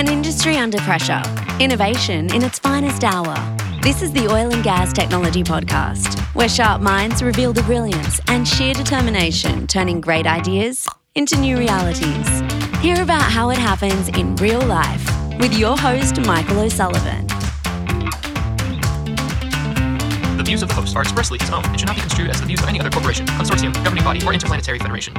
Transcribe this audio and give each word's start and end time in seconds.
An 0.00 0.08
industry 0.08 0.56
under 0.56 0.78
pressure, 0.78 1.20
innovation 1.60 2.34
in 2.34 2.42
its 2.42 2.58
finest 2.58 3.04
hour. 3.04 3.36
This 3.82 4.00
is 4.00 4.10
the 4.12 4.28
Oil 4.28 4.50
and 4.50 4.64
Gas 4.64 4.94
Technology 4.94 5.42
Podcast, 5.42 6.18
where 6.34 6.48
sharp 6.48 6.80
minds 6.80 7.22
reveal 7.22 7.52
the 7.52 7.62
brilliance 7.64 8.18
and 8.28 8.48
sheer 8.48 8.72
determination 8.72 9.66
turning 9.66 10.00
great 10.00 10.26
ideas 10.26 10.88
into 11.16 11.38
new 11.38 11.58
realities. 11.58 12.40
Hear 12.80 13.02
about 13.02 13.30
how 13.30 13.50
it 13.50 13.58
happens 13.58 14.08
in 14.08 14.36
real 14.36 14.62
life 14.62 15.06
with 15.38 15.52
your 15.52 15.76
host, 15.76 16.18
Michael 16.22 16.60
O'Sullivan. 16.60 17.26
The 20.38 20.44
views 20.46 20.62
of 20.62 20.70
the 20.70 20.76
host 20.76 20.96
are 20.96 21.02
expressly 21.02 21.38
his 21.38 21.50
own 21.50 21.62
and 21.66 21.78
should 21.78 21.88
not 21.88 21.96
be 21.96 22.00
construed 22.00 22.30
as 22.30 22.40
the 22.40 22.46
views 22.46 22.62
of 22.62 22.70
any 22.70 22.80
other 22.80 22.88
corporation, 22.88 23.26
consortium, 23.26 23.74
governing 23.84 24.04
body, 24.04 24.24
or 24.24 24.32
interplanetary 24.32 24.78
federation. 24.78 25.12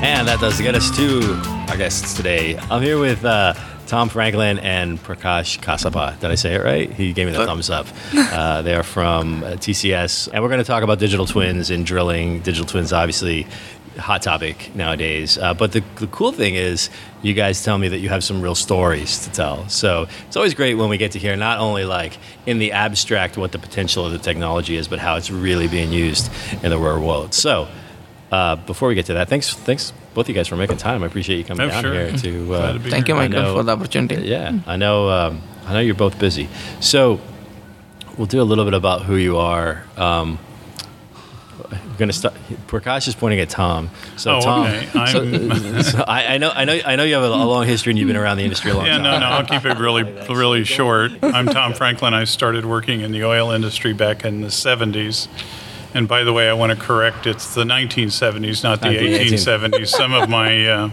And 0.00 0.28
that 0.28 0.38
does 0.38 0.60
get 0.60 0.76
us 0.76 0.96
to 0.96 1.20
our 1.68 1.76
guests 1.76 2.14
today. 2.14 2.56
I'm 2.70 2.82
here 2.82 3.00
with 3.00 3.24
uh, 3.24 3.54
Tom 3.88 4.08
Franklin 4.08 4.60
and 4.60 4.96
Prakash 4.96 5.58
Kasapa. 5.58 6.18
Did 6.20 6.30
I 6.30 6.36
say 6.36 6.54
it 6.54 6.62
right? 6.62 6.88
He 6.88 7.12
gave 7.12 7.26
me 7.26 7.32
the 7.32 7.44
thumbs 7.44 7.68
up. 7.68 7.86
Uh, 8.38 8.62
they 8.62 8.74
are 8.74 8.82
from 8.82 9.42
uh, 9.42 9.48
TCS, 9.52 10.28
and 10.32 10.42
we're 10.42 10.48
going 10.48 10.60
to 10.60 10.64
talk 10.64 10.82
about 10.82 10.98
digital 10.98 11.26
twins 11.26 11.70
and 11.70 11.84
drilling. 11.84 12.40
Digital 12.40 12.66
twins, 12.66 12.92
obviously, 12.92 13.46
hot 13.98 14.22
topic 14.22 14.74
nowadays. 14.74 15.36
Uh, 15.38 15.54
but 15.54 15.72
the, 15.72 15.82
the 15.96 16.06
cool 16.08 16.30
thing 16.30 16.54
is, 16.54 16.90
you 17.22 17.34
guys 17.34 17.64
tell 17.64 17.78
me 17.78 17.88
that 17.88 17.98
you 17.98 18.08
have 18.08 18.22
some 18.22 18.40
real 18.40 18.54
stories 18.54 19.24
to 19.24 19.32
tell. 19.32 19.68
So 19.68 20.06
it's 20.26 20.36
always 20.36 20.54
great 20.54 20.74
when 20.74 20.88
we 20.88 20.98
get 20.98 21.12
to 21.12 21.18
hear 21.18 21.34
not 21.36 21.58
only 21.58 21.84
like 21.84 22.18
in 22.46 22.58
the 22.58 22.72
abstract 22.72 23.36
what 23.36 23.50
the 23.52 23.58
potential 23.58 24.06
of 24.06 24.12
the 24.12 24.18
technology 24.18 24.76
is, 24.76 24.86
but 24.86 25.00
how 25.00 25.16
it's 25.16 25.30
really 25.30 25.66
being 25.66 25.92
used 25.92 26.30
in 26.62 26.70
the 26.70 26.78
real 26.78 27.00
world. 27.00 27.34
So 27.34 27.66
uh, 28.30 28.56
before 28.56 28.88
we 28.88 28.94
get 28.94 29.06
to 29.06 29.14
that, 29.14 29.28
thanks, 29.28 29.52
thanks 29.54 29.92
both 30.14 30.24
of 30.26 30.28
you 30.30 30.34
guys 30.34 30.48
for 30.48 30.56
making 30.56 30.76
time. 30.76 31.02
I 31.02 31.06
appreciate 31.06 31.36
you 31.38 31.44
coming 31.44 31.66
Oh, 31.66 31.70
down 31.70 31.82
sure. 31.82 31.92
here 31.94 32.12
to. 32.12 32.46
Glad 32.46 32.64
Uh, 32.64 32.72
to 32.74 32.78
be 32.80 32.90
Thank 32.90 33.08
you, 33.08 33.14
here. 33.14 33.22
I 33.24 33.28
Michael, 33.28 33.42
know- 33.42 33.56
for 33.56 33.62
the 33.62 33.72
opportunity. 33.72 34.28
yeah, 34.28 34.58
I 34.66 34.76
know. 34.76 35.08
Um, 35.08 35.42
I 35.66 35.72
know 35.74 35.80
you're 35.80 35.94
both 35.94 36.18
busy, 36.18 36.48
so 36.80 37.20
we'll 38.16 38.26
do 38.26 38.40
a 38.40 38.44
little 38.44 38.64
bit 38.64 38.74
about 38.74 39.02
who 39.02 39.16
you 39.16 39.36
are. 39.38 39.84
Um, 39.96 40.38
we're 41.70 41.78
gonna 41.98 42.12
start. 42.12 42.34
Prakash 42.68 43.08
is 43.08 43.14
pointing 43.14 43.40
at 43.40 43.50
Tom. 43.50 43.90
So 44.16 44.36
Oh, 44.36 44.40
Tom, 44.40 44.66
okay. 44.66 44.86
so- 44.92 45.22
I'm- 45.22 45.82
so 45.82 46.04
I, 46.06 46.34
I 46.34 46.38
know, 46.38 46.50
I 46.54 46.64
know, 46.64 46.80
I 46.86 46.96
know 46.96 47.02
you 47.04 47.14
have 47.14 47.24
a, 47.24 47.26
a 47.26 47.44
long 47.44 47.66
history 47.66 47.90
and 47.90 47.98
you've 47.98 48.06
been 48.08 48.16
around 48.16 48.36
the 48.38 48.44
industry 48.44 48.70
a 48.70 48.74
long 48.74 48.86
Yeah, 48.86 48.96
time. 48.98 49.04
Yeah, 49.04 49.10
no, 49.12 49.18
no, 49.20 49.26
I'll 49.26 49.44
keep 49.44 49.64
it 49.64 49.78
really, 49.78 50.04
really 50.28 50.64
short. 50.64 51.12
I'm 51.22 51.46
Tom 51.46 51.74
Franklin. 51.74 52.14
I 52.14 52.24
started 52.24 52.64
working 52.64 53.00
in 53.00 53.10
the 53.12 53.24
oil 53.24 53.50
industry 53.50 53.92
back 53.92 54.24
in 54.24 54.40
the 54.40 54.48
70s. 54.48 55.28
And 55.94 56.06
by 56.06 56.22
the 56.24 56.32
way, 56.32 56.48
I 56.48 56.52
want 56.52 56.70
to 56.70 56.78
correct 56.78 57.26
it's 57.26 57.54
the 57.54 57.64
1970s, 57.64 58.62
not 58.62 58.80
the 58.80 58.88
1870s. 58.88 59.88
Some 59.88 60.12
of 60.12 60.28
my 60.28 60.68
uh, 60.68 60.90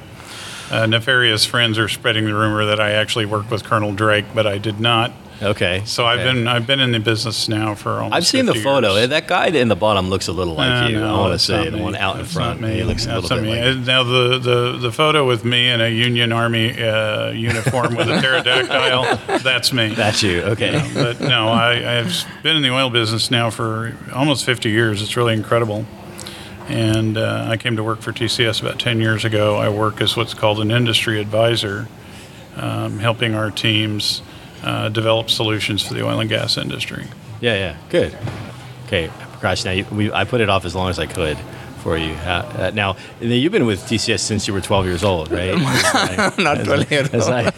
uh, 0.71 0.85
nefarious 0.85 1.45
friends 1.45 1.77
are 1.77 1.89
spreading 1.89 2.25
the 2.25 2.33
rumor 2.33 2.65
that 2.65 2.79
I 2.79 2.91
actually 2.91 3.25
worked 3.25 3.51
with 3.51 3.63
Colonel 3.63 3.93
Drake, 3.93 4.25
but 4.33 4.47
I 4.47 4.57
did 4.57 4.79
not. 4.79 5.11
Okay. 5.41 5.81
So 5.85 6.05
I've 6.05 6.19
okay. 6.19 6.31
been 6.33 6.47
I've 6.47 6.65
been 6.65 6.79
in 6.79 6.91
the 6.91 6.99
business 6.99 7.49
now 7.49 7.75
for 7.75 7.95
almost. 8.01 8.13
I've 8.15 8.25
seen 8.25 8.45
the 8.45 8.53
photo. 8.55 8.95
years. 8.95 9.09
That 9.09 9.27
guy 9.27 9.47
in 9.47 9.67
the 9.67 9.75
bottom 9.75 10.09
looks 10.09 10.27
a 10.27 10.31
little 10.31 10.53
like 10.53 10.85
Uh, 10.85 10.87
you. 10.87 10.99
no, 10.99 11.15
I 11.15 11.19
want 11.19 11.33
to 11.33 11.39
say 11.39 11.69
the 11.69 11.77
one 11.77 11.95
out 11.95 12.17
in 12.19 12.25
front. 12.25 12.61
not 12.61 12.69
me. 12.69 12.75
He 12.77 12.83
looks 12.83 13.05
a 13.05 13.19
little 13.19 13.37
bit 13.37 13.43
me. 13.43 13.49
like. 13.49 13.75
Uh, 13.75 13.79
Now 13.81 14.03
the, 14.03 14.39
the, 14.39 14.77
the 14.77 14.91
photo 14.91 15.27
with 15.27 15.43
me 15.43 15.69
in 15.69 15.81
a 15.81 15.89
Union 15.89 16.31
Army 16.31 16.81
uh, 16.81 17.31
uniform 17.31 17.95
with 17.95 18.07
a 18.09 18.21
pterodactyl, 18.21 19.39
that's 19.39 19.73
me. 19.73 19.89
That's 19.93 20.23
you. 20.23 20.41
Okay. 20.43 20.89
but 20.93 21.19
no, 21.19 21.49
I, 21.49 21.99
I've 21.99 22.25
been 22.41 22.55
in 22.55 22.61
the 22.61 22.71
oil 22.71 22.89
business 22.89 23.29
now 23.29 23.49
for 23.49 23.95
almost 24.13 24.45
50 24.45 24.69
years. 24.69 25.01
It's 25.01 25.17
really 25.17 25.33
incredible. 25.33 25.85
And 26.67 27.17
uh, 27.17 27.47
I 27.49 27.57
came 27.57 27.75
to 27.75 27.83
work 27.83 28.01
for 28.01 28.11
TCS 28.11 28.61
about 28.61 28.79
10 28.79 28.99
years 28.99 29.23
ago. 29.25 29.57
I 29.57 29.69
work 29.69 30.01
as 30.01 30.15
what's 30.17 30.33
called 30.33 30.59
an 30.61 30.71
industry 30.71 31.19
advisor, 31.19 31.87
um, 32.55 32.99
helping 32.99 33.35
our 33.35 33.51
teams 33.51 34.21
uh, 34.65 34.89
develop 34.89 35.29
solutions 35.29 35.81
for 35.85 35.93
the 35.93 36.05
oil 36.05 36.19
and 36.19 36.29
gas 36.29 36.57
industry. 36.57 37.05
Yeah, 37.41 37.53
yeah, 37.55 37.77
good. 37.89 38.17
Okay, 38.87 39.07
Prakash. 39.39 39.65
Now 39.65 39.71
you, 39.71 39.85
we, 39.91 40.11
I 40.11 40.23
put 40.25 40.41
it 40.41 40.49
off 40.49 40.65
as 40.65 40.75
long 40.75 40.89
as 40.89 40.99
I 40.99 41.05
could 41.05 41.37
for 41.83 41.97
you. 41.97 42.13
Uh, 42.13 42.27
uh, 42.57 42.71
now, 42.73 42.95
you've 43.21 43.51
been 43.51 43.65
with 43.67 43.81
TCS 43.83 44.19
since 44.21 44.47
you 44.47 44.53
were 44.53 44.61
12 44.61 44.85
years 44.85 45.03
old, 45.03 45.31
right? 45.31 45.49
As 45.53 46.37
Not 46.47 46.57
as 46.57 46.67
12 46.67 46.91
years 46.91 47.09
as 47.13 47.27
I 47.29 47.51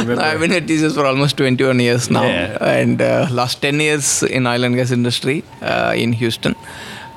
remember. 0.00 0.22
I've 0.22 0.40
been 0.40 0.52
at 0.52 0.64
TCS 0.64 0.94
for 0.94 1.04
almost 1.04 1.36
21 1.36 1.80
years 1.80 2.10
now, 2.10 2.22
Yeah. 2.22 2.56
and 2.80 3.02
uh, 3.02 3.26
last 3.30 3.60
10 3.60 3.78
years 3.80 4.22
in 4.22 4.46
oil 4.46 4.64
and 4.64 4.74
gas 4.76 4.90
industry 4.90 5.44
uh, 5.60 5.92
in 5.94 6.14
Houston. 6.14 6.54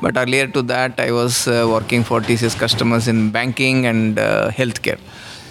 But 0.02 0.18
earlier 0.18 0.48
to 0.48 0.62
that, 0.64 1.00
I 1.00 1.12
was 1.12 1.48
uh, 1.48 1.66
working 1.70 2.04
for 2.04 2.20
TCS 2.22 2.58
customers 2.58 3.08
in 3.08 3.32
banking 3.32 3.86
and 3.86 4.18
uh, 4.20 4.50
healthcare. 4.50 5.00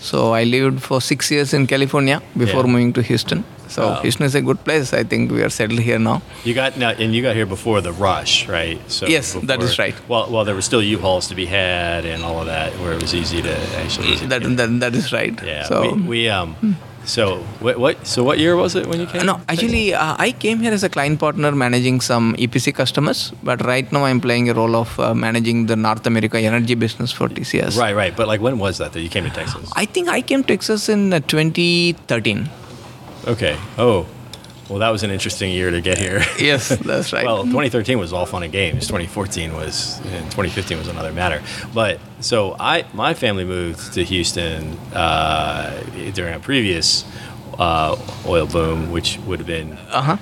So 0.01 0.33
I 0.35 0.45
lived 0.45 0.81
for 0.83 1.01
six 1.01 1.31
years 1.31 1.53
in 1.55 1.67
California 1.67 2.21
before 2.37 2.65
Yeah. 2.65 2.73
moving 2.73 2.93
to 2.95 3.03
Houston. 3.03 3.45
So 3.69 3.83
Wow. 3.83 4.01
Houston 4.03 4.25
is 4.27 4.35
a 4.35 4.41
good 4.41 4.63
place. 4.65 4.95
I 4.95 5.05
think 5.05 5.31
we 5.31 5.43
are 5.43 5.51
settled 5.51 5.81
here 5.81 5.99
now. 5.99 6.23
You 6.45 6.55
got 6.55 6.77
now, 6.79 6.91
and 6.91 7.15
you 7.15 7.21
got 7.23 7.37
here 7.37 7.45
before 7.47 7.83
the 7.83 7.93
rush, 7.93 8.49
right? 8.49 8.81
So 8.91 9.07
Yes, 9.07 9.35
that 9.43 9.63
is 9.63 9.79
right. 9.79 9.95
Well, 10.09 10.29
well, 10.31 10.45
there 10.45 10.55
were 10.55 10.63
still 10.63 10.83
U-Hauls 10.83 11.29
to 11.29 11.35
be 11.35 11.45
had 11.47 12.07
and 12.07 12.23
all 12.25 12.41
of 12.41 12.47
that, 12.47 12.73
where 12.81 12.93
it 12.95 13.03
was 13.03 13.15
easy 13.15 13.43
to 13.43 13.55
actually. 13.83 14.17
That, 14.29 14.43
that, 14.57 14.81
that 14.81 14.95
is 14.95 15.13
right. 15.13 15.35
yeah. 15.45 15.65
So, 15.65 15.83
we, 15.83 16.03
we 16.03 16.29
um. 16.31 16.57
So 17.09 17.39
what, 17.65 17.79
what? 17.79 18.07
So 18.07 18.23
what 18.23 18.39
year 18.39 18.55
was 18.55 18.77
it 18.77 18.87
when 18.87 19.01
you 19.01 19.07
came? 19.07 19.25
No, 19.25 19.41
actually, 19.49 19.95
uh, 19.95 20.15
I 20.19 20.31
came 20.31 20.59
here 20.61 20.73
as 20.73 20.85
a 20.85 20.91
client 20.91 21.19
partner 21.19 21.53
managing 21.53 22.03
some 22.03 22.35
EPC 22.37 22.75
customers, 22.75 23.33
but 23.43 23.65
right 23.65 23.91
now 23.91 24.05
I'm 24.05 24.21
playing 24.21 24.51
a 24.51 24.55
role 24.55 24.77
of 24.77 25.01
uh, 25.01 25.15
managing 25.15 25.67
the 25.67 25.77
North 25.77 26.07
America 26.07 26.39
energy 26.39 26.75
business 26.75 27.11
for 27.11 27.29
TCS. 27.29 27.79
Right, 27.79 27.97
right. 27.97 28.15
But 28.15 28.29
like, 28.29 28.43
when 28.43 28.59
was 28.59 28.77
that 28.77 28.93
that 28.93 29.01
you 29.01 29.09
came 29.09 29.25
to 29.25 29.31
Texas? 29.31 29.73
I 29.75 29.87
think 29.87 30.09
I 30.09 30.21
came 30.21 30.43
to 30.43 30.49
Texas 30.49 30.91
in 30.91 31.15
uh, 31.15 31.21
2013. 31.21 32.51
Okay. 33.27 33.57
Oh, 33.79 34.07
well, 34.69 34.79
that 34.81 34.91
was 34.91 35.03
an 35.03 35.11
interesting 35.11 35.51
year 35.53 35.71
to 35.71 35.81
get 35.81 35.99
here. 35.99 36.23
Yes, 36.39 36.69
that's 36.69 37.13
right. 37.13 37.25
Well, 37.25 37.43
2013 37.45 37.99
was 37.99 38.13
all 38.13 38.27
fun 38.27 38.43
and 38.43 38.53
games. 38.53 38.87
2014 38.87 39.53
was, 39.55 39.99
and 40.07 40.25
2015 40.31 40.79
was 40.79 40.89
another 40.89 41.13
matter. 41.13 41.43
But 41.75 42.01
so 42.21 42.55
I, 42.59 42.85
my 42.95 43.15
family 43.15 43.45
moved 43.45 43.95
to 43.95 44.05
Houston 44.05 44.77
uh, 44.95 45.83
during 46.15 46.35
a 46.35 46.39
previous 46.41 47.05
uh, 47.59 47.97
oil 48.27 48.47
boom, 48.47 48.91
which 48.93 49.19
would 49.27 49.41
have 49.41 49.47
been 49.49 49.73
uh 49.91 50.03
huh. 50.03 50.17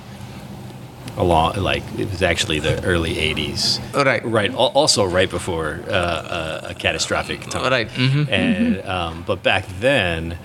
along, 1.16 1.56
like 1.56 1.82
it 1.98 2.08
was 2.10 2.22
actually 2.22 2.60
the 2.60 2.82
early 2.84 3.14
80s. 3.14 3.80
Oh, 3.94 4.04
Right. 4.04 4.24
Right. 4.24 4.54
Also, 4.54 5.04
right 5.04 5.28
before 5.28 5.80
uh, 5.88 6.60
a, 6.64 6.70
a 6.70 6.74
catastrophic 6.74 7.42
time. 7.42 7.70
Right. 7.70 7.88
Mhm. 7.90 8.28
And 8.30 8.86
um, 8.86 9.24
but 9.26 9.42
back 9.42 9.66
then, 9.80 10.38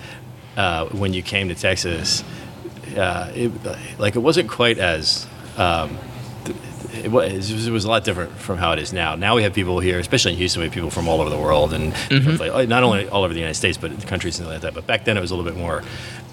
uh, 0.56 0.86
when 0.88 1.14
you 1.14 1.22
came 1.22 1.48
to 1.48 1.54
Texas, 1.54 2.22
uh, 2.96 3.30
it, 3.34 3.50
like 3.98 4.16
it 4.16 4.20
wasn't 4.20 4.48
quite 4.50 4.78
as. 4.78 5.26
Um, 5.56 5.98
it 6.94 7.10
was, 7.10 7.66
it 7.66 7.70
was 7.72 7.84
a 7.84 7.88
lot 7.88 8.04
different 8.04 8.32
from 8.32 8.58
how 8.58 8.72
it 8.72 8.78
is 8.78 8.92
now. 8.92 9.14
Now 9.14 9.34
we 9.34 9.42
have 9.44 9.54
people 9.54 9.80
here, 9.80 9.98
especially 9.98 10.32
in 10.32 10.38
Houston, 10.38 10.60
we 10.60 10.66
have 10.66 10.74
people 10.74 10.90
from 10.90 11.08
all 11.08 11.20
over 11.22 11.30
the 11.30 11.38
world 11.38 11.72
and 11.72 11.94
pla- 12.36 12.64
not 12.64 12.82
only 12.82 13.08
all 13.08 13.24
over 13.24 13.32
the 13.32 13.40
United 13.40 13.54
States, 13.54 13.78
but 13.78 14.06
countries 14.06 14.38
and 14.38 14.48
like 14.48 14.60
that. 14.60 14.74
But 14.74 14.86
back 14.86 15.04
then 15.06 15.16
it 15.16 15.20
was 15.20 15.30
a 15.30 15.34
little 15.34 15.50
bit 15.50 15.58
more, 15.58 15.82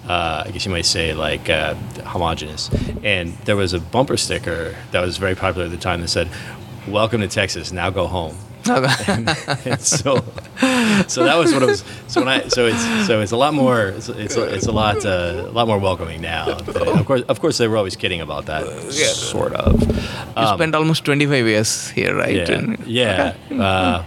uh, 0.06 0.44
I 0.46 0.50
guess 0.50 0.66
you 0.66 0.70
might 0.70 0.84
say, 0.84 1.14
like 1.14 1.48
uh, 1.48 1.74
homogenous. 2.04 2.70
And 3.02 3.32
there 3.46 3.56
was 3.56 3.72
a 3.72 3.80
bumper 3.80 4.18
sticker 4.18 4.76
that 4.90 5.00
was 5.00 5.16
very 5.16 5.34
popular 5.34 5.64
at 5.64 5.70
the 5.70 5.78
time 5.78 6.02
that 6.02 6.08
said, 6.08 6.28
"Welcome 6.86 7.22
to 7.22 7.28
Texas. 7.28 7.72
Now 7.72 7.88
go 7.90 8.06
home." 8.06 8.36
And 8.66 9.28
so, 9.80 10.16
so 11.08 11.24
that 11.24 11.36
was 11.36 11.52
what 11.52 11.62
it 11.62 11.66
was. 11.66 11.84
So 12.08 12.20
when 12.20 12.28
I, 12.28 12.48
so 12.48 12.66
it's, 12.66 13.06
so 13.06 13.20
it's 13.20 13.32
a 13.32 13.36
lot 13.36 13.54
more, 13.54 13.88
it's, 13.88 14.08
it's, 14.08 14.36
a, 14.36 14.42
it's 14.54 14.66
a 14.66 14.72
lot, 14.72 15.04
uh, 15.04 15.46
a 15.48 15.52
lot 15.52 15.66
more 15.66 15.78
welcoming 15.78 16.20
now. 16.20 16.50
Of 16.50 17.06
course, 17.06 17.22
of 17.22 17.40
course, 17.40 17.58
they 17.58 17.68
were 17.68 17.76
always 17.76 17.96
kidding 17.96 18.20
about 18.20 18.46
that, 18.46 18.64
sort 18.92 19.52
of. 19.54 19.80
You 20.36 20.46
spent 20.54 20.74
almost 20.74 21.04
25 21.04 21.46
years 21.46 21.88
here, 21.90 22.14
right? 22.16 22.34
Yeah, 22.36 22.50
And- 22.52 22.86
yeah. 22.86 23.34
Uh, 23.50 24.04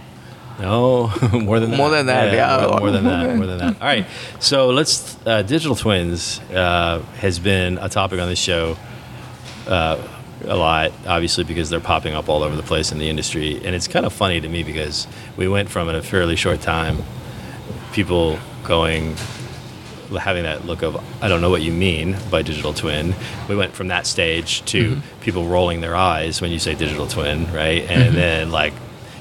no, 0.60 1.08
more 1.32 1.58
than 1.58 1.70
that. 1.72 1.76
More 1.76 1.90
than 1.90 2.06
that, 2.06 2.32
yeah. 2.32 2.66
More, 2.68 2.78
more 2.78 2.90
than 2.92 3.04
that. 3.04 3.36
More 3.36 3.46
than 3.46 3.58
that. 3.58 3.80
All 3.82 3.88
right. 3.88 4.06
So 4.38 4.68
let's. 4.70 5.16
Uh, 5.26 5.42
digital 5.42 5.74
twins 5.74 6.38
uh, 6.52 7.00
has 7.18 7.40
been 7.40 7.76
a 7.78 7.88
topic 7.88 8.20
on 8.20 8.28
this 8.28 8.38
show 8.38 8.76
uh, 9.66 9.96
a 10.44 10.56
lot, 10.56 10.92
obviously, 11.06 11.44
because 11.44 11.70
they're 11.70 11.80
popping 11.80 12.14
up 12.14 12.28
all 12.28 12.42
over 12.42 12.56
the 12.56 12.62
place 12.62 12.92
in 12.92 12.98
the 12.98 13.08
industry, 13.08 13.56
and 13.56 13.74
it's 13.74 13.88
kind 13.88 14.06
of 14.06 14.12
funny 14.12 14.40
to 14.40 14.48
me 14.48 14.62
because 14.62 15.06
we 15.36 15.48
went 15.48 15.70
from 15.70 15.88
in 15.88 15.94
a 15.94 16.02
fairly 16.02 16.36
short 16.36 16.60
time, 16.60 17.02
people 17.92 18.38
going 18.64 19.16
having 20.18 20.44
that 20.44 20.64
look 20.64 20.82
of 20.82 21.02
I 21.22 21.28
don't 21.28 21.40
know 21.40 21.50
what 21.50 21.62
you 21.62 21.72
mean 21.72 22.16
by 22.30 22.42
digital 22.42 22.72
twin. 22.72 23.14
We 23.48 23.56
went 23.56 23.72
from 23.72 23.88
that 23.88 24.06
stage 24.06 24.64
to 24.66 24.96
mm-hmm. 24.96 25.20
people 25.20 25.46
rolling 25.46 25.80
their 25.80 25.96
eyes 25.96 26.40
when 26.40 26.52
you 26.52 26.58
say 26.58 26.74
digital 26.74 27.06
twin, 27.06 27.52
right? 27.52 27.82
And 27.82 28.04
mm-hmm. 28.04 28.14
then 28.14 28.50
like 28.50 28.74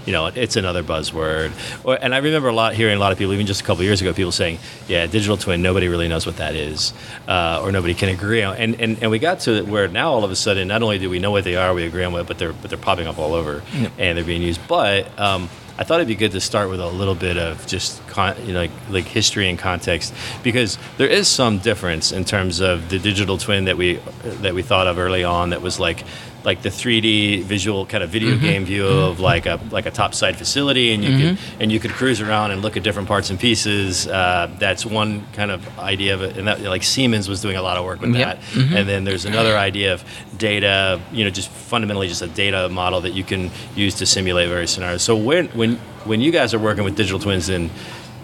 you 0.05 0.11
know, 0.11 0.27
it's 0.27 0.55
another 0.55 0.83
buzzword. 0.83 1.51
Or, 1.83 1.95
and 1.95 2.13
I 2.13 2.17
remember 2.17 2.49
a 2.49 2.53
lot 2.53 2.73
hearing 2.73 2.97
a 2.97 2.99
lot 2.99 3.11
of 3.11 3.17
people, 3.17 3.33
even 3.33 3.45
just 3.45 3.61
a 3.61 3.63
couple 3.63 3.83
years 3.83 4.01
ago, 4.01 4.13
people 4.13 4.31
saying, 4.31 4.59
"Yeah, 4.87 5.05
digital 5.05 5.37
twin. 5.37 5.61
Nobody 5.61 5.87
really 5.87 6.07
knows 6.07 6.25
what 6.25 6.37
that 6.37 6.55
is, 6.55 6.93
uh, 7.27 7.61
or 7.63 7.71
nobody 7.71 7.93
can 7.93 8.09
agree 8.09 8.43
on." 8.43 8.57
And, 8.57 8.79
and 8.81 8.97
and 9.01 9.11
we 9.11 9.19
got 9.19 9.41
to 9.41 9.63
where 9.63 9.87
now 9.87 10.11
all 10.11 10.23
of 10.23 10.31
a 10.31 10.35
sudden, 10.35 10.67
not 10.67 10.83
only 10.83 10.99
do 10.99 11.09
we 11.09 11.19
know 11.19 11.31
what 11.31 11.43
they 11.43 11.55
are, 11.55 11.73
we 11.73 11.85
agree 11.85 12.03
on 12.03 12.13
what, 12.13 12.27
but 12.27 12.37
they're 12.37 12.53
but 12.53 12.69
they're 12.69 12.79
popping 12.79 13.07
up 13.07 13.17
all 13.17 13.33
over, 13.33 13.61
and 13.97 14.17
they're 14.17 14.25
being 14.25 14.41
used. 14.41 14.59
But 14.67 15.07
um, 15.19 15.49
I 15.77 15.83
thought 15.83 15.95
it'd 15.95 16.07
be 16.07 16.15
good 16.15 16.33
to 16.33 16.41
start 16.41 16.69
with 16.69 16.79
a 16.79 16.87
little 16.87 17.15
bit 17.15 17.37
of 17.37 17.65
just 17.65 18.05
con- 18.07 18.35
you 18.45 18.53
know, 18.53 18.59
like 18.59 18.71
like 18.89 19.05
history 19.05 19.49
and 19.49 19.57
context 19.57 20.13
because 20.43 20.77
there 20.97 21.07
is 21.07 21.27
some 21.27 21.57
difference 21.57 22.11
in 22.11 22.25
terms 22.25 22.59
of 22.59 22.89
the 22.89 22.99
digital 22.99 23.37
twin 23.37 23.65
that 23.65 23.77
we 23.77 23.99
that 24.23 24.53
we 24.53 24.61
thought 24.61 24.85
of 24.85 24.99
early 24.99 25.23
on 25.23 25.49
that 25.49 25.61
was 25.61 25.79
like 25.79 26.03
like 26.43 26.61
the 26.61 26.69
3D 26.69 27.43
visual 27.43 27.85
kind 27.85 28.03
of 28.03 28.09
video 28.09 28.31
mm-hmm. 28.31 28.41
game 28.41 28.65
view 28.65 28.85
of 28.85 29.15
mm-hmm. 29.15 29.23
like 29.23 29.45
a 29.45 29.59
like 29.71 29.85
a 29.85 29.91
top 29.91 30.13
side 30.13 30.35
facility 30.35 30.93
and 30.93 31.03
you 31.03 31.09
could 31.09 31.37
mm-hmm. 31.37 31.61
and 31.61 31.71
you 31.71 31.79
could 31.79 31.91
cruise 31.91 32.21
around 32.21 32.51
and 32.51 32.61
look 32.61 32.77
at 32.77 32.83
different 32.83 33.07
parts 33.07 33.29
and 33.29 33.39
pieces. 33.39 34.07
Uh, 34.07 34.53
that's 34.59 34.85
one 34.85 35.25
kind 35.33 35.51
of 35.51 35.79
idea 35.79 36.13
of 36.13 36.21
it, 36.21 36.37
and 36.37 36.47
that 36.47 36.61
like 36.61 36.83
Siemens 36.83 37.29
was 37.29 37.41
doing 37.41 37.55
a 37.55 37.61
lot 37.61 37.77
of 37.77 37.85
work 37.85 38.01
with 38.01 38.15
Yeah. 38.15 38.35
that. 38.35 38.39
And 38.55 38.87
then 38.87 39.03
there's 39.03 39.25
another 39.25 39.57
idea 39.69 39.93
of 39.93 40.03
data, 40.37 40.99
you 41.11 41.23
know, 41.23 41.29
just 41.29 41.49
fundamentally 41.49 42.07
just 42.07 42.21
a 42.21 42.27
data 42.27 42.69
model 42.69 43.01
that 43.01 43.13
you 43.13 43.23
can 43.23 43.51
use 43.75 43.95
to 43.95 44.05
simulate 44.05 44.49
various 44.49 44.71
scenarios. 44.71 45.01
So 45.01 45.15
when 45.15 45.47
when 45.49 45.77
when 46.05 46.21
you 46.21 46.31
guys 46.31 46.53
are 46.53 46.59
working 46.59 46.83
with 46.83 46.95
digital 46.95 47.19
twins 47.19 47.49
in 47.49 47.69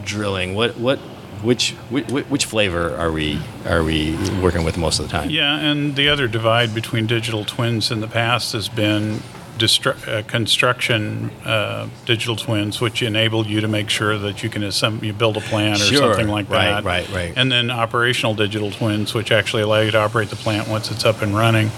drilling, 0.03 0.55
what 0.55 0.77
what 0.77 0.99
which 1.43 1.71
which, 1.89 2.05
which 2.09 2.45
flavor 2.45 2.95
are 2.95 3.11
we 3.11 3.39
are 3.65 3.83
we 3.83 4.15
working 4.41 4.63
with 4.63 4.77
most 4.77 4.99
of 4.99 5.05
the 5.05 5.11
time? 5.11 5.29
Yeah, 5.29 5.57
and 5.57 5.95
the 5.95 6.09
other 6.09 6.27
divide 6.27 6.73
between 6.73 7.07
digital 7.07 7.45
twins 7.45 7.91
in 7.91 7.99
the 8.01 8.07
past 8.07 8.53
has 8.53 8.69
been 8.69 9.19
destru- 9.57 10.07
uh, 10.07 10.23
construction 10.23 11.29
uh, 11.45 11.87
digital 12.05 12.35
twins, 12.37 12.79
which 12.79 13.01
enable 13.01 13.45
you 13.45 13.59
to 13.61 13.67
make 13.67 13.89
sure 13.89 14.17
that 14.17 14.41
you 14.41 14.49
can 14.49 14.63
assemble, 14.63 15.05
you 15.05 15.11
build 15.13 15.35
a 15.35 15.41
plant 15.41 15.81
or 15.81 15.83
Sure. 15.85 15.97
something 16.13 16.29
like 16.29 16.49
Right, 16.49 16.65
that. 16.69 16.83
Right, 16.85 17.05
right, 17.09 17.15
right. 17.27 17.33
And 17.35 17.51
then 17.51 17.69
operational 17.69 18.35
digital 18.35 18.71
twins, 18.71 19.13
which 19.13 19.31
actually 19.33 19.63
allow 19.63 19.79
you 19.81 19.91
to 19.91 19.97
operate 19.99 20.29
the 20.29 20.37
plant 20.37 20.69
once 20.69 20.89
it's 20.91 21.03
up 21.03 21.21
and 21.21 21.35
running. 21.35 21.71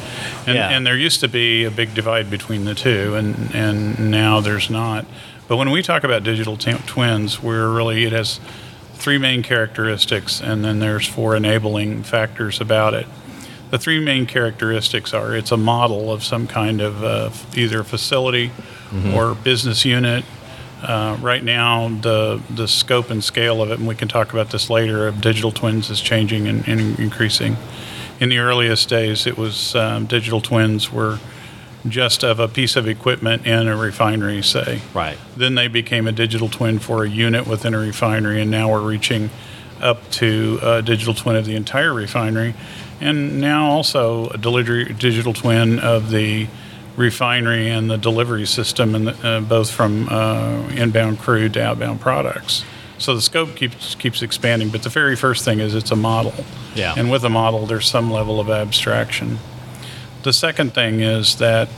And, 0.45 0.55
Yeah. 0.55 0.69
and 0.69 0.85
there 0.85 0.95
used 0.97 1.21
to 1.21 1.27
be 1.27 1.63
a 1.65 1.71
big 1.71 1.95
divide 1.95 2.29
between 2.29 2.65
the 2.65 2.75
two, 2.75 3.15
and, 3.15 3.49
and 3.55 4.11
now 4.11 4.41
there's 4.41 4.69
not. 4.69 5.05
But 5.47 5.57
when 5.57 5.71
we 5.71 5.81
talk 5.81 6.03
about 6.03 6.23
digital 6.23 6.57
t- 6.57 6.73
twins, 6.85 7.41
we're 7.41 7.67
really, 7.67 8.05
it 8.05 8.11
has 8.13 8.39
three 9.01 9.17
main 9.17 9.41
characteristics, 9.41 10.41
and 10.41 10.63
then 10.63 10.79
there's 10.79 11.07
four 11.07 11.35
enabling 11.35 12.03
factors 12.03 12.61
about 12.61 12.93
it. 12.93 13.07
The 13.71 13.79
three 13.79 13.99
main 13.99 14.27
characteristics 14.27 15.13
are 15.13 15.35
it's 15.35 15.51
a 15.51 15.57
model 15.57 16.11
of 16.11 16.23
some 16.23 16.45
kind 16.45 16.81
of 16.81 17.03
uh, 17.03 17.31
either 17.55 17.83
facility 17.83 18.51
or 19.15 19.33
business 19.33 19.85
unit. 19.85 20.23
Uh, 20.83 21.17
right 21.21 21.43
now, 21.43 21.89
the 21.89 22.41
the 22.49 22.67
scope 22.67 23.09
and 23.09 23.23
scale 23.23 23.61
of 23.61 23.71
it, 23.71 23.79
and 23.79 23.87
we 23.87 23.95
can 23.95 24.07
talk 24.07 24.33
about 24.33 24.51
this 24.51 24.69
later, 24.69 25.07
of 25.07 25.21
digital 25.21 25.51
twins 25.51 25.89
is 25.89 26.01
changing 26.01 26.47
and, 26.47 26.67
and 26.67 26.99
increasing. 26.99 27.55
In 28.19 28.29
the 28.29 28.37
earliest 28.37 28.89
days, 28.89 29.25
it 29.25 29.37
was 29.37 29.75
um, 29.75 30.05
digital 30.05 30.41
twins 30.41 30.91
were 30.91 31.19
just 31.87 32.23
of 32.23 32.39
a 32.39 32.47
piece 32.47 32.75
of 32.75 32.87
equipment 32.87 33.45
in 33.45 33.67
a 33.67 33.75
refinery, 33.75 34.41
say. 34.41 34.81
Right. 34.93 35.17
Then 35.35 35.55
they 35.55 35.67
became 35.67 36.07
a 36.07 36.11
digital 36.11 36.49
twin 36.49 36.79
for 36.79 37.03
a 37.03 37.09
unit 37.09 37.47
within 37.47 37.73
a 37.73 37.79
refinery, 37.79 38.41
and 38.41 38.51
now 38.51 38.71
we're 38.71 38.81
reaching 38.81 39.29
up 39.79 40.09
to 40.11 40.59
a 40.61 40.81
digital 40.81 41.13
twin 41.13 41.35
of 41.35 41.45
the 41.45 41.55
entire 41.55 41.93
refinery, 41.93 42.53
and 42.99 43.41
now 43.41 43.69
also 43.69 44.27
a 44.29 44.37
delivery 44.37 44.93
digital 44.93 45.33
twin 45.33 45.79
of 45.79 46.11
the 46.11 46.47
refinery 46.97 47.69
and 47.69 47.89
the 47.89 47.97
delivery 47.97 48.45
system, 48.45 48.93
and 48.93 49.09
uh, 49.23 49.39
both 49.41 49.71
from 49.71 50.07
uh, 50.09 50.67
inbound 50.75 51.19
crude 51.19 51.53
to 51.53 51.63
outbound 51.63 51.99
products. 51.99 52.63
So 52.99 53.15
the 53.15 53.21
scope 53.21 53.55
keeps 53.55 53.95
keeps 53.95 54.21
expanding, 54.21 54.69
but 54.69 54.83
the 54.83 54.89
very 54.89 55.15
first 55.15 55.43
thing 55.43 55.59
is 55.59 55.73
it's 55.73 55.89
a 55.89 55.95
model. 55.95 56.33
Yeah. 56.75 56.93
And 56.95 57.09
with 57.09 57.23
a 57.23 57.29
model, 57.29 57.65
there's 57.65 57.87
some 57.87 58.11
level 58.11 58.39
of 58.39 58.49
abstraction. 58.51 59.39
The 60.23 60.33
second 60.33 60.73
thing 60.73 60.99
is 60.99 61.37
that 61.37 61.69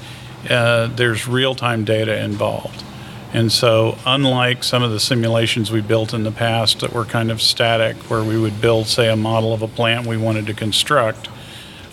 uh, 0.50 0.88
there's 0.88 1.28
real 1.28 1.56
time 1.56 1.86
data 1.86 2.22
involved. 2.24 2.84
And 3.32 3.52
so, 3.52 3.98
unlike 4.06 4.64
some 4.64 4.84
of 4.84 4.92
the 4.92 5.00
simulations 5.00 5.72
we 5.72 5.82
built 5.82 6.14
in 6.14 6.24
the 6.24 6.32
past 6.32 6.82
that 6.82 6.94
were 6.94 7.06
kind 7.06 7.32
of 7.32 7.42
static, 7.42 7.96
where 8.10 8.24
we 8.24 8.40
would 8.40 8.62
build, 8.62 8.88
say, 8.88 9.10
a 9.10 9.16
model 9.16 9.54
of 9.54 9.64
a 9.64 9.68
plant 9.68 10.06
we 10.06 10.18
wanted 10.18 10.46
to 10.48 10.54
construct, 10.54 11.30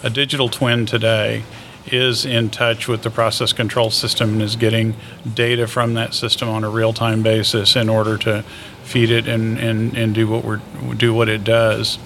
a 0.03 0.11
digital 0.11 0.51
twin 0.51 0.85
today 0.85 1.45
is 1.87 2.27
in 2.27 2.51
touch 2.51 2.89
with 2.89 3.03
the 3.03 3.11
process 3.11 3.53
control 3.55 3.91
system 3.91 4.35
and 4.35 4.43
is 4.43 4.57
getting 4.57 4.95
data 5.35 5.67
from 5.67 5.95
that 5.95 6.13
system 6.13 6.49
on 6.49 6.63
a 6.63 6.69
real 6.69 6.93
time 6.93 7.23
basis 7.23 7.75
in 7.75 7.89
order 7.89 8.19
to 8.19 8.43
feed 8.83 9.11
it 9.11 9.27
and, 9.27 9.59
and, 9.59 9.97
and 9.97 10.15
do 10.15 10.29
what 10.29 10.45
we're 10.45 10.61
do 10.97 11.15
what 11.15 11.29
it 11.29 11.43
does. 11.43 11.99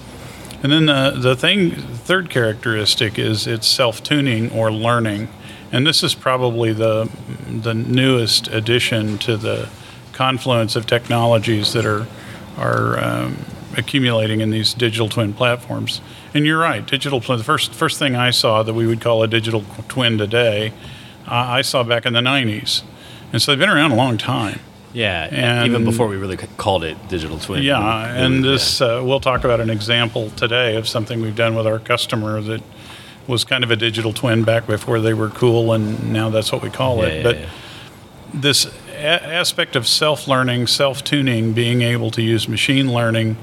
And 0.65 0.73
then 0.73 0.85
the, 0.87 1.11
the 1.11 1.35
thing, 1.35 1.69
third 1.69 2.31
characteristic 2.31 3.19
is 3.19 3.45
it's 3.45 3.67
self 3.67 4.01
tuning 4.01 4.51
or 4.51 4.71
learning. 4.71 5.29
And 5.71 5.85
this 5.85 6.01
is 6.01 6.15
probably 6.15 6.73
the, 6.73 7.07
the 7.47 7.75
newest 7.75 8.47
addition 8.47 9.19
to 9.19 9.37
the 9.37 9.69
confluence 10.13 10.75
of 10.75 10.87
technologies 10.87 11.73
that 11.73 11.85
are, 11.85 12.07
are 12.57 12.97
um, 12.97 13.45
accumulating 13.77 14.41
in 14.41 14.49
these 14.49 14.73
digital 14.73 15.07
twin 15.07 15.35
platforms. 15.35 16.01
And 16.33 16.47
you're 16.47 16.57
right, 16.57 16.83
digital 16.83 17.21
twin, 17.21 17.37
the 17.37 17.43
first, 17.43 17.71
first 17.71 17.99
thing 17.99 18.15
I 18.15 18.31
saw 18.31 18.63
that 18.63 18.73
we 18.73 18.87
would 18.87 19.01
call 19.01 19.21
a 19.21 19.27
digital 19.27 19.63
twin 19.87 20.17
today, 20.17 20.73
uh, 21.27 21.35
I 21.35 21.61
saw 21.61 21.83
back 21.83 22.07
in 22.07 22.13
the 22.13 22.21
90s. 22.21 22.81
And 23.31 23.39
so 23.39 23.51
they've 23.51 23.59
been 23.59 23.69
around 23.69 23.91
a 23.91 23.95
long 23.95 24.17
time. 24.17 24.61
Yeah, 24.95 25.27
And- 25.29 25.67
even 25.67 25.83
before 25.83 26.07
we 26.07 26.15
really 26.15 26.37
called 26.57 26.83
it 26.85 26.95
digital 27.09 27.37
twin. 27.37 27.61
Yeah, 27.63 27.79
We- 27.79 28.13
we- 28.19 28.25
and 28.25 28.45
yeah. 28.45 28.51
this 28.51 28.79
uh, 28.81 29.01
we'll 29.03 29.19
talk 29.19 29.43
about 29.43 29.59
an 29.59 29.69
example 29.69 30.31
today 30.37 30.77
of 30.77 30.87
something 30.87 31.21
we've 31.21 31.35
done 31.35 31.53
with 31.53 31.67
our 31.67 31.79
customer 31.79 32.41
that 32.41 32.61
was 33.27 33.43
kind 33.43 33.63
of 33.63 33.71
a 33.71 33.75
digital 33.75 34.13
twin 34.13 34.43
back 34.43 34.65
before 34.67 34.99
they 35.01 35.13
were 35.13 35.29
cool, 35.29 35.73
and 35.73 36.13
now 36.13 36.29
that's 36.29 36.51
what 36.51 36.61
we 36.61 36.69
call 36.69 36.99
Yeah, 36.99 37.03
it. 37.07 37.17
yeah, 37.17 37.23
but 37.23 37.39
yeah. 37.39 37.45
this 38.33 38.67
a- 38.97 39.33
aspect 39.33 39.75
of 39.75 39.85
self-learning, 39.85 40.67
self-tuning, 40.67 41.51
being 41.53 41.81
able 41.81 42.09
to 42.11 42.21
use 42.21 42.47
machine 42.47 42.93
learning 42.93 43.35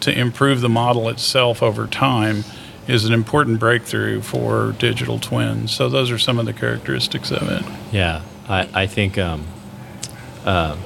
to 0.00 0.10
improve 0.18 0.60
the 0.60 0.68
model 0.68 1.08
itself 1.08 1.62
over 1.62 1.86
time 1.86 2.44
is 2.88 3.04
an 3.04 3.12
important 3.12 3.58
breakthrough 3.60 4.20
for 4.20 4.74
digital 4.78 5.18
twins. 5.20 5.70
So 5.72 5.88
those 5.88 6.10
are 6.10 6.18
some 6.18 6.38
of 6.40 6.46
the 6.46 6.52
characteristics 6.52 7.30
of 7.30 7.48
it. 7.48 7.62
Yeah, 7.92 8.22
I, 8.48 8.68
I 8.74 8.86
think. 8.86 9.16
Um, 9.18 9.44
uh, 10.44 10.76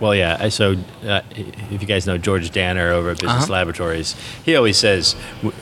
well, 0.00 0.14
yeah. 0.14 0.48
So, 0.48 0.76
uh, 1.06 1.20
if 1.70 1.80
you 1.80 1.86
guys 1.88 2.06
know 2.06 2.18
George 2.18 2.50
Danner 2.50 2.90
over 2.92 3.10
at 3.10 3.20
Business 3.20 3.44
Uh-huh. 3.44 3.52
Laboratories, 3.52 4.14
he 4.44 4.56
always 4.56 4.76
says 4.76 5.14
w- 5.42 5.56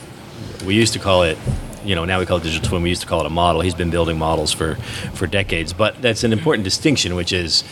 we 0.65 0.75
used 0.75 0.93
to 0.93 0.99
call 0.99 1.23
it. 1.23 1.37
You 1.83 1.93
know, 1.93 2.03
now 2.03 2.17
we 2.19 2.25
call 2.25 2.37
it 2.37 2.43
digital 2.43 2.67
twin. 2.67 2.81
We 2.81 2.89
used 2.89 3.01
to 3.01 3.07
call 3.07 3.19
it 3.19 3.27
a 3.27 3.29
model. 3.29 3.61
He's 3.61 3.75
been 3.75 3.91
building 3.91 4.17
models 4.17 4.51
for 4.51 4.75
for 5.13 5.27
decades. 5.27 5.71
But 5.73 6.01
that's 6.01 6.23
an 6.23 6.33
important 6.33 6.63
distinction, 6.63 7.15
which 7.15 7.31
is. 7.33 7.63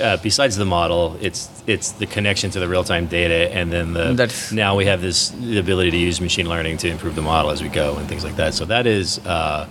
Uh, 0.00 0.18
besides 0.18 0.56
the 0.56 0.64
model, 0.66 1.16
it's 1.22 1.48
it's 1.66 1.92
the 1.92 2.06
connection 2.06 2.50
to 2.50 2.60
the 2.60 2.68
real 2.68 2.84
time 2.84 3.06
data, 3.06 3.50
and 3.54 3.72
then 3.72 3.94
the 3.94 4.12
That's- 4.12 4.52
now 4.52 4.76
we 4.76 4.84
have 4.86 5.00
this 5.00 5.30
the 5.30 5.58
ability 5.58 5.90
to 5.92 5.96
use 5.96 6.20
machine 6.20 6.46
learning 6.48 6.76
to 6.78 6.88
improve 6.88 7.14
the 7.14 7.22
model 7.22 7.50
as 7.50 7.62
we 7.62 7.70
go 7.70 7.96
and 7.96 8.06
things 8.06 8.22
like 8.22 8.36
that. 8.36 8.52
So 8.52 8.66
that 8.66 8.86
is, 8.86 9.18
uh, 9.24 9.66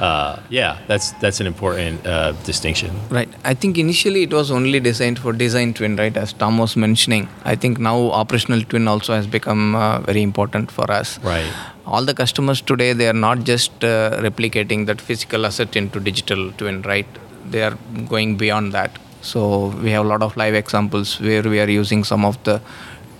uh, 0.00 0.40
yeah, 0.50 0.78
that's 0.86 1.10
that's 1.22 1.40
an 1.40 1.46
important 1.46 2.06
uh, 2.06 2.32
distinction. 2.44 2.90
Right. 3.10 3.28
I 3.44 3.54
think 3.54 3.78
initially 3.78 4.22
it 4.24 4.32
was 4.32 4.50
only 4.50 4.80
designed 4.80 5.18
for 5.18 5.32
design 5.32 5.74
twin, 5.74 5.96
right? 5.96 6.16
As 6.16 6.32
Tom 6.32 6.58
was 6.58 6.76
mentioning. 6.76 7.28
I 7.44 7.56
think 7.56 7.78
now 7.78 7.96
operational 8.10 8.62
twin 8.62 8.86
also 8.88 9.14
has 9.14 9.26
become 9.26 9.74
uh, 9.74 10.00
very 10.00 10.22
important 10.22 10.70
for 10.70 10.90
us. 10.90 11.18
Right. 11.22 11.50
All 11.86 12.04
the 12.04 12.14
customers 12.14 12.60
today, 12.60 12.92
they 12.92 13.08
are 13.08 13.20
not 13.28 13.44
just 13.44 13.82
uh, 13.84 14.20
replicating 14.20 14.86
that 14.86 15.00
physical 15.00 15.46
asset 15.46 15.74
into 15.74 15.98
digital 16.00 16.52
twin, 16.52 16.82
right? 16.82 17.06
They 17.50 17.62
are 17.62 17.76
going 18.08 18.36
beyond 18.36 18.72
that. 18.74 18.98
So 19.22 19.68
we 19.82 19.90
have 19.90 20.04
a 20.04 20.08
lot 20.08 20.22
of 20.22 20.36
live 20.36 20.54
examples 20.54 21.18
where 21.20 21.42
we 21.42 21.58
are 21.60 21.68
using 21.68 22.04
some 22.04 22.24
of 22.24 22.42
the 22.44 22.60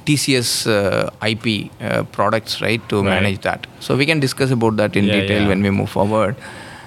TCS 0.07 0.67
uh, 0.67 1.11
IP 1.27 1.71
uh, 1.83 2.03
products, 2.05 2.61
right, 2.63 2.87
to 2.89 2.97
Right. 2.97 3.05
manage 3.23 3.41
that. 3.43 3.67
So 3.81 3.97
we 3.97 4.07
can 4.07 4.21
discuss 4.21 4.51
about 4.51 4.77
that 4.77 4.97
in 4.97 5.05
Yeah, 5.05 5.21
detail 5.21 5.43
yeah. 5.43 5.49
when 5.49 5.63
we 5.63 5.71
move 5.71 5.91
forward. 5.91 6.37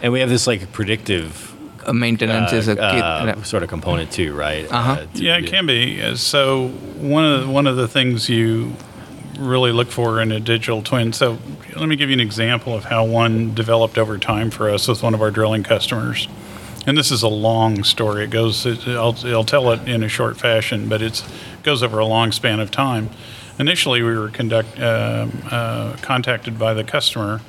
And 0.01 0.11
we 0.11 0.19
have 0.21 0.29
this 0.29 0.47
like 0.47 0.71
predictive 0.71 1.53
Uh, 1.85 1.93
maintenance 1.93 2.53
uh, 2.53 2.55
is 2.57 2.67
a 2.67 2.75
key. 2.75 2.81
uh, 2.81 3.41
sort 3.43 3.63
of 3.63 3.69
component 3.69 4.11
too, 4.11 4.33
right? 4.33 4.67
Uh-huh. 4.71 4.97
to- 5.15 5.23
Yeah, 5.23 5.37
it 5.37 5.47
can 5.47 5.65
be. 5.65 6.01
Uh, 6.01 6.15
So 6.15 6.67
one 6.99 7.25
of 7.25 7.41
the, 7.41 7.47
one 7.49 7.67
of 7.67 7.75
the 7.75 7.87
things 7.87 8.29
you 8.29 8.73
really 9.39 9.71
look 9.71 9.89
for 9.91 10.21
in 10.21 10.31
a 10.31 10.39
digital 10.39 10.81
twin. 10.83 11.13
So 11.13 11.37
let 11.75 11.87
me 11.89 11.95
give 11.95 12.09
you 12.09 12.13
an 12.13 12.19
example 12.19 12.75
of 12.75 12.85
how 12.85 13.03
one 13.05 13.53
developed 13.55 13.97
over 13.97 14.17
time 14.17 14.51
for 14.51 14.69
us 14.69 14.87
with 14.87 15.01
one 15.01 15.13
of 15.15 15.21
our 15.21 15.31
drilling 15.31 15.63
customers. 15.63 16.27
And 16.85 16.97
this 16.97 17.11
is 17.11 17.23
a 17.23 17.27
long 17.27 17.83
story. 17.83 18.23
It 18.23 18.29
goes. 18.31 18.65
It, 18.65 18.87
I'll, 18.87 19.15
I'll 19.25 19.43
tell 19.43 19.71
it 19.71 19.87
in 19.87 20.03
a 20.03 20.09
short 20.09 20.37
fashion, 20.37 20.87
but 20.89 21.01
it's 21.01 21.23
goes 21.63 21.83
over 21.83 21.99
a 21.99 22.05
long 22.07 22.31
span 22.31 22.59
of 22.59 22.71
time. 22.71 23.09
Initially, 23.59 24.01
we 24.01 24.15
were 24.17 24.29
conduct, 24.29 24.79
um, 24.79 25.43
uh, 25.51 25.93
contacted 26.01 26.57
by 26.57 26.73
the 26.73 26.83
customer. 26.83 27.41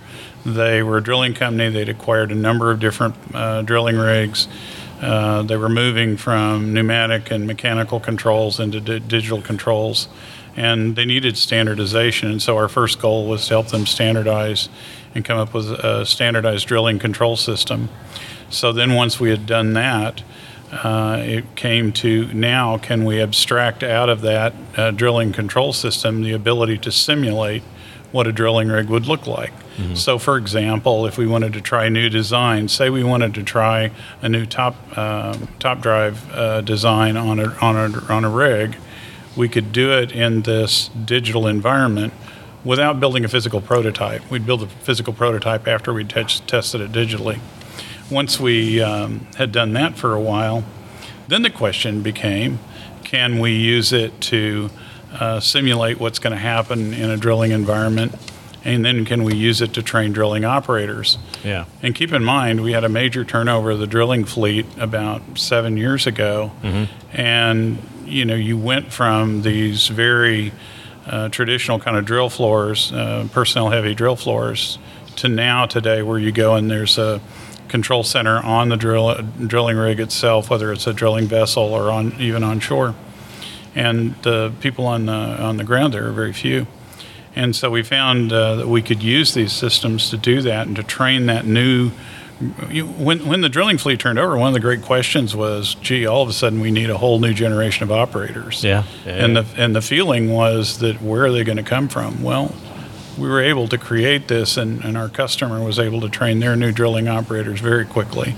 They 0.45 0.83
were 0.83 0.99
a 0.99 1.03
drilling 1.03 1.35
company. 1.35 1.71
They'd 1.71 1.89
acquired 1.89 2.33
a 2.33 2.35
number 2.35 2.71
of 2.71 2.81
different 2.81 3.15
uh, 3.35 3.63
drilling 3.63 3.97
rigs. 3.97 4.49
Uh, 5.01 5.43
they 5.43 5.57
were 5.57 5.69
moving 5.69 6.17
from 6.17 6.73
pneumatic 6.73 7.31
and 7.31 7.47
mechanical 7.47 8.01
controls 8.01 8.61
into 8.61 8.81
di- 8.81 9.01
digital 9.01 9.43
controls, 9.43 10.09
and 10.57 10.95
they 10.97 11.05
needed 11.05 11.37
standardization. 11.37 12.31
And 12.31 12.41
so 12.41 12.57
our 12.57 12.69
first 12.69 13.01
goal 13.01 13.29
was 13.29 13.47
to 13.49 13.55
help 13.55 13.69
them 13.69 13.87
standardize 13.87 14.69
and 15.15 15.25
come 15.25 15.39
up 15.39 15.55
with 15.55 15.71
a 15.71 16.07
standardized 16.07 16.67
drilling 16.67 16.99
control 16.99 17.37
system. 17.37 17.89
So 18.49 18.73
then, 18.73 18.95
once 18.95 19.19
we 19.19 19.31
had 19.31 19.47
done 19.47 19.73
that, 19.73 20.23
uh, 20.73 21.19
it 21.21 21.55
came 21.55 21.93
to 21.93 22.33
now 22.33 22.79
can 22.79 23.05
we 23.05 23.21
abstract 23.21 23.83
out 23.83 24.09
of 24.09 24.23
that 24.23 24.55
uh, 24.77 24.91
drilling 24.91 25.33
control 25.33 25.73
system 25.73 26.23
the 26.23 26.33
ability 26.33 26.79
to 26.79 26.91
simulate 26.91 27.63
what 28.11 28.27
a 28.27 28.33
drilling 28.33 28.69
rig 28.69 28.89
would 28.89 29.07
look 29.07 29.27
like. 29.27 29.53
So, 29.95 30.19
for 30.19 30.37
example, 30.37 31.07
if 31.07 31.17
we 31.17 31.27
wanted 31.27 31.55
to 31.55 31.61
try 31.61 31.87
a 31.87 31.91
new 31.91 32.09
designs, 32.09 32.73
say 32.73 32.91
we 32.91 33.03
wanted 33.03 33.35
to 33.35 33.43
try 33.43 33.91
a 34.21 34.29
new 34.29 34.47
top 34.47 34.75
um 34.97 35.49
top 35.59 35.81
drive 35.81 36.31
uh, 36.33 36.61
design 36.61 37.17
on 37.17 37.41
a, 37.41 37.55
on 37.61 37.77
a 37.77 37.99
on 38.13 38.25
a 38.25 38.31
rig, 38.31 38.77
we 39.37 39.49
could 39.49 39.73
do 39.73 39.93
it 39.93 40.13
in 40.13 40.43
this 40.43 40.89
digital 41.05 41.47
environment 41.47 42.13
without 42.65 43.01
building 43.01 43.25
a 43.25 43.29
physical 43.29 43.61
prototype. 43.61 44.29
We'd 44.31 44.47
build 44.47 44.63
a 44.63 44.67
physical 44.67 45.13
prototype 45.13 45.67
after 45.67 45.93
we 45.93 46.05
test 46.05 46.47
tested 46.47 46.81
it 46.81 46.93
digitally. 46.93 47.41
Once 48.11 48.39
we 48.39 48.81
um, 48.81 49.27
had 49.37 49.53
done 49.53 49.73
that 49.73 49.97
for 49.97 50.15
a 50.15 50.21
while, 50.21 50.65
then 51.29 51.43
the 51.43 51.51
question 51.51 52.03
became 52.03 52.59
can 53.05 53.39
we 53.39 53.53
use 53.53 53.93
it 53.93 54.19
to 54.23 54.71
uh, 55.13 55.39
simulate 55.41 56.01
what's 56.01 56.19
going 56.19 56.33
to 56.33 56.39
happen 56.39 56.95
in 56.95 57.11
a 57.11 57.17
drilling 57.17 57.53
environment? 57.53 58.15
And 58.65 58.85
then 58.85 59.05
can 59.05 59.25
we 59.25 59.35
use 59.35 59.61
it 59.61 59.75
to 59.75 59.83
train 59.83 60.13
drilling 60.13 60.45
operators? 60.45 61.19
Yeah. 61.43 61.65
And 61.83 61.95
keep 61.95 62.13
in 62.13 62.23
mind, 62.23 62.63
we 62.63 62.73
had 62.73 62.85
a 62.85 62.89
major 62.89 63.25
turnover 63.25 63.73
of 63.73 63.81
the 63.81 63.89
drilling 63.89 64.25
fleet 64.25 64.67
about 64.79 65.37
seven 65.37 65.77
years 65.77 66.07
ago. 66.07 66.53
And, 67.13 67.79
you 68.05 68.25
know, 68.25 68.37
you 68.37 68.57
went 68.57 68.93
from 68.93 69.43
these 69.43 69.89
very 69.89 70.53
uh, 71.07 71.29
traditional 71.31 71.81
kind 71.81 71.97
of 71.97 72.05
drill 72.05 72.29
floors, 72.29 72.93
uh, 72.93 73.27
personnel 73.33 73.71
heavy 73.71 73.95
drill 73.95 74.15
floors, 74.17 74.79
to 75.17 75.29
now 75.29 75.67
today 75.67 76.03
where 76.03 76.19
you 76.19 76.31
go 76.31 76.55
and 76.55 76.71
there's 76.71 76.99
a 76.99 77.21
control 77.69 78.05
center 78.05 78.39
on 78.39 78.69
the 78.69 78.77
drill, 78.77 79.15
drilling 79.47 79.77
rig 79.77 79.99
itself, 79.99 80.51
whether 80.51 80.73
it's 80.73 80.87
a 80.87 80.93
drilling 80.93 81.27
vessel 81.27 81.65
or 81.65 81.91
on 81.91 82.13
even 82.21 82.45
on 82.45 82.61
shore. 82.61 82.95
And 83.75 84.15
the 84.23 84.53
people 84.61 84.87
on 84.87 85.07
the, 85.07 85.13
on 85.13 85.57
the 85.57 85.65
ground 85.65 85.95
there 85.95 86.07
are 86.07 86.13
very 86.13 86.33
few. 86.33 86.67
And 87.35 87.57
so 87.57 87.71
we 87.71 87.83
found 87.83 88.33
uh, 88.33 88.57
that 88.57 88.69
we 88.69 88.83
could 88.83 89.03
use 89.03 89.35
these 89.35 89.53
systems 89.53 90.11
to 90.11 90.17
do 90.17 90.43
that 90.43 90.67
and 90.67 90.77
to 90.77 90.83
train 90.83 91.27
that 91.27 91.47
new. 91.47 91.93
You, 92.69 92.87
when, 92.87 93.27
when 93.27 93.41
the 93.41 93.49
drilling 93.49 93.79
fleet 93.79 94.01
turned 94.01 94.19
over, 94.19 94.37
one 94.37 94.49
of 94.49 94.55
the 94.55 94.61
great 94.61 94.83
questions 94.83 95.35
was, 95.35 95.75
gee, 95.77 96.07
all 96.07 96.23
of 96.23 96.29
a 96.29 96.33
sudden 96.33 96.61
we 96.61 96.71
need 96.71 96.91
a 96.91 96.99
whole 96.99 97.21
new 97.21 97.33
generation 97.33 97.85
of 97.85 97.93
operators. 97.93 98.65
Yeah. 98.65 98.85
Yeah, 99.07 99.25
and, 99.25 99.37
the, 99.37 99.47
and 99.57 99.77
the 99.77 99.81
feeling 99.81 100.31
was 100.31 100.79
that 100.81 101.01
where 101.01 101.25
are 101.25 101.33
they 101.33 101.45
going 101.45 101.59
to 101.59 101.63
come 101.63 101.89
from? 101.89 102.23
Well, 102.23 102.55
we 103.17 103.29
were 103.29 103.41
able 103.41 103.69
to 103.69 103.79
create 103.79 104.29
this, 104.29 104.57
and, 104.57 104.85
and 104.85 104.97
our 104.97 105.09
customer 105.09 105.63
was 105.63 105.79
able 105.79 106.01
to 106.01 106.09
train 106.09 106.41
their 106.41 106.57
new 106.57 106.73
drilling 106.73 107.09
operators 107.09 107.61
very 107.61 107.85
quickly. 107.85 108.35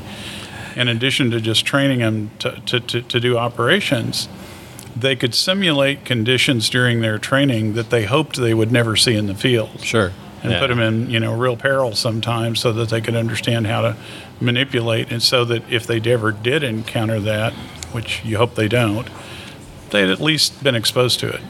In 0.77 0.89
addition 0.89 1.31
to 1.31 1.41
just 1.41 1.65
training 1.65 2.01
them 2.01 2.31
to, 2.41 2.61
to, 2.67 2.81
to, 2.81 3.03
to 3.03 3.21
do 3.21 3.39
operations, 3.39 4.29
they 4.97 5.17
could 5.17 5.35
simulate 5.35 6.05
conditions 6.05 6.69
during 6.71 7.01
their 7.01 7.19
training 7.19 7.75
that 7.75 7.91
they 7.91 8.05
hoped 8.05 8.37
they 8.37 8.55
would 8.55 8.71
never 8.73 8.97
see 8.97 9.15
in 9.17 9.27
the 9.27 9.35
field 9.35 9.81
Sure. 9.83 10.13
and 10.43 10.53
Yeah. 10.53 10.61
put 10.61 10.69
them 10.69 10.81
in 10.81 11.11
you 11.11 11.19
know 11.21 11.33
real 11.35 11.57
peril 11.57 11.95
sometimes 11.95 12.61
so 12.61 12.73
that 12.73 12.89
they 12.91 13.01
could 13.01 13.17
understand 13.17 13.67
how 13.67 13.81
to 13.83 13.97
manipulate 14.41 15.11
and 15.11 15.23
so 15.23 15.45
that 15.47 15.63
if 15.71 15.87
they 15.87 16.01
ever 16.13 16.31
did 16.33 16.63
encounter 16.63 17.19
that 17.21 17.53
which 17.93 18.21
you 18.25 18.37
hope 18.37 18.55
they 18.55 18.69
don't 18.69 19.09
they'd 19.91 20.11
at 20.11 20.21
least 20.21 20.63
been 20.63 20.75
exposed 20.75 21.19
to 21.21 21.29
it 21.29 21.41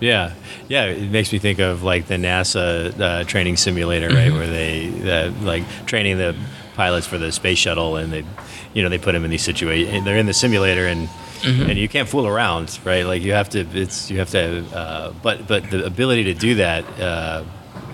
Yeah, 0.00 0.32
yeah. 0.68 0.84
It 0.86 1.10
makes 1.10 1.32
me 1.32 1.38
think 1.38 1.60
of 1.60 1.82
like 1.82 2.08
the 2.08 2.16
NASA 2.16 2.98
uh, 3.00 3.24
training 3.24 3.56
simulator, 3.56 4.08
right, 4.08 4.32
where 4.32 4.46
they 4.48 4.90
uh, 5.08 5.30
like 5.42 5.62
training 5.86 6.18
the 6.18 6.34
pilots 6.74 7.06
for 7.06 7.16
the 7.16 7.30
space 7.30 7.58
shuttle, 7.58 7.96
and 7.96 8.12
they, 8.12 8.24
you 8.74 8.82
know, 8.82 8.88
they 8.88 8.98
put 8.98 9.12
them 9.12 9.24
in 9.24 9.30
these 9.30 9.44
situations. 9.44 10.04
They're 10.04 10.18
in 10.18 10.26
the 10.26 10.34
simulator, 10.34 10.86
and 10.88 11.08
and 11.44 11.78
you 11.78 11.88
can't 11.88 12.08
fool 12.08 12.26
around, 12.26 12.78
right? 12.84 13.04
Like 13.04 13.22
you 13.22 13.32
have 13.32 13.48
to. 13.50 13.60
It's 13.60 14.10
you 14.10 14.18
have 14.18 14.30
to. 14.30 14.64
Uh, 14.74 15.12
but 15.22 15.46
but 15.46 15.70
the 15.70 15.84
ability 15.84 16.24
to 16.24 16.34
do 16.34 16.56
that. 16.56 16.84
Uh, 17.00 17.44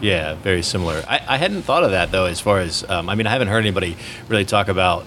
yeah, 0.00 0.34
very 0.36 0.62
similar. 0.62 1.02
I, 1.06 1.20
I 1.28 1.36
hadn't 1.36 1.62
thought 1.62 1.84
of 1.84 1.90
that 1.90 2.10
though. 2.10 2.24
As 2.24 2.40
far 2.40 2.60
as 2.60 2.88
um, 2.88 3.08
I 3.08 3.14
mean, 3.14 3.26
I 3.26 3.30
haven't 3.30 3.48
heard 3.48 3.60
anybody 3.60 3.96
really 4.28 4.46
talk 4.46 4.68
about 4.68 5.04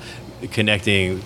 connecting 0.51 1.21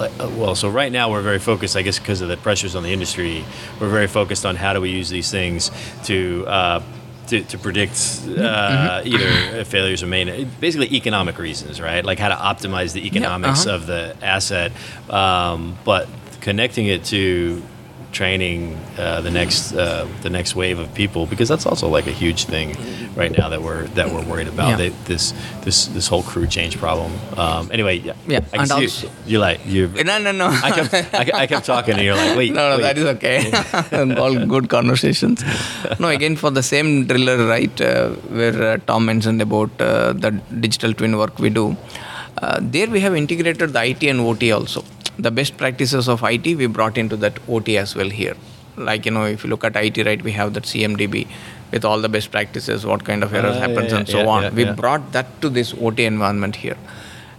uh, 0.00 0.30
well, 0.36 0.54
so 0.54 0.68
right 0.68 0.92
now 0.92 1.10
we're 1.10 1.22
very 1.22 1.38
focused, 1.38 1.76
I 1.76 1.82
guess, 1.82 1.98
because 1.98 2.20
of 2.20 2.28
the 2.28 2.36
pressures 2.36 2.76
on 2.76 2.82
the 2.82 2.92
industry. 2.92 3.44
We're 3.80 3.88
very 3.88 4.06
focused 4.06 4.46
on 4.46 4.56
how 4.56 4.72
do 4.72 4.80
we 4.80 4.90
use 4.90 5.08
these 5.08 5.30
things 5.30 5.70
to 6.04 6.44
uh, 6.46 6.82
to, 7.28 7.42
to 7.44 7.58
predict 7.58 8.22
uh, 8.26 9.02
either 9.04 9.64
failures 9.64 10.02
or 10.02 10.06
main, 10.06 10.50
basically 10.60 10.94
economic 10.94 11.38
reasons, 11.38 11.80
right? 11.80 12.04
Like 12.04 12.18
how 12.18 12.28
to 12.28 12.34
optimize 12.34 12.92
the 12.92 13.06
economics 13.06 13.66
uh-huh. 13.66 13.76
of 13.76 13.86
the 13.86 14.16
asset, 14.22 14.72
um, 15.10 15.76
but 15.84 16.08
connecting 16.48 16.86
it 16.94 17.02
to 17.14 17.22
training 18.18 18.60
uh, 18.98 19.20
the 19.26 19.30
next 19.30 19.74
uh, 19.74 20.06
the 20.26 20.30
next 20.30 20.56
wave 20.60 20.78
of 20.84 20.88
people 21.00 21.22
because 21.32 21.48
that's 21.52 21.66
also 21.70 21.86
like 21.96 22.06
a 22.12 22.16
huge 22.22 22.40
thing 22.52 22.68
right 23.20 23.32
now 23.40 23.48
that 23.52 23.60
we're 23.66 23.82
that 23.98 24.06
we're 24.12 24.24
worried 24.32 24.48
about 24.54 24.68
Yeah. 24.70 24.78
They- 24.82 24.94
this 25.10 25.24
this 25.66 25.78
this 25.96 26.06
whole 26.12 26.22
crew 26.30 26.46
change 26.56 26.74
problem. 26.84 27.12
Um, 27.42 27.62
anyway, 27.76 27.94
yeah, 28.08 28.16
Yeah, 28.34 28.40
I 28.54 28.56
and 28.62 28.68
see 28.70 28.80
you- 28.84 28.88
also- 28.92 29.10
you're 29.30 29.44
like 29.48 29.60
you. 29.74 29.82
No, 30.10 30.16
no, 30.26 30.32
no. 30.42 30.48
I 30.68 30.70
kept 30.76 30.94
I, 30.94 31.24
kept- 31.26 31.38
I 31.42 31.46
kept 31.52 31.66
talking 31.72 31.94
and 31.98 32.04
you're 32.08 32.20
like 32.22 32.34
wait 32.40 32.52
no, 32.58 32.64
no, 32.70 32.76
wait. 32.76 32.86
that 32.88 32.96
is 33.02 33.06
okay. 33.16 33.38
All 34.24 34.34
good 34.54 34.66
conversations. 34.76 35.44
No, 36.04 36.08
again 36.18 36.36
for 36.44 36.50
the 36.60 36.64
same 36.72 36.90
driller, 37.10 37.38
right? 37.54 37.76
Uh, 37.92 38.08
where 38.40 38.58
uh, 38.70 38.76
Tom 38.90 39.04
mentioned 39.12 39.42
about 39.48 39.70
uh, 39.90 40.12
the 40.24 40.30
digital 40.66 40.94
twin 40.94 41.14
work 41.22 41.38
we 41.46 41.50
do. 41.62 41.66
Uh, 42.46 42.58
there 42.74 42.88
we 42.96 43.00
have 43.04 43.14
integrated 43.24 43.70
the 43.76 43.82
IT 43.92 44.02
and 44.14 44.20
OT 44.30 44.52
also. 44.58 44.80
The 45.18 45.30
best 45.30 45.56
practices 45.56 46.08
of 46.08 46.22
IT 46.22 46.46
we 46.56 46.66
brought 46.66 46.96
into 46.96 47.16
that 47.16 47.38
OT 47.48 47.76
as 47.76 47.94
well 47.96 48.08
here. 48.10 48.36
Like 48.76 49.04
you 49.04 49.10
know, 49.10 49.24
if 49.24 49.42
you 49.44 49.50
look 49.50 49.64
at 49.64 49.74
IT, 49.76 49.98
right, 50.06 50.22
we 50.22 50.32
have 50.32 50.54
that 50.54 50.62
CMDB 50.64 51.26
with 51.72 51.84
all 51.84 52.00
the 52.00 52.08
best 52.08 52.30
practices, 52.30 52.86
what 52.86 53.04
kind 53.04 53.22
of 53.24 53.34
errors 53.34 53.56
Ah, 53.56 53.60
happens, 53.60 53.90
yeah, 53.92 53.98
and 53.98 54.08
so 54.08 54.18
yeah, 54.20 54.26
on. 54.34 54.42
yeah, 54.44 54.50
we 54.50 54.64
yeah. 54.64 54.72
brought 54.72 55.10
that 55.12 55.40
to 55.42 55.48
this 55.48 55.74
OT 55.80 56.04
environment 56.04 56.56
here. 56.56 56.76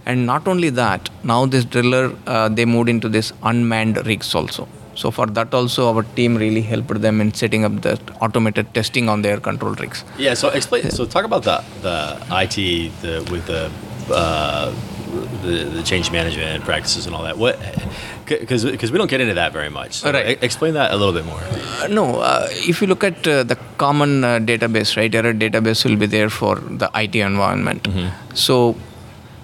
And 0.06 0.26
not 0.26 0.48
only 0.48 0.70
that, 0.72 1.10
now 1.24 1.46
this 1.46 1.64
driller 1.66 2.14
uh, 2.28 2.50
they 2.50 2.66
moved 2.66 2.90
into 2.90 3.08
this 3.08 3.32
unmanned 3.44 4.06
rigs 4.06 4.36
also. 4.36 4.68
So 4.96 5.12
for 5.12 5.28
that 5.28 5.54
also, 5.54 5.94
our 5.96 6.04
team 6.04 6.36
really 6.36 6.62
helped 6.62 7.00
them 7.02 7.22
in 7.22 7.34
setting 7.34 7.64
up 7.64 7.82
the 7.82 7.98
automated 8.20 8.74
testing 8.74 9.08
on 9.08 9.22
their 9.22 9.40
control 9.40 9.74
rigs. 9.76 10.04
Yeah, 10.18 10.34
so 10.34 10.50
explain. 10.50 10.90
So 10.92 11.06
talk 11.06 11.24
about 11.24 11.44
the 11.44 11.64
the 11.82 11.98
IT 12.44 12.56
the 13.02 13.14
with 13.32 13.46
the 13.46 13.72
uh, 14.14 14.74
the, 15.44 15.64
the 15.76 15.84
change 15.84 16.12
management 16.12 16.64
practices 16.64 17.06
and 17.06 17.16
all 17.16 17.24
that. 17.24 17.38
What 17.38 17.60
because 18.26 18.64
because 18.66 18.92
we 18.92 18.98
don't 18.98 19.10
get 19.10 19.22
into 19.22 19.34
that 19.34 19.52
very 19.54 19.70
much. 19.70 19.94
So 19.94 20.12
Right. 20.12 20.42
explain 20.44 20.74
that 20.76 20.92
a 20.92 20.98
little 20.98 21.14
bit 21.14 21.26
more. 21.26 21.42
Uh, 21.82 21.88
no, 21.88 22.20
uh, 22.20 22.48
if 22.52 22.82
you 22.82 22.88
look 22.88 23.04
at 23.04 23.28
uh, 23.28 23.44
the 23.44 23.58
common 23.78 24.24
uh, 24.24 24.40
database, 24.40 24.96
right, 24.98 25.14
error 25.14 25.34
database 25.34 25.84
will 25.86 25.96
be 25.96 26.06
there 26.06 26.30
for 26.30 26.56
the 26.56 26.90
IT 26.96 27.16
environment. 27.16 27.88
So 28.34 28.76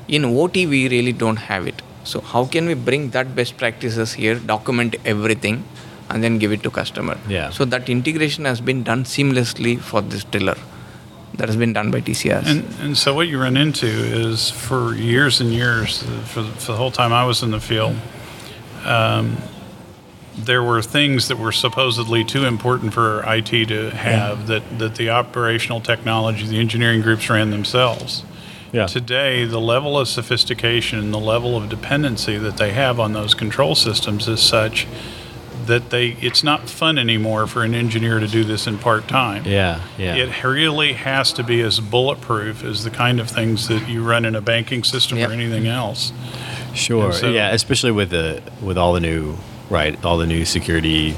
in 0.08 0.26
OT, 0.26 0.66
we 0.68 0.88
really 0.90 1.14
don't 1.14 1.38
have 1.38 1.66
it. 1.68 1.82
So 2.04 2.22
how 2.22 2.46
can 2.46 2.68
we 2.68 2.76
bring 2.76 3.10
that 3.12 3.36
best 3.36 3.58
practices 3.58 4.14
here, 4.14 4.36
document 4.36 4.96
everything, 5.06 5.64
and 6.10 6.24
then 6.24 6.38
give 6.38 6.52
it 6.52 6.62
to 6.64 6.70
customer? 6.70 7.18
Yeah. 7.28 7.50
So 7.50 7.66
that 7.66 7.90
integration 7.90 8.46
has 8.46 8.62
been 8.62 8.84
done 8.84 9.04
seamlessly 9.06 9.80
for 9.80 10.02
this 10.02 10.24
driller. 10.24 10.58
That 11.38 11.48
has 11.50 11.58
been 11.58 11.74
done 11.74 11.92
by 11.92 12.01
TCS. 12.01 12.46
And, 12.46 12.65
and 12.82 12.98
so 12.98 13.13
what 13.13 13.27
you 13.27 13.42
run 13.42 13.58
into 13.58 13.88
is 13.88 14.50
for 14.51 14.94
years 14.96 15.42
and 15.42 15.51
years, 15.51 16.04
uh, 16.04 16.06
for, 16.22 16.42
the- 16.44 16.51
for 16.51 16.72
the 16.72 16.77
whole 16.77 16.92
time 16.92 17.12
I 17.12 17.25
was 17.25 17.44
in 17.44 17.51
the 17.51 17.60
field, 17.60 17.96
um, 18.86 19.38
there 20.38 20.62
were 20.63 20.82
things 20.82 21.27
that 21.30 21.38
were 21.39 21.51
supposedly 21.51 22.24
too 22.24 22.46
important 22.46 22.94
for 22.94 23.24
IT 23.25 23.68
to 23.68 23.89
have 23.92 24.48
that, 24.48 24.80
that 24.80 24.96
the 24.96 25.10
operational 25.10 25.80
technology, 25.80 26.46
the 26.46 26.60
engineering 26.60 27.01
groups 27.01 27.30
ran 27.30 27.51
themselves. 27.51 28.24
Yeah. 28.74 28.86
Today, 28.88 29.46
the 29.46 29.62
level 29.62 29.98
of 29.98 30.08
sophistication 30.10 31.00
and 31.00 31.13
the 31.13 31.20
level 31.20 31.56
of 31.56 31.70
dependency 31.70 32.38
that 32.38 32.58
they 32.58 32.72
have 32.74 33.00
on 33.00 33.13
those 33.13 33.34
control 33.34 33.75
systems 33.75 34.27
is 34.27 34.42
such 34.42 34.86
that 35.68 35.90
they 35.90 36.10
it's 36.22 36.44
not 36.44 36.70
fun 36.70 36.98
anymore 36.98 37.48
for 37.48 37.64
an 37.64 37.74
engineer 37.76 38.20
to 38.20 38.28
do 38.28 38.44
this 38.44 38.68
in 38.68 38.78
part 38.78 39.08
time. 39.08 39.44
Yeah, 39.46 39.82
yeah. 39.98 40.16
It 40.16 40.44
really 40.44 40.94
has 40.94 41.34
to 41.34 41.44
be 41.44 41.62
as 41.62 41.80
bulletproof 41.80 42.64
as 42.64 42.84
the 42.84 42.90
kind 42.90 43.20
of 43.20 43.30
things 43.30 43.68
that 43.68 43.88
you 43.90 44.04
run 44.04 44.26
in 44.26 44.36
a 44.36 44.42
banking 44.42 44.84
system 44.84 45.18
Yep. 45.18 45.30
or 45.30 45.34
anything 45.34 45.68
else. 45.68 46.12
Sure. 46.74 47.12
So- 47.14 47.30
yeah, 47.30 47.52
especially 47.52 47.92
with 47.92 48.10
the 48.10 48.42
with 48.62 48.78
all 48.78 48.94
the 48.94 49.00
new 49.00 49.38
right, 49.70 49.98
all 50.06 50.18
the 50.18 50.28
new 50.28 50.46
security 50.46 51.16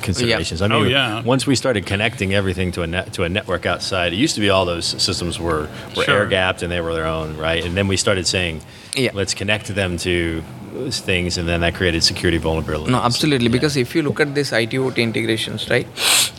considerations. 0.00 0.62
I 0.62 0.68
mean, 0.68 0.78
Oh, 0.78 0.84
yeah. 0.84 1.22
once 1.22 1.46
we 1.46 1.54
started 1.54 1.84
connecting 1.84 2.32
everything 2.32 2.72
to 2.72 2.82
a 2.82 2.86
net 2.86 3.12
to 3.14 3.24
a 3.24 3.28
network 3.28 3.66
outside, 3.66 4.12
it 4.12 4.16
used 4.16 4.34
to 4.36 4.40
be 4.40 4.48
all 4.50 4.64
those 4.64 4.86
systems 4.86 5.38
were 5.38 5.68
were 5.96 6.04
Sure. 6.04 6.14
air 6.20 6.26
gapped 6.26 6.62
and 6.62 6.72
they 6.72 6.80
were 6.80 6.94
their 6.94 7.06
own, 7.06 7.36
right? 7.36 7.64
And 7.64 7.76
then 7.76 7.86
we 7.88 7.96
started 7.96 8.26
saying, 8.26 8.62
Yeah. 8.96 9.10
let's 9.12 9.34
connect 9.34 9.66
them 9.74 9.98
to 9.98 10.42
things, 10.90 11.38
and 11.38 11.48
then 11.48 11.60
that 11.60 11.74
created 11.74 12.02
security 12.02 12.38
vulnerabilities. 12.38 12.88
No, 12.88 12.98
absolutely. 12.98 13.46
Yeah. 13.46 13.52
Because 13.52 13.76
if 13.76 13.94
you 13.94 14.02
look 14.02 14.20
at 14.20 14.34
this 14.34 14.52
IT 14.52 14.74
OT 14.74 15.02
integrations, 15.02 15.68
right, 15.70 15.86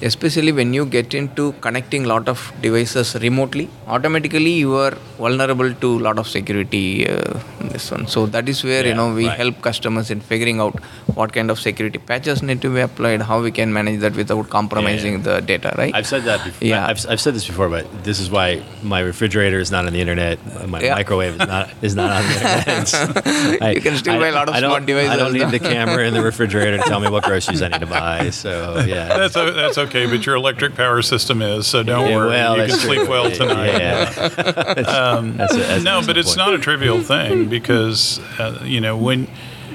especially 0.01 0.51
when 0.51 0.73
you 0.73 0.85
get 0.85 1.13
into 1.13 1.53
connecting 1.61 2.05
a 2.05 2.07
lot 2.07 2.27
of 2.27 2.51
devices 2.61 3.15
remotely, 3.15 3.69
automatically 3.87 4.51
you 4.51 4.75
are 4.75 4.91
vulnerable 5.17 5.73
to 5.73 5.99
a 5.99 6.01
lot 6.07 6.19
of 6.19 6.27
security. 6.27 7.07
Uh, 7.09 7.39
this 7.75 7.91
one. 7.91 8.07
So 8.07 8.25
that 8.27 8.47
is 8.47 8.63
where 8.63 8.85
you 8.85 8.93
know 8.93 9.13
we 9.13 9.27
right. 9.27 9.37
help 9.37 9.61
customers 9.61 10.11
in 10.11 10.19
figuring 10.21 10.59
out 10.59 10.79
what 11.19 11.33
kind 11.33 11.49
of 11.51 11.59
security 11.59 11.99
patches 11.99 12.41
need 12.43 12.61
to 12.61 12.73
be 12.73 12.81
applied, 12.81 13.21
how 13.21 13.41
we 13.41 13.51
can 13.51 13.71
manage 13.73 13.99
that 14.01 14.15
without 14.15 14.49
compromising 14.49 15.21
the 15.23 15.41
data, 15.41 15.73
right? 15.77 15.93
I've 15.93 16.07
said 16.07 16.23
that 16.23 16.43
before. 16.45 16.67
Yeah. 16.67 16.85
I've, 16.85 17.05
I've 17.09 17.21
said 17.21 17.33
this 17.35 17.47
before, 17.47 17.69
but 17.69 18.03
this 18.03 18.19
is 18.19 18.29
why 18.29 18.63
my 18.83 18.99
refrigerator 18.99 19.59
is 19.59 19.71
not 19.71 19.85
on 19.85 19.93
the 19.93 20.01
internet. 20.01 20.39
My 20.67 20.81
Yeah. 20.81 20.95
microwave 20.95 21.33
is 21.41 21.47
not 21.47 21.69
is 21.81 21.95
not 21.95 22.11
on 22.11 22.23
the 22.23 22.33
internet. 22.35 23.61
I- 23.61 23.71
You 23.71 23.81
can 23.81 23.97
still 23.97 24.15
I- 24.15 24.24
buy 24.25 24.29
a 24.29 24.39
lot 24.39 24.49
of 24.49 24.55
I 24.55 24.59
don't- 24.59 24.71
smart 24.71 24.85
devices. 24.85 25.09
I 25.11 25.15
don't 25.17 25.33
need 25.33 25.49
the 25.49 25.59
camera 25.73 26.05
in 26.07 26.13
the 26.13 26.21
refrigerator 26.21 26.77
to 26.77 26.83
tell 26.83 26.99
me 26.99 27.09
what 27.09 27.23
groceries 27.23 27.61
I 27.61 27.67
need 27.69 27.79
to 27.79 27.85
buy. 27.85 28.29
So 28.31 28.83
yeah, 28.87 29.07
That's 29.17 29.35
o- 29.37 29.51
that's 29.51 29.77
okay, 29.77 30.05
but 30.05 30.25
your 30.25 30.35
electric 30.35 30.75
power 30.75 31.01
system 31.01 31.41
is, 31.41 31.67
so 31.67 31.83
don't 31.83 32.09
Yeah, 32.09 32.15
worry. 32.15 32.29
well, 32.29 32.55
you 32.57 32.61
can 32.63 32.69
that's 32.69 32.81
true. 32.83 32.95
sleep 32.95 33.09
well 33.09 33.31
tonight. 33.31 33.77
Yeah. 33.79 34.05
That's 34.75 35.53
a- 35.53 35.57
that's 35.57 35.83
no, 35.83 36.01
but 36.05 36.17
it's 36.17 36.29
excellent 36.29 36.37
not 36.51 36.53
a 36.53 36.57
trivial 36.59 37.01
thing 37.01 37.47
because 37.49 38.19
uh, 38.39 38.59
you 38.63 38.81
know 38.81 38.97
when, 38.97 39.27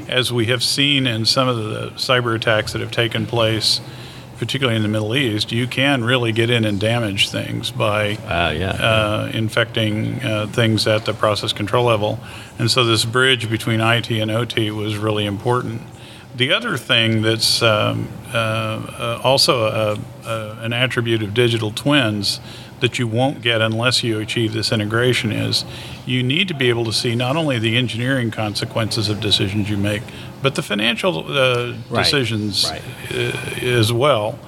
as 0.09 0.33
we 0.33 0.47
have 0.47 0.63
seen 0.63 1.07
in 1.07 1.25
some 1.25 1.49
of 1.49 1.57
the 1.57 1.91
cyber 1.97 2.35
attacks 2.35 2.73
that 2.73 2.81
have 2.81 2.91
taken 2.91 3.27
place, 3.27 3.81
particularly 4.41 4.75
in 4.75 4.83
the 4.83 4.89
Middle 4.89 5.15
East, 5.15 5.53
you 5.53 5.67
can 5.67 6.03
really 6.03 6.33
get 6.33 6.49
in 6.49 6.65
and 6.65 6.81
damage 6.81 7.29
things 7.29 7.71
by. 7.71 8.17
Wow, 8.25 8.49
yeah. 8.49 8.71
uh, 8.71 9.31
infecting 9.35 10.25
uh, 10.25 10.47
things 10.47 10.87
at 10.87 11.05
the 11.05 11.13
process 11.13 11.53
control 11.53 11.85
level. 11.85 12.19
And 12.59 12.71
so 12.71 12.83
this 12.83 13.05
bridge 13.05 13.51
between 13.51 13.81
IT 13.81 14.11
and 14.11 14.31
OT 14.31 14.71
was 14.71 14.97
really 14.97 15.27
important. 15.27 15.83
The 16.35 16.55
other 16.55 16.79
thing 16.79 17.21
that's 17.21 17.61
um, 17.61 18.09
uh, 18.33 18.37
uh, 18.39 19.21
also 19.23 19.67
a, 19.67 19.99
a, 20.27 20.59
an 20.63 20.73
attribute 20.73 21.23
of 21.23 21.35
digital 21.35 21.71
twins 21.71 22.41
that 22.81 22.99
you 22.99 23.07
won't 23.07 23.43
get 23.43 23.61
unless 23.61 24.03
you 24.03 24.19
achieve 24.19 24.53
this 24.53 24.73
integration 24.73 25.33
is 25.33 25.65
you 26.07 26.23
need 26.23 26.49
to 26.49 26.55
be 26.55 26.69
able 26.69 26.85
to 26.85 26.93
see 26.93 27.15
not 27.15 27.37
only 27.37 27.59
the 27.59 27.77
engineering 27.77 28.31
consequences 28.31 29.09
of 29.09 29.21
decisions 29.21 29.69
you 29.71 29.77
make, 29.77 30.03
but 30.43 30.55
the 30.55 30.63
financial 30.63 31.27
uh, 31.31 31.75
Right, 31.91 32.03
decisions 32.05 32.71
right. 32.71 32.83
uh, 33.13 33.65
as 33.67 33.93
well. 33.93 34.39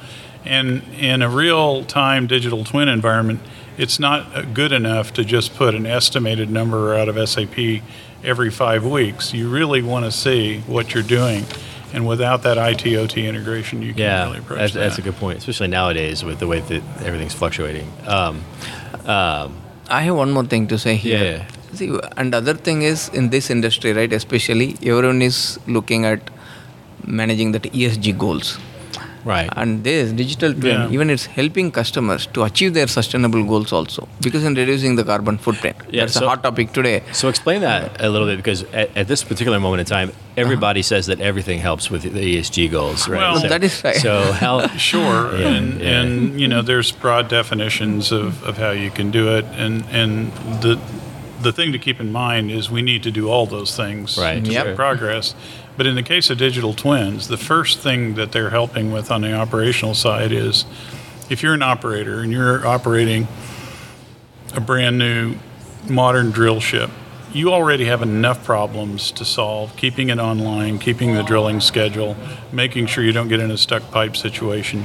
And 0.45 0.83
in 0.99 1.23
a 1.23 1.29
real 1.29 1.85
time 1.85 2.27
digital 2.27 2.65
twin 2.65 2.89
environment, 2.89 3.41
it's 3.79 3.99
not 3.99 4.53
good 4.55 4.73
enough 4.73 5.13
to 5.15 5.25
just 5.25 5.55
put 5.55 5.75
an 5.75 5.87
estimated 5.87 6.51
number 6.51 6.95
out 6.95 7.09
of 7.09 7.29
SAP 7.29 7.83
every 8.25 8.51
five 8.51 8.85
weeks. 8.85 9.33
You 9.33 9.49
really 9.49 9.83
want 9.83 10.05
to 10.05 10.13
see 10.13 10.61
what 10.67 10.95
you're 10.95 11.03
doing. 11.03 11.45
And 11.93 12.07
without 12.07 12.43
that 12.43 12.57
IT 12.57 12.87
OT 12.97 13.27
integration, 13.27 13.83
you 13.83 13.93
can 13.93 14.03
yeah, 14.03 14.25
really 14.25 14.39
approach 14.39 14.59
that's, 14.59 14.75
that. 14.75 14.81
that's 14.81 14.99
a 14.99 15.03
good 15.03 15.17
point, 15.17 15.39
especially 15.39 15.69
nowadays 15.69 16.25
with 16.25 16.39
the 16.39 16.47
way 16.47 16.61
that 16.61 16.83
everything's 17.05 17.35
fluctuating. 17.35 17.91
Um, 18.07 18.45
um, 19.05 19.61
I 19.89 20.03
have 20.03 20.17
one 20.17 20.33
more 20.33 20.45
thing 20.45 20.69
to 20.69 20.79
say 20.79 20.97
here. 20.97 21.23
Yeah. 21.23 21.47
See, 21.75 21.99
and 22.17 22.35
other 22.35 22.55
thing 22.55 22.83
is 22.83 23.09
in 23.11 23.31
this 23.31 23.51
industry, 23.51 23.93
right? 23.93 24.13
Especially, 24.13 24.77
everyone 24.83 25.23
is 25.23 25.59
looking 25.67 26.05
at 26.05 26.31
managing 27.07 27.53
that 27.53 27.63
ESG 27.63 28.17
goals. 28.19 28.59
Right. 29.25 29.49
And 29.57 29.85
this 29.85 30.13
digital 30.13 30.53
twin, 30.53 30.81
Yeah. 30.81 30.91
even 30.91 31.11
it's 31.11 31.27
helping 31.27 31.71
customers 31.71 32.27
to 32.35 32.43
achieve 32.45 32.75
their 32.75 32.87
sustainable 32.87 33.45
goals 33.45 33.73
also, 33.73 34.09
because 34.21 34.45
in 34.45 34.55
reducing 34.55 34.97
the 34.97 35.05
carbon 35.05 35.39
footprint. 35.39 35.77
Yeah, 35.91 36.03
That's 36.03 36.15
so- 36.15 36.27
a 36.27 36.29
hot 36.29 36.43
topic 36.43 36.73
today. 36.73 37.03
So 37.13 37.29
explain 37.29 37.61
that 37.63 38.01
a 38.01 38.09
little 38.09 38.27
bit 38.27 38.37
because 38.37 38.65
at, 38.73 38.97
at 38.97 39.09
this 39.09 39.23
particular 39.25 39.59
moment 39.61 39.81
in 39.81 39.87
time, 39.87 40.13
everybody 40.37 40.81
Uh-huh. 40.81 40.89
says 40.95 41.07
that 41.07 41.21
everything 41.21 41.59
helps 41.61 41.91
with 41.91 42.03
the 42.03 42.21
ESG 42.21 42.69
goals, 42.71 43.09
right? 43.09 43.19
Well, 43.19 43.41
so, 43.41 43.49
that 43.49 43.63
is 43.65 43.83
right. 43.85 43.97
So 43.97 44.33
how? 44.45 44.67
Sure, 44.77 45.37
Yeah, 45.39 45.49
and 45.49 45.81
yeah. 45.81 46.01
and 46.01 46.41
you 46.41 46.49
know, 46.49 46.63
there's 46.63 46.91
broad 46.93 47.29
definitions 47.29 48.13
of, 48.13 48.43
of 48.45 48.59
how 48.59 48.71
you 48.71 48.91
can 48.91 49.11
do 49.11 49.37
it, 49.37 49.45
and 49.57 49.85
and 49.91 50.33
the 50.63 50.79
the 51.43 51.53
thing 51.53 51.73
to 51.73 51.79
keep 51.79 51.99
in 52.01 52.13
mind 52.13 52.53
is 52.53 52.71
we 52.71 52.83
need 52.83 53.03
to 53.03 53.11
do 53.11 53.29
all 53.29 53.47
those 53.47 53.75
things 53.75 54.17
Right, 54.17 54.45
to 54.45 54.51
Yep. 54.53 54.67
make 54.67 54.77
progress. 54.77 55.35
But 55.77 55.87
in 55.87 55.95
the 55.95 56.03
case 56.03 56.29
of 56.31 56.39
digital 56.39 56.75
twins, 56.75 57.29
the 57.29 57.37
first 57.37 57.79
thing 57.79 58.15
that 58.15 58.33
they're 58.33 58.51
helping 58.51 58.93
with 58.93 59.11
on 59.11 59.23
the 59.23 59.33
operational 59.33 59.95
side 59.95 60.33
is 60.33 60.65
if 61.31 61.43
you're 61.43 61.55
an 61.55 61.63
operator 61.63 62.21
and 62.21 62.31
you're 62.31 62.67
operating 62.67 63.27
a 64.55 64.61
brand 64.61 64.99
new 64.99 65.37
modern 65.89 66.31
drill 66.31 66.61
ship, 66.61 66.91
you 67.33 67.51
already 67.51 67.87
have 67.87 68.03
enough 68.03 68.45
problems 68.45 69.11
to 69.13 69.25
solve 69.25 69.75
keeping 69.77 70.11
it 70.11 70.19
online, 70.19 70.79
keeping 70.79 71.15
the 71.15 71.23
drilling 71.23 71.61
schedule, 71.61 72.17
making 72.53 72.87
sure 72.87 73.03
you 73.03 73.13
don't 73.13 73.29
get 73.29 73.41
in 73.41 73.51
a 73.51 73.57
stuck 73.57 73.91
pipe 73.91 74.17
situation. 74.17 74.85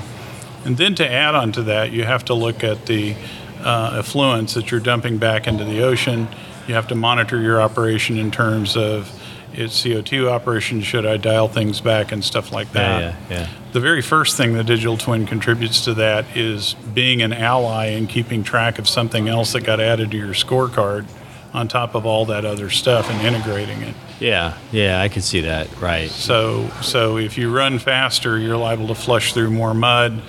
And 0.63 0.77
then 0.77 0.95
to 0.95 1.09
add 1.09 1.35
on 1.35 1.51
to 1.53 1.63
that, 1.63 1.91
you 1.91 2.03
have 2.03 2.23
to 2.25 2.33
look 2.33 2.63
at 2.63 2.85
the 2.85 3.15
uh, 3.61 4.01
effluents 4.01 4.53
that 4.53 4.71
you're 4.71 4.79
dumping 4.79 5.17
back 5.17 5.47
into 5.47 5.65
the 5.65 5.81
ocean. 5.81 6.27
You 6.67 6.75
have 6.75 6.87
to 6.87 6.95
monitor 6.95 7.41
your 7.41 7.61
operation 7.61 8.17
in 8.17 8.31
terms 8.31 8.77
of 8.77 9.11
its 9.53 9.83
CO2 9.83 10.29
operation, 10.29 10.81
should 10.81 11.05
I 11.05 11.17
dial 11.17 11.47
things 11.47 11.81
back 11.81 12.11
and 12.11 12.23
stuff 12.23 12.51
like 12.51 12.71
that. 12.73 13.01
Yeah, 13.01 13.15
yeah, 13.29 13.39
yeah. 13.39 13.49
The 13.71 13.79
very 13.79 14.01
first 14.01 14.37
thing 14.37 14.53
the 14.53 14.63
digital 14.63 14.97
twin 14.97 15.25
contributes 15.25 15.83
to 15.85 15.93
that 15.95 16.25
is 16.35 16.73
being 16.93 17.21
an 17.21 17.33
ally 17.33 17.87
and 17.87 18.07
keeping 18.07 18.43
track 18.43 18.79
of 18.79 18.87
something 18.87 19.27
else 19.27 19.53
that 19.53 19.63
got 19.63 19.79
added 19.79 20.11
to 20.11 20.17
your 20.17 20.33
scorecard 20.33 21.05
on 21.53 21.67
top 21.67 21.95
of 21.95 22.05
all 22.05 22.25
that 22.25 22.45
other 22.45 22.69
stuff 22.69 23.09
and 23.09 23.25
integrating 23.25 23.81
it. 23.81 23.95
Yeah, 24.19 24.57
yeah, 24.71 25.01
I 25.01 25.09
can 25.09 25.21
see 25.21 25.41
that. 25.41 25.79
Right. 25.79 26.09
So, 26.09 26.69
so 26.81 27.17
if 27.17 27.37
you 27.37 27.55
run 27.55 27.79
faster, 27.79 28.37
you're 28.37 28.57
liable 28.57 28.87
to 28.87 28.95
flush 28.95 29.33
through 29.33 29.51
more 29.51 29.73
mud, 29.73 30.21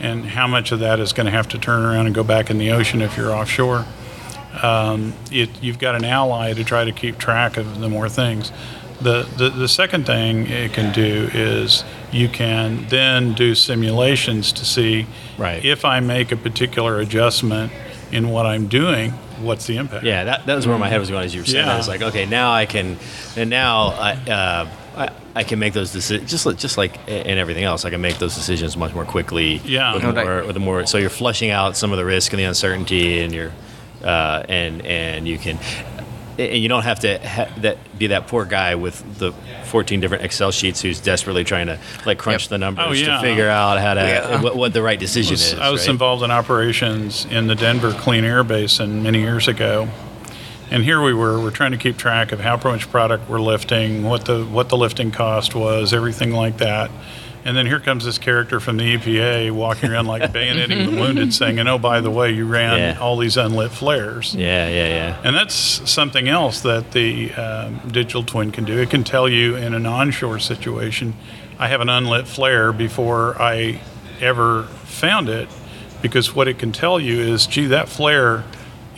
and 0.00 0.24
how 0.24 0.46
much 0.46 0.72
of 0.72 0.80
that 0.80 0.98
is 1.00 1.12
going 1.12 1.26
to 1.26 1.32
have 1.32 1.48
to 1.48 1.58
turn 1.58 1.84
around 1.84 2.06
and 2.06 2.14
go 2.14 2.24
back 2.24 2.50
in 2.50 2.58
the 2.58 2.70
ocean 2.70 3.00
if 3.02 3.16
you're 3.16 3.32
offshore? 3.32 3.86
Um, 4.60 5.14
it, 5.30 5.48
you've 5.62 5.78
got 5.78 5.94
an 5.94 6.04
ally 6.04 6.52
to 6.52 6.64
try 6.64 6.84
to 6.84 6.92
keep 6.92 7.18
track 7.18 7.56
of 7.56 7.80
the 7.80 7.88
more 7.88 8.08
things. 8.08 8.52
The, 9.00 9.22
the, 9.36 9.48
the 9.50 9.68
second 9.68 10.06
thing 10.06 10.46
it 10.46 10.72
can 10.74 10.92
do 10.92 11.28
is 11.32 11.82
you 12.12 12.28
can 12.28 12.86
then 12.88 13.32
do 13.32 13.54
simulations 13.54 14.52
to 14.52 14.64
see 14.64 15.06
Right. 15.38 15.64
if 15.64 15.84
I 15.84 16.00
make 16.00 16.30
a 16.30 16.36
particular 16.36 16.98
adjustment 17.00 17.72
in 18.12 18.28
what 18.28 18.46
I'm 18.46 18.68
doing, 18.68 19.10
what's 19.40 19.66
the 19.66 19.76
impact? 19.78 20.04
Yeah, 20.04 20.24
that, 20.24 20.46
that 20.46 20.54
was 20.54 20.66
where 20.68 20.78
my 20.78 20.88
head 20.88 21.00
was 21.00 21.08
going 21.10 21.24
as 21.24 21.34
you 21.34 21.40
were 21.40 21.46
saying 21.46 21.64
that. 21.66 21.72
Yeah. 21.72 21.78
It's 21.78 21.88
like, 21.88 22.02
okay, 22.02 22.26
now 22.26 22.52
I 22.52 22.66
can, 22.66 22.96
and 23.36 23.48
now 23.50 23.86
I, 23.86 24.12
uh, 24.30 24.68
I, 24.94 25.08
I 25.34 25.42
can 25.44 25.58
make 25.58 25.72
those 25.72 25.90
decisions 25.92 26.30
just 26.30 26.44
like, 26.46 26.58
just 26.58 26.76
like 26.78 27.08
in 27.08 27.38
everything 27.38 27.64
else. 27.64 27.84
I 27.86 27.90
can 27.90 28.02
make 28.02 28.18
those 28.18 28.34
decisions 28.36 28.76
much 28.76 28.92
more 28.94 29.06
quickly. 29.06 29.62
Yeah. 29.64 29.94
with 29.94 30.04
Right. 30.04 30.14
more, 30.26 30.44
with 30.44 30.54
the 30.54 30.60
more. 30.60 30.84
So 30.86 30.98
you're 30.98 31.08
flushing 31.10 31.50
out 31.50 31.76
some 31.76 31.90
of 31.90 31.96
the 31.98 32.04
risk 32.04 32.32
and 32.34 32.38
the 32.38 32.44
uncertainty, 32.44 33.20
and 33.20 33.32
you're, 33.32 33.50
uh, 34.02 34.44
and 34.48 34.84
and 34.84 35.26
you 35.28 35.38
can, 35.38 35.58
and 36.38 36.56
you 36.62 36.68
don't 36.68 36.82
have 36.84 37.00
to 37.00 37.18
ha- 37.26 37.48
that 37.58 37.78
be 37.98 38.08
that 38.08 38.26
poor 38.26 38.44
guy 38.44 38.74
with 38.74 39.18
the 39.18 39.32
14 39.66 40.00
different 40.00 40.24
Excel 40.24 40.50
sheets 40.50 40.80
who's 40.82 41.00
desperately 41.00 41.44
trying 41.44 41.66
to 41.68 41.78
like 42.04 42.18
crunch 42.18 42.44
Yep. 42.44 42.50
the 42.50 42.58
numbers 42.58 42.86
Oh, 42.88 42.92
yeah. 42.92 43.16
to 43.16 43.20
figure 43.22 43.48
out 43.48 43.78
how 43.80 43.94
to 43.94 44.00
Yeah. 44.00 44.42
what, 44.42 44.56
what 44.56 44.72
the 44.72 44.82
right 44.82 44.98
decision 44.98 45.32
was- 45.32 45.52
is. 45.52 45.58
I 45.58 45.70
was 45.70 45.82
right? 45.82 45.90
involved 45.90 46.22
in 46.22 46.30
operations 46.30 47.26
in 47.30 47.46
the 47.46 47.54
Denver 47.54 47.92
Clean 47.92 48.24
Air 48.24 48.44
Basin 48.44 49.02
many 49.02 49.20
years 49.20 49.48
ago, 49.48 49.88
and 50.70 50.84
here 50.84 51.00
we 51.02 51.14
were. 51.14 51.40
We're 51.40 51.50
trying 51.50 51.72
to 51.72 51.78
keep 51.78 51.96
track 51.96 52.32
of 52.32 52.40
how 52.40 52.56
much 52.62 52.90
product 52.90 53.28
we're 53.30 53.40
lifting, 53.40 54.02
what 54.04 54.24
the 54.24 54.44
what 54.44 54.68
the 54.68 54.76
lifting 54.76 55.10
cost 55.10 55.54
was, 55.54 55.92
everything 55.94 56.32
like 56.32 56.58
that. 56.58 56.90
And 57.44 57.56
then 57.56 57.66
here 57.66 57.80
comes 57.80 58.04
this 58.04 58.18
character 58.18 58.60
from 58.60 58.76
the 58.76 58.96
EPA 58.96 59.50
walking 59.50 59.90
around 59.90 60.06
like 60.06 60.22
bayoneting 60.32 60.90
the 60.90 61.00
wounded, 61.00 61.34
saying, 61.34 61.58
"And 61.58 61.68
oh, 61.68 61.78
by 61.78 62.00
the 62.00 62.10
way, 62.10 62.30
you 62.30 62.46
ran 62.46 62.78
Yeah. 62.78 63.00
all 63.00 63.16
these 63.16 63.36
unlit 63.36 63.72
flares." 63.72 64.34
Yeah, 64.34 64.68
yeah, 64.68 64.86
yeah. 64.88 65.20
And 65.24 65.34
that's 65.34 65.54
something 65.90 66.28
else 66.28 66.60
that 66.60 66.92
the 66.92 67.32
um, 67.34 67.80
digital 67.90 68.22
twin 68.22 68.52
can 68.52 68.64
do. 68.64 68.78
It 68.78 68.90
can 68.90 69.02
tell 69.02 69.28
you 69.28 69.56
in 69.56 69.74
an 69.74 69.86
onshore 69.86 70.38
situation, 70.38 71.14
I 71.58 71.66
have 71.68 71.80
an 71.80 71.88
unlit 71.88 72.28
flare 72.28 72.72
before 72.72 73.40
I 73.42 73.80
ever 74.20 74.64
found 74.84 75.28
it, 75.28 75.48
because 76.00 76.34
what 76.34 76.46
it 76.46 76.58
can 76.58 76.70
tell 76.70 77.00
you 77.00 77.18
is, 77.20 77.46
gee, 77.48 77.66
that 77.66 77.88
flare 77.88 78.44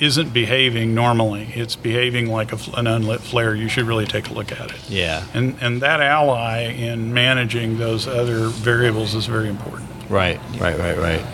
isn't 0.00 0.32
behaving 0.32 0.94
normally. 0.94 1.48
It's 1.54 1.76
behaving 1.76 2.26
like 2.26 2.52
a, 2.52 2.58
an 2.76 2.86
unlit 2.86 3.20
flare. 3.20 3.54
You 3.54 3.68
should 3.68 3.86
really 3.86 4.06
take 4.06 4.28
a 4.28 4.32
look 4.32 4.52
at 4.52 4.70
it. 4.70 4.90
Yeah. 4.90 5.24
And, 5.34 5.56
and 5.60 5.82
that 5.82 6.00
ally 6.00 6.62
in 6.62 7.14
managing 7.14 7.78
those 7.78 8.06
other 8.06 8.48
variables 8.48 9.14
is 9.14 9.26
very 9.26 9.48
important. 9.48 9.88
Right, 10.10 10.40
right, 10.58 10.78
right, 10.78 10.98
right. 10.98 11.24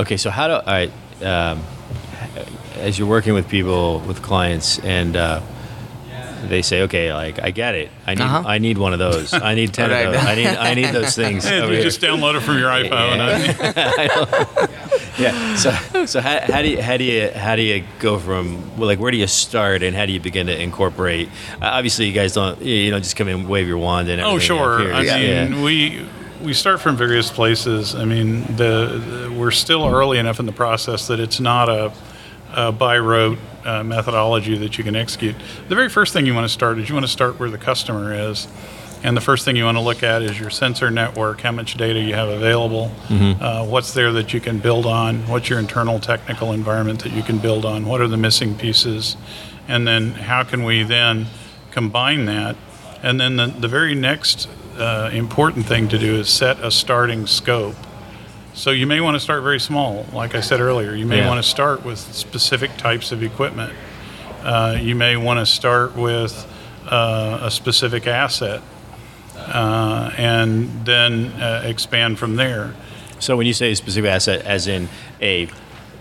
Okay, 0.00 0.16
so 0.16 0.30
how 0.30 0.48
do 0.48 0.54
I, 0.66 0.90
um, 1.24 1.62
as 2.76 2.98
you're 2.98 3.08
working 3.08 3.34
with 3.34 3.48
people, 3.48 4.00
with 4.00 4.22
clients, 4.22 4.78
and 4.80 5.16
uh, 5.16 5.40
they 6.48 6.62
say, 6.62 6.82
okay, 6.82 7.12
like 7.12 7.38
I 7.42 7.50
get 7.50 7.74
it. 7.74 7.90
I 8.06 8.14
need 8.14 8.22
Uh-huh. 8.22 8.42
I 8.46 8.58
need 8.58 8.78
one 8.78 8.92
of 8.92 8.98
those. 8.98 9.32
I 9.32 9.54
need 9.54 9.72
ten 9.72 9.90
Right. 9.90 10.06
of 10.06 10.12
those. 10.14 10.24
I 10.24 10.34
need 10.34 10.46
I 10.46 10.74
need 10.74 10.86
those 10.92 11.14
things. 11.22 11.44
Yeah, 11.44 11.64
you 11.66 11.72
here. 11.72 11.82
just 11.82 12.00
download 12.00 12.34
it 12.36 12.40
from 12.40 12.58
your 12.58 12.68
iPhone. 12.70 13.18
yeah. 15.18 15.56
So 15.56 16.06
so 16.06 16.20
how, 16.20 16.40
how 16.40 16.62
do 16.62 16.68
you 16.68 16.82
how 16.82 16.96
do 16.96 17.04
you 17.04 17.30
how 17.30 17.56
do 17.56 17.62
you 17.62 17.84
go 17.98 18.18
from 18.18 18.76
well, 18.76 18.86
like 18.86 18.98
where 18.98 19.10
do 19.10 19.16
you 19.16 19.26
start 19.26 19.82
and 19.82 19.94
how 19.96 20.06
do 20.06 20.12
you 20.12 20.20
begin 20.20 20.46
to 20.46 20.60
incorporate? 20.60 21.28
Uh, 21.60 21.66
obviously, 21.66 22.06
you 22.06 22.12
guys 22.12 22.32
don't 22.34 22.60
you 22.62 22.90
know 22.90 22.98
just 22.98 23.16
come 23.16 23.28
in 23.28 23.48
wave 23.48 23.66
your 23.68 23.78
wand 23.78 24.08
and 24.08 24.20
Oh, 24.20 24.38
sure. 24.38 24.80
appears. 24.80 24.94
I 25.10 25.16
yeah. 25.18 25.48
mean, 25.48 25.62
we 25.62 26.06
we 26.42 26.52
start 26.54 26.80
from 26.80 26.96
various 26.96 27.30
places. 27.30 27.94
I 27.94 28.04
mean, 28.04 28.42
the, 28.56 28.98
the 29.28 29.32
we're 29.38 29.50
still 29.52 29.86
early 29.86 30.18
enough 30.18 30.40
in 30.40 30.46
the 30.46 30.52
process 30.52 31.06
that 31.06 31.20
it's 31.20 31.38
not 31.40 31.68
a, 31.68 31.92
a 32.52 32.72
by 32.72 32.98
rote 32.98 33.38
uh, 33.64 33.82
methodology 33.82 34.56
that 34.58 34.78
you 34.78 34.84
can 34.84 34.96
execute. 34.96 35.36
The 35.68 35.74
very 35.74 35.88
first 35.88 36.12
thing 36.12 36.26
you 36.26 36.34
want 36.34 36.44
to 36.44 36.52
start 36.52 36.78
is 36.78 36.88
you 36.88 36.94
want 36.94 37.06
to 37.06 37.12
start 37.12 37.38
where 37.38 37.50
the 37.50 37.58
customer 37.58 38.12
is. 38.12 38.48
And 39.04 39.16
the 39.16 39.20
first 39.20 39.44
thing 39.44 39.56
you 39.56 39.64
want 39.64 39.76
to 39.76 39.82
look 39.82 40.04
at 40.04 40.22
is 40.22 40.38
your 40.38 40.50
sensor 40.50 40.88
network, 40.88 41.40
how 41.40 41.50
much 41.50 41.74
data 41.76 41.98
you 41.98 42.14
have 42.14 42.28
available, 42.28 42.92
uh, 43.10 43.66
what's 43.66 43.92
there 43.94 44.12
that 44.12 44.32
you 44.32 44.40
can 44.40 44.60
build 44.60 44.86
on, 44.86 45.26
what's 45.26 45.48
your 45.50 45.58
internal 45.58 45.98
technical 45.98 46.52
environment 46.52 47.02
that 47.02 47.12
you 47.12 47.24
can 47.24 47.38
build 47.38 47.64
on, 47.64 47.84
what 47.84 48.00
are 48.00 48.06
the 48.06 48.16
missing 48.16 48.56
pieces, 48.56 49.16
and 49.66 49.88
then 49.88 50.12
how 50.12 50.44
can 50.44 50.62
we 50.62 50.84
then 50.84 51.26
combine 51.72 52.26
that. 52.26 52.54
And 53.02 53.20
then 53.20 53.36
the, 53.36 53.46
the 53.48 53.66
very 53.66 53.96
next 53.96 54.48
uh, 54.78 55.10
important 55.12 55.66
thing 55.66 55.88
to 55.88 55.98
do 55.98 56.14
is 56.14 56.28
set 56.28 56.60
a 56.60 56.70
starting 56.70 57.26
scope. 57.26 57.74
So 58.54 58.70
you 58.70 58.86
may 58.86 59.00
want 59.00 59.14
to 59.14 59.20
start 59.20 59.42
very 59.42 59.58
small, 59.60 60.04
like 60.12 60.34
I 60.34 60.40
said 60.40 60.60
earlier. 60.60 60.94
You 60.94 61.06
may 61.06 61.18
Yeah. 61.18 61.28
want 61.28 61.42
to 61.42 61.48
start 61.48 61.84
with 61.84 61.98
specific 61.98 62.76
types 62.76 63.10
of 63.12 63.22
equipment. 63.22 63.72
Uh, 64.44 64.76
you 64.80 64.94
may 64.94 65.16
want 65.16 65.38
to 65.40 65.46
start 65.46 65.96
with 65.96 66.46
uh, 66.88 67.38
a 67.42 67.50
specific 67.50 68.06
asset, 68.06 68.60
uh, 69.38 70.10
and 70.18 70.84
then 70.84 71.26
uh, 71.40 71.62
expand 71.64 72.18
from 72.18 72.36
there. 72.36 72.74
So 73.20 73.36
when 73.36 73.46
you 73.46 73.52
say 73.54 73.72
specific 73.74 74.10
asset, 74.10 74.44
as 74.44 74.66
in 74.66 74.88
a 75.20 75.48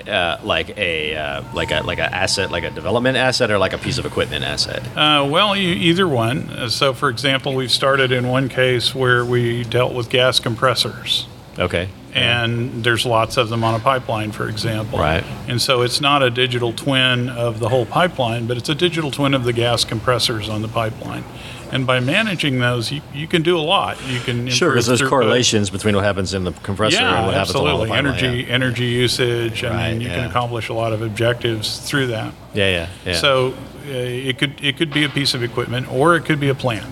uh, 0.09 0.37
like 0.43 0.75
a 0.77 1.15
uh, 1.15 1.43
like 1.53 1.71
a 1.71 1.81
like 1.83 1.99
a 1.99 2.13
asset, 2.13 2.51
like 2.51 2.63
a 2.63 2.71
development 2.71 3.15
asset, 3.15 3.51
or 3.51 3.59
like 3.59 3.73
a 3.73 3.77
piece 3.77 3.99
of 3.99 4.05
equipment 4.05 4.43
asset. 4.43 4.81
Uh, 4.97 5.25
well, 5.29 5.55
e- 5.55 5.59
either 5.61 6.07
one. 6.07 6.69
So, 6.69 6.93
for 6.93 7.07
example, 7.09 7.53
we've 7.53 7.71
started 7.71 8.11
in 8.11 8.27
one 8.27 8.49
case 8.49 8.93
where 8.95 9.23
we 9.23 9.63
dealt 9.63 9.93
with 9.93 10.09
gas 10.09 10.39
compressors. 10.39 11.27
Okay. 11.61 11.87
and 12.13 12.83
there's 12.83 13.05
lots 13.05 13.37
of 13.37 13.47
them 13.49 13.63
on 13.63 13.73
a 13.75 13.79
pipeline, 13.79 14.31
for 14.33 14.49
example. 14.49 14.99
Right. 14.99 15.23
And 15.47 15.61
so 15.61 15.81
it's 15.81 16.01
not 16.01 16.21
a 16.23 16.29
digital 16.29 16.73
twin 16.73 17.29
of 17.29 17.59
the 17.59 17.69
whole 17.69 17.85
pipeline, 17.85 18.47
but 18.47 18.57
it's 18.57 18.67
a 18.69 18.75
digital 18.75 19.11
twin 19.11 19.33
of 19.33 19.43
the 19.45 19.53
gas 19.53 19.85
compressors 19.85 20.49
on 20.49 20.61
the 20.61 20.67
pipeline. 20.67 21.23
And 21.71 21.87
by 21.87 22.01
managing 22.01 22.59
those, 22.59 22.91
you, 22.91 23.01
you 23.13 23.27
can 23.27 23.43
do 23.43 23.57
a 23.57 23.61
lot. 23.61 23.95
You 24.05 24.19
can 24.19 24.49
Sure, 24.49 24.71
because 24.71 24.87
there's 24.87 25.01
throughput. 25.01 25.09
correlations 25.09 25.69
between 25.69 25.95
what 25.95 26.03
happens 26.03 26.33
in 26.33 26.43
the 26.43 26.51
compressor 26.51 26.97
Yeah, 26.97 27.15
and 27.17 27.25
what 27.27 27.33
happens 27.35 27.55
along 27.55 27.87
the 27.87 27.93
absolutely. 27.93 28.11
pipeline. 28.11 28.29
Energy, 28.33 28.51
energy 28.51 28.85
usage. 28.87 29.63
I 29.63 29.69
Right, 29.69 29.91
mean, 29.93 30.01
you 30.01 30.09
yeah. 30.09 30.15
can 30.15 30.29
accomplish 30.29 30.67
a 30.67 30.73
lot 30.73 30.91
of 30.91 31.01
objectives 31.01 31.77
through 31.79 32.07
that. 32.07 32.33
Yeah, 32.53 32.69
yeah, 32.69 32.87
yeah. 33.05 33.13
So 33.13 33.53
uh, 33.87 33.91
it 33.91 34.37
could 34.37 34.61
it 34.61 34.75
could 34.75 34.91
be 34.93 35.05
a 35.05 35.09
piece 35.09 35.33
of 35.33 35.43
equipment, 35.43 35.89
or 35.89 36.17
it 36.17 36.25
could 36.25 36.41
be 36.41 36.49
a 36.49 36.55
plant 36.55 36.85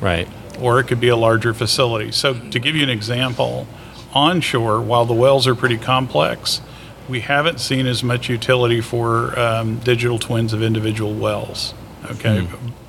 right. 0.00 0.26
or 0.58 0.80
it 0.80 0.84
could 0.88 0.98
be 1.00 1.08
a 1.08 1.16
larger 1.16 1.52
facility. 1.52 2.10
So, 2.10 2.32
to 2.32 2.58
give 2.58 2.74
you 2.74 2.82
an 2.82 2.88
example, 2.90 3.66
onshore, 4.14 4.80
while 4.80 5.04
the 5.04 5.14
wells 5.14 5.46
are 5.46 5.54
pretty 5.54 5.78
complex, 5.78 6.60
we 7.08 7.20
haven't 7.20 7.60
seen 7.60 7.86
as 7.86 8.02
much 8.02 8.28
utility 8.28 8.80
for 8.80 9.38
um, 9.38 9.78
digital 9.80 10.18
twins 10.18 10.52
of 10.52 10.62
individual 10.62 11.14
wells, 11.14 11.74
okay, 12.10 12.46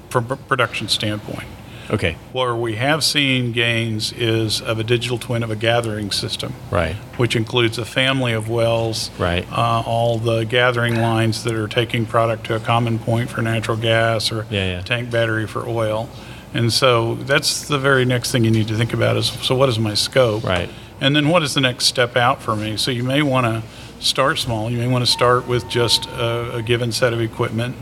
from 0.09 0.31
a 0.31 0.35
production 0.35 0.87
standpoint. 0.87 1.47
Okay. 1.89 2.15
Where 2.31 2.55
we 2.55 2.75
have 2.75 3.03
seen 3.03 3.51
gains 3.51 4.13
is 4.13 4.61
of 4.61 4.79
a 4.79 4.83
digital 4.85 5.17
twin 5.17 5.43
of 5.43 5.51
a 5.51 5.55
gathering 5.55 6.11
system, 6.11 6.53
Right. 6.71 6.95
which 7.17 7.35
includes 7.35 7.77
a 7.77 7.83
family 7.83 8.31
of 8.31 8.47
wells, 8.49 9.11
Right. 9.17 9.45
uh, 9.51 9.81
all 9.85 10.17
the 10.17 10.45
gathering 10.45 11.01
lines 11.01 11.43
that 11.43 11.53
are 11.53 11.67
taking 11.67 12.05
product 12.05 12.45
to 12.45 12.55
a 12.55 12.59
common 12.59 12.99
point 12.99 13.29
for 13.29 13.41
natural 13.41 13.75
gas 13.75 14.31
or 14.31 14.45
Yeah, 14.49 14.65
yeah. 14.77 14.81
tank 14.81 15.11
battery 15.11 15.45
for 15.45 15.67
oil. 15.67 16.07
And 16.53 16.71
so 16.71 17.15
that's 17.15 17.67
the 17.67 17.77
very 17.79 18.05
next 18.05 18.31
thing 18.31 18.45
you 18.45 18.51
need 18.51 18.69
to 18.69 18.75
think 18.77 18.93
about 18.93 19.17
is 19.17 19.25
so 19.41 19.53
what 19.53 19.67
is 19.67 19.77
my 19.77 19.93
scope? 19.93 20.43
Right. 20.45 20.69
And 21.03 21.13
then 21.13 21.27
what 21.27 21.43
is 21.43 21.53
the 21.53 21.59
next 21.59 21.85
step 21.85 22.15
out 22.15 22.41
for 22.41 22.55
me? 22.55 22.77
So 22.77 22.89
you 22.89 23.03
may 23.03 23.21
want 23.21 23.45
to 23.45 23.61
start 23.99 24.39
small. 24.39 24.71
You 24.71 24.77
may 24.77 24.87
want 24.87 25.05
to 25.05 25.11
start 25.11 25.45
with 25.49 25.67
just 25.67 26.05
a, 26.05 26.55
a 26.59 26.61
given 26.61 26.93
set 26.93 27.11
of 27.11 27.19
equipment. 27.19 27.75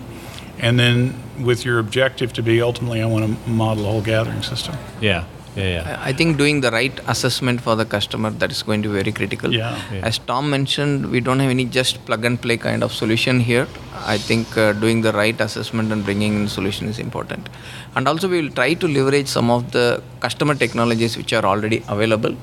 And 0.60 0.80
then 0.80 1.14
with 1.40 1.64
your 1.64 1.78
objective 1.78 2.34
to 2.34 2.42
be 2.42 2.64
ultimately, 2.64 3.00
I 3.00 3.06
want 3.06 3.26
to 3.26 3.50
model 3.50 3.86
a 3.86 3.92
whole 3.92 4.02
gathering 4.02 4.42
system. 4.42 4.76
Yeah. 5.00 5.26
Yeah. 5.56 5.64
Yeah. 5.64 6.02
I 6.02 6.10
I 6.10 6.14
think 6.14 6.38
doing 6.38 6.62
the 6.62 6.72
right 6.72 7.00
assessment 7.14 7.62
for 7.62 7.76
the 7.76 7.86
customer 7.86 8.32
that 8.42 8.52
is 8.56 8.64
going 8.64 8.82
to 8.84 8.90
be 8.90 8.96
very 9.02 9.12
critical. 9.12 9.54
Yeah. 9.54 9.80
Yeah. 9.94 10.08
As 10.10 10.18
Tom 10.30 10.50
mentioned, 10.50 11.12
we 11.12 11.20
don't 11.20 11.42
have 11.44 11.52
any 11.58 11.66
just 11.66 12.04
plug 12.08 12.26
and 12.30 12.42
play 12.46 12.58
kind 12.58 12.84
of 12.88 12.92
solution 13.02 13.40
here. 13.40 13.68
I 14.14 14.18
think 14.18 14.58
uh, 14.58 14.74
doing 14.86 15.02
the 15.02 15.12
right 15.12 15.40
assessment 15.48 15.92
and 15.92 16.04
bringing 16.04 16.34
in 16.40 16.48
solution 16.48 16.88
is 16.88 16.98
important. 16.98 17.50
And 17.96 18.08
also 18.08 18.30
we 18.34 18.42
will 18.42 18.56
try 18.62 18.74
to 18.86 18.88
leverage 18.88 19.28
some 19.28 19.52
of 19.52 19.72
the 19.78 20.02
customer 20.22 20.56
technologies 20.56 21.18
which 21.18 21.34
are 21.34 21.46
already 21.46 21.84
available. 21.88 22.36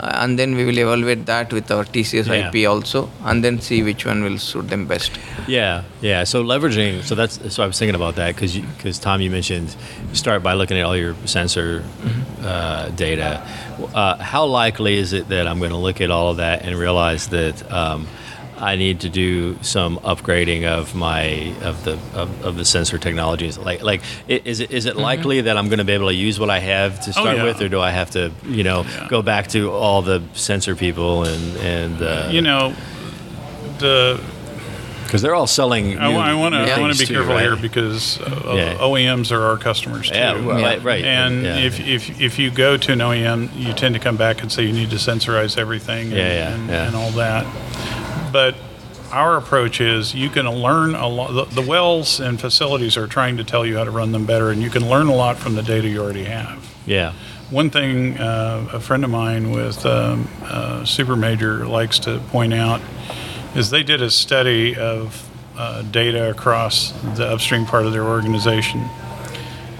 Uh, 0.00 0.12
and 0.22 0.38
then 0.38 0.54
we 0.54 0.64
will 0.64 0.78
evaluate 0.78 1.26
that 1.26 1.52
with 1.52 1.70
our 1.72 1.84
TCS 1.84 2.28
Yeah. 2.28 2.48
IP 2.50 2.68
also, 2.68 3.10
and 3.24 3.42
then 3.42 3.60
see 3.60 3.82
which 3.82 4.06
one 4.06 4.22
will 4.22 4.38
suit 4.38 4.68
them 4.68 4.86
best. 4.86 5.10
Yeah, 5.48 5.82
yeah. 6.00 6.22
So 6.24 6.44
leveraging. 6.44 7.02
So 7.02 7.14
that's 7.16 7.52
so 7.52 7.64
I 7.64 7.66
was 7.66 7.78
thinking 7.78 7.96
about 7.96 8.14
that 8.14 8.34
because 8.34 8.56
because 8.56 8.98
Tom, 9.00 9.20
you 9.20 9.30
mentioned 9.30 9.74
start 10.12 10.42
by 10.42 10.54
looking 10.54 10.78
at 10.78 10.84
all 10.84 10.96
your 10.96 11.14
sensor 11.24 11.82
uh, 12.42 12.90
data. 12.90 13.42
Uh, 13.94 14.16
how 14.18 14.44
likely 14.44 14.96
is 14.98 15.12
it 15.12 15.28
that 15.28 15.46
I'm 15.48 15.58
going 15.58 15.70
to 15.72 15.76
look 15.76 16.00
at 16.00 16.10
all 16.10 16.30
of 16.30 16.36
that 16.36 16.62
and 16.64 16.76
realize 16.76 17.28
that 17.28 17.56
um, 17.72 18.06
I 18.60 18.76
need 18.76 19.00
to 19.00 19.08
do 19.08 19.56
some 19.62 19.98
upgrading 19.98 20.64
of 20.66 20.94
my 20.94 21.54
of 21.62 21.84
the 21.84 21.92
of, 22.14 22.44
of 22.44 22.56
the 22.56 22.64
sensor 22.64 22.98
technologies? 22.98 23.56
Like 23.58 23.82
like 23.82 24.02
is 24.28 24.60
it 24.60 24.70
is 24.70 24.86
it 24.86 24.96
likely 24.96 25.42
that 25.42 25.56
I'm 25.56 25.68
going 25.68 25.78
to 25.78 25.84
be 25.84 25.92
able 25.92 26.08
to 26.08 26.14
use 26.14 26.38
what 26.40 26.50
I 26.50 26.58
have 26.58 27.00
to 27.00 27.12
start 27.12 27.36
yeah. 27.36 27.44
with, 27.44 27.60
or 27.62 27.68
do 27.68 27.80
I 27.80 27.90
have 27.90 28.10
to 28.10 28.32
you 28.44 28.64
know 28.64 28.84
go 29.08 29.22
back 29.22 29.48
to 29.48 29.70
all 29.70 30.02
the 30.02 30.22
sensor 30.34 30.74
people 30.76 31.24
and 31.24 31.56
and 31.58 32.02
uh, 32.02 32.28
You 32.30 32.42
know, 32.42 32.74
the 33.78 34.20
because 35.04 35.22
they're 35.22 35.34
all 35.34 35.46
selling. 35.46 35.98
I, 35.98 36.34
want 36.34 36.54
to 36.54 36.60
I 36.60 36.78
want 36.78 36.92
to 36.92 36.98
be 36.98 37.06
too, 37.06 37.14
careful 37.14 37.34
right? 37.34 37.42
here 37.42 37.56
because 37.56 38.20
uh, 38.20 38.52
Yeah. 38.54 38.74
OEMs 38.76 39.32
are 39.32 39.42
our 39.42 39.56
customers 39.56 40.10
too. 40.10 40.16
Yeah, 40.16 40.44
well, 40.44 40.60
right, 40.60 40.82
right. 40.82 41.02
And 41.02 41.44
yeah. 41.44 41.56
if, 41.56 41.80
if 41.80 42.20
if 42.20 42.38
you 42.38 42.50
go 42.50 42.76
to 42.76 42.92
an 42.92 42.98
OEM, 42.98 43.48
you 43.56 43.72
tend 43.72 43.94
to 43.94 44.00
come 44.00 44.18
back 44.18 44.42
and 44.42 44.52
say 44.52 44.64
you 44.64 44.72
need 44.72 44.90
to 44.90 44.96
sensorize 44.96 45.56
everything 45.56 46.08
and, 46.08 46.16
Yeah, 46.16 46.32
yeah, 46.32 46.54
and, 46.54 46.68
yeah. 46.68 46.86
and 46.88 46.94
all 46.94 47.10
that. 47.12 47.46
But 48.32 48.54
our 49.12 49.36
approach 49.36 49.80
is 49.80 50.14
you 50.14 50.28
can 50.28 50.48
learn 50.48 50.94
a 50.94 51.08
lot. 51.08 51.32
The, 51.32 51.62
the 51.62 51.66
wells 51.66 52.20
and 52.20 52.40
facilities 52.40 52.96
are 52.96 53.06
trying 53.06 53.36
to 53.38 53.44
tell 53.44 53.64
you 53.64 53.76
how 53.76 53.84
to 53.84 53.90
run 53.90 54.12
them 54.12 54.26
better, 54.26 54.50
and 54.50 54.62
you 54.62 54.70
can 54.70 54.88
learn 54.88 55.06
a 55.06 55.14
lot 55.14 55.36
from 55.38 55.54
the 55.54 55.62
data 55.62 55.88
you 55.88 56.02
already 56.02 56.24
have. 56.24 56.74
yeah, 56.86 57.12
One 57.50 57.70
thing 57.70 58.18
uh, 58.18 58.68
a 58.72 58.80
friend 58.80 59.04
of 59.04 59.10
mine 59.10 59.50
with 59.50 59.84
um, 59.86 60.28
uh, 60.42 60.84
Super 60.84 61.16
Major 61.16 61.66
likes 61.66 61.98
to 62.00 62.18
point 62.28 62.52
out 62.52 62.80
is 63.54 63.70
they 63.70 63.82
did 63.82 64.02
a 64.02 64.10
study 64.10 64.76
of 64.76 65.28
uh, 65.56 65.82
data 65.82 66.30
across 66.30 66.92
the 67.16 67.26
upstream 67.26 67.66
part 67.66 67.86
of 67.86 67.92
their 67.92 68.04
organization. 68.04 68.88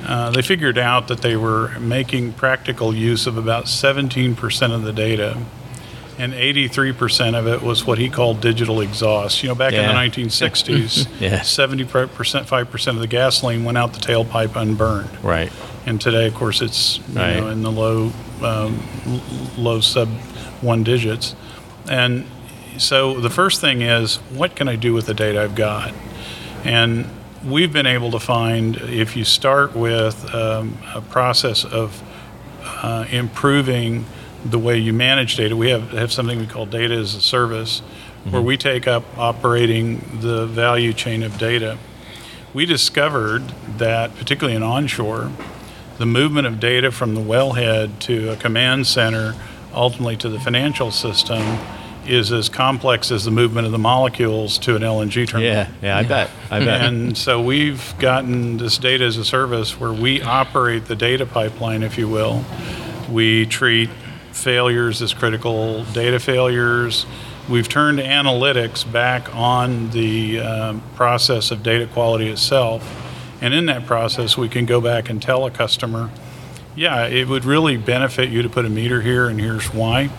Uh, 0.04 0.30
they 0.30 0.40
figured 0.40 0.78
out 0.78 1.08
that 1.08 1.20
they 1.20 1.37
were 1.37 1.78
making 1.78 2.32
practical 2.32 2.94
use 2.94 3.26
of 3.26 3.37
about 3.37 3.66
17% 3.66 4.74
of 4.74 4.82
the 4.82 4.92
data, 4.92 5.37
and 6.18 6.33
83% 6.33 7.35
of 7.38 7.46
it 7.46 7.62
was 7.62 7.87
what 7.87 7.98
he 7.98 8.09
called 8.09 8.40
digital 8.40 8.81
exhaust. 8.81 9.42
You 9.42 9.48
know, 9.50 9.54
back 9.54 9.72
Yeah. 9.72 9.83
in 9.83 9.87
the 9.88 9.94
1960s, 9.94 11.07
Yeah. 11.20 11.40
70%, 11.40 11.87
5% 12.46 12.87
of 12.96 13.00
the 13.00 13.07
gasoline 13.07 13.64
went 13.64 13.78
out 13.78 13.92
the 13.92 14.00
tailpipe 14.00 14.57
unburned. 14.57 15.11
right. 15.22 15.52
And 15.87 15.98
today, 16.00 16.26
of 16.26 16.35
course, 16.35 16.61
it's 16.61 16.98
you 17.09 17.14
Right. 17.14 17.37
know 17.38 17.48
in 17.48 17.62
the 17.62 17.70
low 17.70 18.12
um, 18.42 18.78
low 19.57 19.81
sub 19.81 20.09
one 20.61 20.85
digits. 20.85 21.35
And 21.88 22.24
so 22.76 23.18
the 23.20 23.31
first 23.31 23.61
thing 23.61 23.81
is, 23.81 24.16
what 24.35 24.54
can 24.54 24.68
I 24.68 24.76
do 24.76 24.92
with 24.92 25.07
the 25.07 25.14
data 25.14 25.42
I've 25.42 25.54
got? 25.54 25.92
And 26.64 27.07
we've 27.44 27.72
been 27.72 27.87
able 27.87 28.11
to 28.11 28.18
find 28.18 28.76
if 28.76 29.16
you 29.16 29.24
start 29.24 29.74
with 29.74 30.33
um, 30.35 30.76
a 30.94 31.00
process 31.00 31.64
of 31.64 32.02
uh, 32.83 33.07
improving 33.11 34.04
the 34.44 34.59
way 34.59 34.79
you 34.79 34.92
manage 34.92 35.37
data, 35.37 35.57
we 35.57 35.70
have, 35.70 35.90
have 35.90 36.12
something 36.12 36.38
we 36.38 36.46
call 36.46 36.66
data 36.66 36.94
as 36.94 37.14
a 37.14 37.20
service, 37.20 37.81
where 38.24 38.35
mm-hmm. 38.35 38.46
we 38.46 38.57
take 38.57 38.87
up 38.87 39.05
operating 39.18 40.20
the 40.20 40.46
value 40.46 40.92
chain 40.92 41.22
of 41.22 41.38
data. 41.38 41.79
We 42.55 42.66
discovered 42.66 43.48
that, 43.79 44.14
particularly 44.16 44.57
in 44.57 44.62
onshore, 44.62 45.31
the 45.98 46.07
movement 46.07 46.46
of 46.46 46.61
data 46.61 46.90
from 46.90 47.14
the 47.14 47.20
wellhead 47.20 47.98
to 48.01 48.31
a 48.31 48.37
command 48.37 48.87
center, 48.87 49.35
ultimately 49.74 50.16
to 50.18 50.29
the 50.29 50.38
financial 50.38 50.90
system, 50.90 51.59
is 52.07 52.33
as 52.33 52.48
complex 52.48 53.11
as 53.11 53.24
the 53.24 53.31
movement 53.31 53.66
of 53.66 53.72
the 53.72 53.79
molecules 53.79 54.59
to 54.59 54.77
an 54.77 54.83
LNG 54.83 55.29
terminal. 55.29 55.53
Yeah, 55.53 55.68
yeah, 55.83 55.98
I 55.98 56.05
bet. 56.05 56.31
I 56.51 56.61
bet. 56.61 56.81
And 56.83 57.16
so 57.18 57.40
we've 57.40 57.94
gotten 57.98 58.57
this 58.57 58.79
data 58.79 59.05
as 59.05 59.18
a 59.18 59.24
service 59.24 59.79
where 59.79 59.92
we 59.92 60.22
operate 60.22 60.87
the 60.87 60.96
data 60.96 61.27
pipeline, 61.27 61.83
if 61.83 61.98
you 61.98 62.09
will. 62.09 62.44
We 63.11 63.46
treat 63.46 63.90
failures 64.38 65.03
as 65.03 65.12
critical 65.12 65.85
data 65.92 66.18
failures. 66.18 67.07
We've 67.48 67.68
turned 67.68 67.98
analytics 67.98 68.90
back 68.90 69.35
on 69.35 69.90
the 69.90 70.40
um, 70.40 70.83
process 70.94 71.51
of 71.51 71.62
data 71.62 71.87
quality 71.87 72.29
itself. 72.29 72.83
And 73.40 73.55
in 73.55 73.66
that 73.66 73.87
process, 73.87 74.37
we 74.37 74.48
can 74.48 74.66
go 74.66 74.81
back 74.81 75.09
and 75.09 75.22
tell 75.22 75.46
a 75.46 75.51
customer, 75.51 76.11
yeah, 76.74 77.07
it 77.07 77.29
would 77.29 77.44
really 77.44 77.77
benefit 77.77 78.29
you 78.31 78.42
to 78.42 78.48
put 78.48 78.64
a 78.64 78.68
meter 78.68 79.01
here, 79.01 79.29
and 79.29 79.40
here's 79.40 79.72
why. 79.72 80.11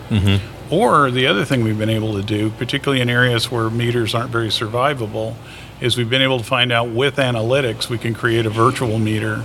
Or 0.71 1.09
the 1.11 1.25
other 1.27 1.45
thing 1.45 1.63
we've 1.63 1.77
been 1.77 1.89
able 1.89 2.13
to 2.13 2.21
do, 2.21 2.49
particularly 2.51 3.01
in 3.01 3.09
areas 3.09 3.49
where 3.49 3.69
meters 3.69 4.13
aren't 4.13 4.29
very 4.29 4.49
survivable, 4.49 5.35
is 5.81 5.97
we've 5.97 6.09
been 6.09 6.21
able 6.21 6.37
to 6.37 6.43
find 6.43 6.71
out 6.71 6.89
with 6.89 7.15
analytics 7.15 7.89
we 7.89 7.97
can 7.97 8.13
create 8.13 8.45
a 8.45 8.49
virtual 8.49 8.99
meter 8.99 9.37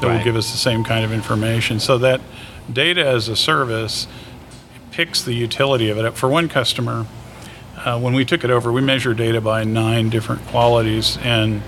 that 0.00 0.02
will 0.02 0.24
give 0.24 0.36
us 0.36 0.50
the 0.50 0.58
same 0.58 0.82
kind 0.84 1.04
of 1.04 1.12
information. 1.12 1.78
So 1.80 1.98
that 1.98 2.20
data 2.72 3.06
as 3.06 3.28
a 3.28 3.36
service 3.36 4.06
picks 4.90 5.22
the 5.22 5.34
utility 5.34 5.88
of 5.88 5.98
it. 5.98 6.04
Up. 6.04 6.16
For 6.16 6.28
one 6.28 6.48
customer, 6.48 7.06
uh, 7.76 7.98
when 7.98 8.14
we 8.14 8.24
took 8.24 8.44
it 8.44 8.50
over, 8.50 8.72
we 8.72 8.80
measured 8.80 9.16
data 9.16 9.40
by 9.40 9.64
nine 9.64 10.10
different 10.10 10.44
qualities, 10.46 11.18
and 11.22 11.62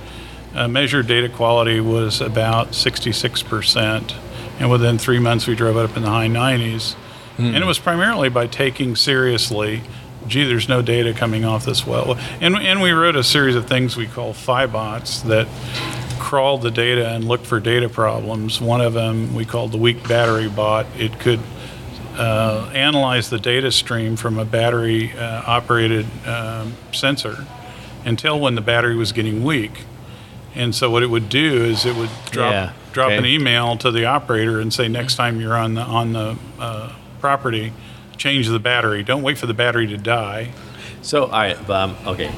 uh, 0.54 0.68
measured 0.68 1.06
data 1.06 1.28
quality 1.28 1.80
was 1.80 2.20
about 2.20 2.68
66%. 2.68 4.14
And 4.60 4.70
within 4.70 4.98
three 4.98 5.18
months, 5.18 5.46
we 5.46 5.56
drove 5.56 5.76
it 5.76 5.90
up 5.90 5.96
in 5.96 6.02
the 6.02 6.10
high 6.10 6.28
90s. 6.28 6.94
And 7.36 7.56
it 7.56 7.66
was 7.66 7.80
primarily 7.80 8.28
by 8.28 8.46
taking 8.46 8.94
seriously, 8.94 9.82
gee, 10.28 10.44
there's 10.44 10.68
no 10.68 10.82
data 10.82 11.12
coming 11.12 11.44
off 11.44 11.64
this 11.64 11.84
well. 11.84 12.16
And, 12.40 12.54
and 12.54 12.80
we 12.80 12.92
wrote 12.92 13.16
a 13.16 13.24
series 13.24 13.56
of 13.56 13.66
things 13.66 13.96
we 13.96 14.06
call 14.06 14.32
FIBOTs 14.32 15.24
that 15.24 15.48
crawled 16.34 16.62
the 16.62 16.70
data 16.72 17.10
and 17.10 17.22
looked 17.28 17.46
for 17.46 17.60
data 17.60 17.88
problems. 17.88 18.60
One 18.60 18.80
of 18.80 18.92
them 18.92 19.36
we 19.36 19.44
called 19.44 19.70
the 19.70 19.78
weak 19.78 20.08
battery 20.08 20.48
bot. 20.48 20.84
It 20.98 21.20
could 21.20 21.38
uh, 22.16 22.72
analyze 22.74 23.30
the 23.30 23.38
data 23.38 23.70
stream 23.70 24.16
from 24.16 24.36
a 24.40 24.44
battery 24.44 25.12
uh, 25.12 25.42
operated 25.46 26.06
um, 26.26 26.74
sensor 26.90 27.46
and 28.04 28.18
tell 28.18 28.40
when 28.40 28.56
the 28.56 28.60
battery 28.60 28.96
was 28.96 29.12
getting 29.12 29.44
weak. 29.44 29.84
And 30.56 30.74
so 30.74 30.90
what 30.90 31.04
it 31.04 31.06
would 31.06 31.28
do 31.28 31.62
is 31.66 31.86
it 31.86 31.94
would 31.94 32.10
drop 32.32 32.50
Yeah, 32.50 32.72
drop 32.92 33.06
okay. 33.12 33.18
an 33.18 33.26
email 33.26 33.76
to 33.76 33.92
the 33.92 34.04
operator 34.06 34.58
and 34.58 34.74
say 34.74 34.88
next 34.88 35.14
time 35.14 35.40
you're 35.40 35.56
on 35.56 35.74
the 35.74 35.82
on 35.82 36.14
the 36.14 36.36
uh, 36.58 36.92
property, 37.20 37.72
change 38.16 38.48
the 38.48 38.58
battery. 38.58 39.04
Don't 39.04 39.22
wait 39.22 39.38
for 39.38 39.46
the 39.46 39.54
battery 39.54 39.86
to 39.86 39.96
die. 39.96 40.50
So, 41.00 41.26
all 41.26 41.30
right, 41.30 41.70
um, 41.70 41.94
okay, 42.08 42.32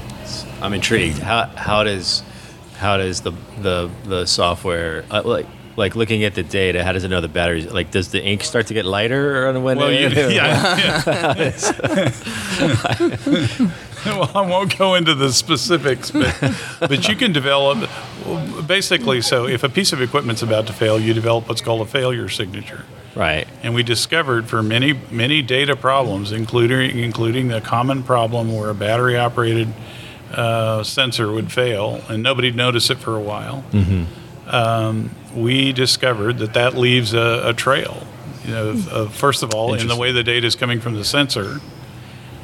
I'm 0.61 0.75
intrigued. 0.75 1.17
How 1.21 1.47
how 1.47 1.83
does 1.83 2.23
how 2.79 2.97
does 2.97 3.21
the 3.23 3.33
the 3.61 3.91
the 4.05 4.27
software 4.27 5.05
uh, 5.11 5.23
like 5.25 5.47
like 5.77 5.95
looking 5.95 6.25
at 6.25 6.35
the 6.35 6.43
data? 6.43 6.83
How 6.83 6.93
does 6.93 7.05
it 7.05 7.09
know 7.09 7.21
the 7.21 7.29
batteries? 7.29 7.71
Like, 7.71 7.91
does 7.91 8.11
the 8.11 8.23
ink 8.23 8.43
start 8.43 8.67
to 8.69 8.75
get 8.75 8.85
lighter 8.85 9.49
on 9.49 9.63
when? 9.63 9.79
Well, 9.79 9.93
you, 9.93 10.09
yeah, 10.31 11.03
yeah. 11.05 12.13
well, 14.07 14.31
I 14.35 14.41
won't 14.41 14.77
go 14.79 14.95
into 14.95 15.15
the 15.15 15.33
specifics, 15.33 16.11
but 16.11 16.35
but 16.81 17.09
you 17.09 17.17
can 17.17 17.33
develop 17.33 17.89
well, 18.25 18.63
basically. 18.63 19.21
So, 19.21 19.47
if 19.47 19.65
a 19.65 19.69
piece 19.69 19.93
of 19.93 20.01
equipment's 20.01 20.43
about 20.43 20.67
to 20.69 20.73
fail, 20.73 20.99
you 20.99 21.15
develop 21.15 21.49
what's 21.49 21.61
called 21.61 21.83
a 21.83 21.87
failure 21.87 22.29
signature. 22.29 22.85
Right. 23.15 23.49
And 23.63 23.75
we 23.75 23.83
discovered 23.83 24.47
for 24.47 24.63
many 24.63 24.93
many 25.11 25.43
data 25.43 25.77
problems, 25.77 26.33
including 26.33 26.99
including 26.99 27.49
the 27.49 27.61
common 27.61 28.03
problem 28.03 28.55
where 28.55 28.71
a 28.71 28.75
battery 28.75 29.17
operated 29.17 29.73
uh, 30.33 30.83
sensor 30.83 31.31
would 31.33 31.53
fail 31.53 32.03
and 32.09 32.23
nobody'd 32.23 32.57
notice 32.57 32.91
it 32.91 32.99
for 32.99 33.17
a 33.17 33.21
while. 33.21 33.65
Um, 34.47 35.11
we 35.35 35.73
discovered 35.73 36.39
that 36.39 36.55
that 36.55 36.75
leaves 36.75 37.15
a, 37.15 37.43
a 37.49 37.53
trail. 37.55 38.07
You 38.45 38.51
know, 38.53 38.69
of, 38.69 38.89
of, 38.89 39.15
first 39.15 39.43
of 39.43 39.53
all, 39.55 39.75
in 39.75 39.89
the 39.89 39.97
way 39.97 40.13
the 40.13 40.23
data 40.23 40.47
is 40.47 40.55
coming 40.55 40.81
from 40.81 40.95
the 40.95 41.05
sensor, 41.05 41.59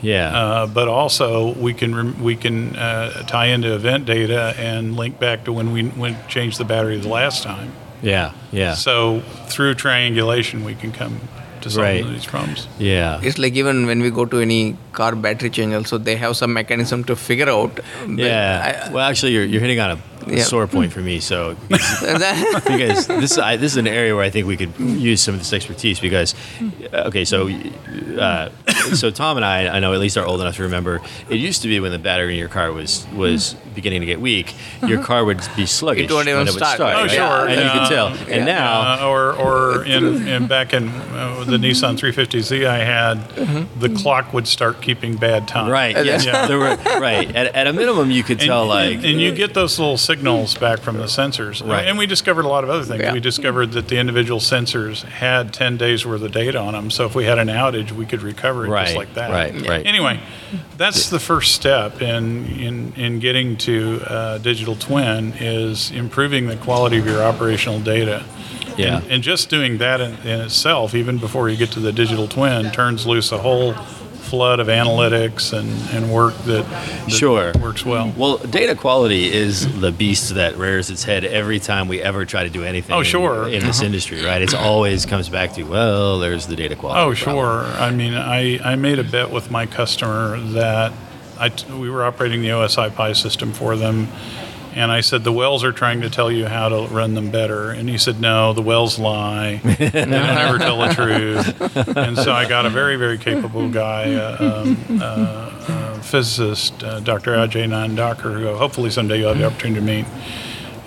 Yeah. 0.00 0.36
uh, 0.36 0.66
but 0.66 0.88
also 0.88 1.54
we 1.54 1.74
can 1.74 1.94
rem- 1.94 2.20
we 2.22 2.34
can 2.34 2.74
uh, 2.74 3.22
tie 3.28 3.46
into 3.46 3.72
event 3.72 4.04
data 4.06 4.52
and 4.58 4.96
link 4.96 5.20
back 5.20 5.44
to 5.44 5.52
when 5.52 5.70
we 5.72 5.84
when 5.90 6.16
changed 6.28 6.58
the 6.58 6.64
battery 6.64 6.98
the 6.98 7.08
last 7.08 7.44
time. 7.44 7.70
yeah. 8.02 8.32
Yeah. 8.50 8.74
So 8.74 9.20
through 9.46 9.74
triangulation, 9.74 10.64
we 10.64 10.74
can 10.74 10.90
come 10.90 11.20
to 11.62 11.70
solve 11.70 11.84
Right. 11.86 12.06
these 12.14 12.26
problems. 12.26 12.66
yeah. 12.78 13.20
It's 13.30 13.38
like 13.44 13.54
even 13.64 13.86
when 13.90 14.00
we 14.06 14.10
go 14.20 14.24
to 14.36 14.40
any 14.46 14.76
car 15.00 15.10
battery 15.26 15.50
change, 15.58 15.74
also 15.80 15.98
they 15.98 16.16
have 16.16 16.36
some 16.36 16.52
mechanism 16.52 17.04
to 17.10 17.16
figure 17.16 17.48
out. 17.58 17.80
Yeah. 18.08 18.62
I- 18.68 18.92
well, 18.92 19.04
actually, 19.10 19.32
you're, 19.32 19.44
you're 19.44 19.60
hitting 19.66 19.80
on 19.80 19.92
a 19.96 19.98
Yeah. 20.26 20.42
sore 20.42 20.66
point 20.66 20.92
for 20.92 21.00
me. 21.00 21.20
So, 21.20 21.56
because 21.68 23.06
this 23.06 23.38
I, 23.38 23.56
this 23.56 23.72
is 23.72 23.76
an 23.76 23.86
area 23.86 24.14
where 24.14 24.24
I 24.24 24.30
think 24.30 24.46
we 24.46 24.56
could 24.56 24.78
use 24.78 25.20
some 25.20 25.34
of 25.34 25.40
this 25.40 25.52
expertise. 25.52 26.00
Because, 26.00 26.34
okay, 26.92 27.24
so 27.24 27.48
uh, 28.18 28.50
so 28.94 29.10
Tom 29.10 29.36
and 29.36 29.44
I, 29.44 29.68
I 29.76 29.80
know 29.80 29.92
at 29.92 30.00
least 30.00 30.16
are 30.16 30.24
old 30.24 30.40
enough 30.40 30.56
to 30.56 30.62
remember. 30.62 31.00
It 31.28 31.36
used 31.36 31.62
to 31.62 31.68
be 31.68 31.80
when 31.80 31.92
the 31.92 31.98
battery 31.98 32.32
in 32.34 32.38
your 32.38 32.48
car 32.48 32.72
was 32.72 33.06
was 33.14 33.54
beginning 33.74 34.00
to 34.00 34.06
get 34.06 34.20
weak, 34.20 34.54
your 34.86 35.02
car 35.02 35.24
would 35.24 35.40
be 35.56 35.64
sluggish 35.64 36.04
It 36.10 36.12
won't 36.12 36.28
even 36.28 36.40
when 36.40 36.48
it 36.48 36.50
would 36.50 36.58
start, 36.58 36.76
start. 36.76 36.94
Oh, 36.94 37.00
right? 37.02 37.10
sure. 37.10 37.48
and 37.48 37.60
you 37.60 37.70
could 37.80 37.88
tell. 37.88 38.08
And 38.30 38.44
now. 38.44 39.02
Uh, 39.02 39.08
or 39.08 39.32
or 39.34 39.84
in, 39.84 40.26
in 40.28 40.46
back 40.46 40.74
in 40.74 40.88
uh, 40.88 41.44
the 41.44 41.56
Nissan 41.56 41.96
350Z 41.98 42.66
I 42.66 42.78
had, 42.84 43.16
the 43.80 43.88
clock 43.88 44.32
would 44.34 44.46
start 44.46 44.82
keeping 44.82 45.16
bad 45.16 45.48
time. 45.48 45.70
Right. 45.70 46.04
Yes. 46.04 46.24
Yeah. 46.26 46.46
There 46.46 46.58
were 46.58 46.76
right. 47.00 47.34
At, 47.34 47.54
at 47.54 47.66
a 47.66 47.72
minimum, 47.72 48.10
you 48.10 48.22
could 48.22 48.40
And, 48.40 48.46
tell 48.48 48.66
like. 48.66 48.96
and, 48.96 49.04
and 49.04 49.20
you 49.20 49.34
get 49.34 49.54
those 49.54 49.78
little 49.78 49.96
signals 50.12 50.54
back 50.58 50.80
from 50.80 50.98
the 50.98 51.04
sensors. 51.04 51.66
Right. 51.66 51.86
And 51.86 51.96
we 51.96 52.06
discovered 52.06 52.44
a 52.44 52.48
lot 52.48 52.64
of 52.64 52.70
other 52.70 52.84
things. 52.84 53.00
Yeah. 53.00 53.14
We 53.14 53.20
discovered 53.20 53.72
that 53.72 53.88
the 53.88 53.96
individual 53.96 54.40
sensors 54.40 55.04
had 55.04 55.54
10 55.54 55.78
days 55.78 56.04
worth 56.04 56.22
of 56.22 56.32
data 56.32 56.58
on 56.58 56.74
them. 56.74 56.90
So 56.90 57.06
if 57.06 57.14
we 57.14 57.24
had 57.24 57.38
an 57.38 57.48
outage, 57.48 57.92
we 57.92 58.04
could 58.04 58.20
recover 58.22 58.66
it 58.66 58.68
Right, 58.68 58.84
just 58.84 58.96
like 58.96 59.14
that. 59.14 59.30
right, 59.30 59.66
right. 59.66 59.86
Anyway, 59.86 60.20
that's 60.76 61.08
the 61.08 61.18
first 61.18 61.54
step 61.54 62.02
in, 62.02 62.46
in, 62.46 62.92
in 62.94 63.18
getting 63.20 63.56
to 63.58 64.02
uh, 64.06 64.38
digital 64.38 64.76
twin 64.76 65.32
is 65.38 65.90
improving 65.90 66.46
the 66.46 66.56
quality 66.56 66.98
of 66.98 67.06
your 67.06 67.22
operational 67.22 67.80
data. 67.80 68.22
Yeah. 68.76 68.98
And, 68.98 69.12
and 69.12 69.22
just 69.22 69.48
doing 69.48 69.78
that 69.78 70.02
in, 70.02 70.12
in 70.26 70.40
itself, 70.42 70.94
even 70.94 71.16
before 71.18 71.48
you 71.48 71.56
get 71.56 71.72
to 71.72 71.80
the 71.80 71.92
digital 71.92 72.28
twin, 72.28 72.70
turns 72.70 73.06
loose 73.06 73.32
a 73.32 73.38
whole 73.38 73.74
flood 74.32 74.60
of 74.60 74.68
analytics 74.68 75.52
and, 75.52 75.68
and 75.90 76.10
work 76.10 76.34
that, 76.44 76.64
that 76.64 77.10
Sure. 77.10 77.52
works 77.60 77.84
well. 77.84 78.14
Well, 78.16 78.38
data 78.38 78.74
quality 78.74 79.30
is 79.30 79.78
the 79.82 79.92
beast 79.92 80.36
that 80.36 80.56
rears 80.56 80.88
its 80.88 81.04
head 81.04 81.26
every 81.26 81.58
time 81.58 81.86
we 81.86 82.00
ever 82.00 82.24
try 82.24 82.42
to 82.42 82.48
do 82.48 82.64
anything. 82.64 82.96
Oh, 82.96 83.02
sure. 83.02 83.46
In, 83.46 83.60
this 83.60 83.80
uh-huh. 83.80 83.84
industry, 83.84 84.24
right? 84.24 84.40
It's 84.40 84.54
always 84.54 85.04
comes 85.04 85.28
back 85.28 85.52
to 85.56 85.64
well, 85.64 86.18
there's 86.18 86.46
the 86.46 86.56
data 86.56 86.76
quality. 86.76 87.00
Oh, 87.02 87.14
problem. 87.22 87.44
sure. 87.44 87.78
I 87.78 87.90
mean, 87.90 88.14
I, 88.14 88.72
I 88.72 88.74
made 88.76 88.98
a 88.98 89.04
bet 89.04 89.30
with 89.30 89.50
my 89.50 89.66
customer 89.66 90.40
that 90.54 90.94
I 91.38 91.50
t- 91.50 91.70
we 91.70 91.90
were 91.90 92.02
operating 92.02 92.40
the 92.40 92.48
OSI 92.48 92.94
Pi 92.94 93.12
system 93.12 93.52
for 93.52 93.76
them. 93.76 94.08
And 94.74 94.90
I 94.90 95.02
said, 95.02 95.22
the 95.22 95.32
wells 95.32 95.64
are 95.64 95.72
trying 95.72 96.00
to 96.00 96.08
tell 96.10 96.32
you 96.32 96.46
how 96.46 96.68
to 96.70 96.86
run 96.88 97.14
them 97.14 97.30
better. 97.30 97.70
And 97.70 97.88
he 97.88 97.98
said, 97.98 98.20
no, 98.20 98.52
the 98.52 98.62
wells 98.62 98.98
lie. 98.98 99.56
they 99.64 99.90
don't 99.90 100.12
ever 100.14 100.58
tell 100.58 100.78
the 100.78 100.94
truth. 100.94 101.96
And 101.96 102.16
so 102.16 102.32
I 102.32 102.48
got 102.48 102.64
a 102.64 102.70
very, 102.70 102.96
very 102.96 103.18
capable 103.18 103.68
guy, 103.68 104.14
uh, 104.14 104.62
um, 104.64 104.98
uh, 105.00 105.04
uh, 105.04 106.00
physicist, 106.00 106.82
uh, 106.82 107.00
Dr. 107.00 107.32
Ajay 107.32 107.66
Nandakar, 107.68 108.38
who 108.40 108.54
hopefully 108.54 108.90
someday 108.90 109.18
you'll 109.18 109.28
have 109.28 109.38
the 109.38 109.44
opportunity 109.44 109.80
to 109.80 109.86
meet 109.86 110.06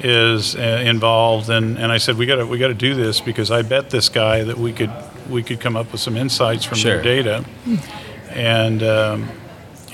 is 0.01 0.55
uh, 0.55 0.59
involved, 0.85 1.49
and, 1.49 1.79
and 1.79 1.91
I 1.91 1.97
said 1.97 2.17
we 2.17 2.25
got 2.27 2.35
to 2.35 2.45
we 2.45 2.59
got 2.59 2.67
to 2.67 2.73
do 2.75 2.93
this 2.93 3.21
because 3.21 3.49
I 3.49 3.63
bet 3.63 3.89
this 3.89 4.07
guy 4.09 4.43
that 4.43 4.57
we 4.57 4.71
could 4.71 4.91
we 5.29 5.41
could 5.41 5.59
come 5.59 5.75
up 5.75 5.91
with 5.91 6.01
some 6.01 6.15
insights 6.15 6.63
from 6.63 6.77
Sure. 6.77 7.01
their 7.01 7.01
data, 7.01 7.45
and 8.29 8.83
um, 8.83 9.29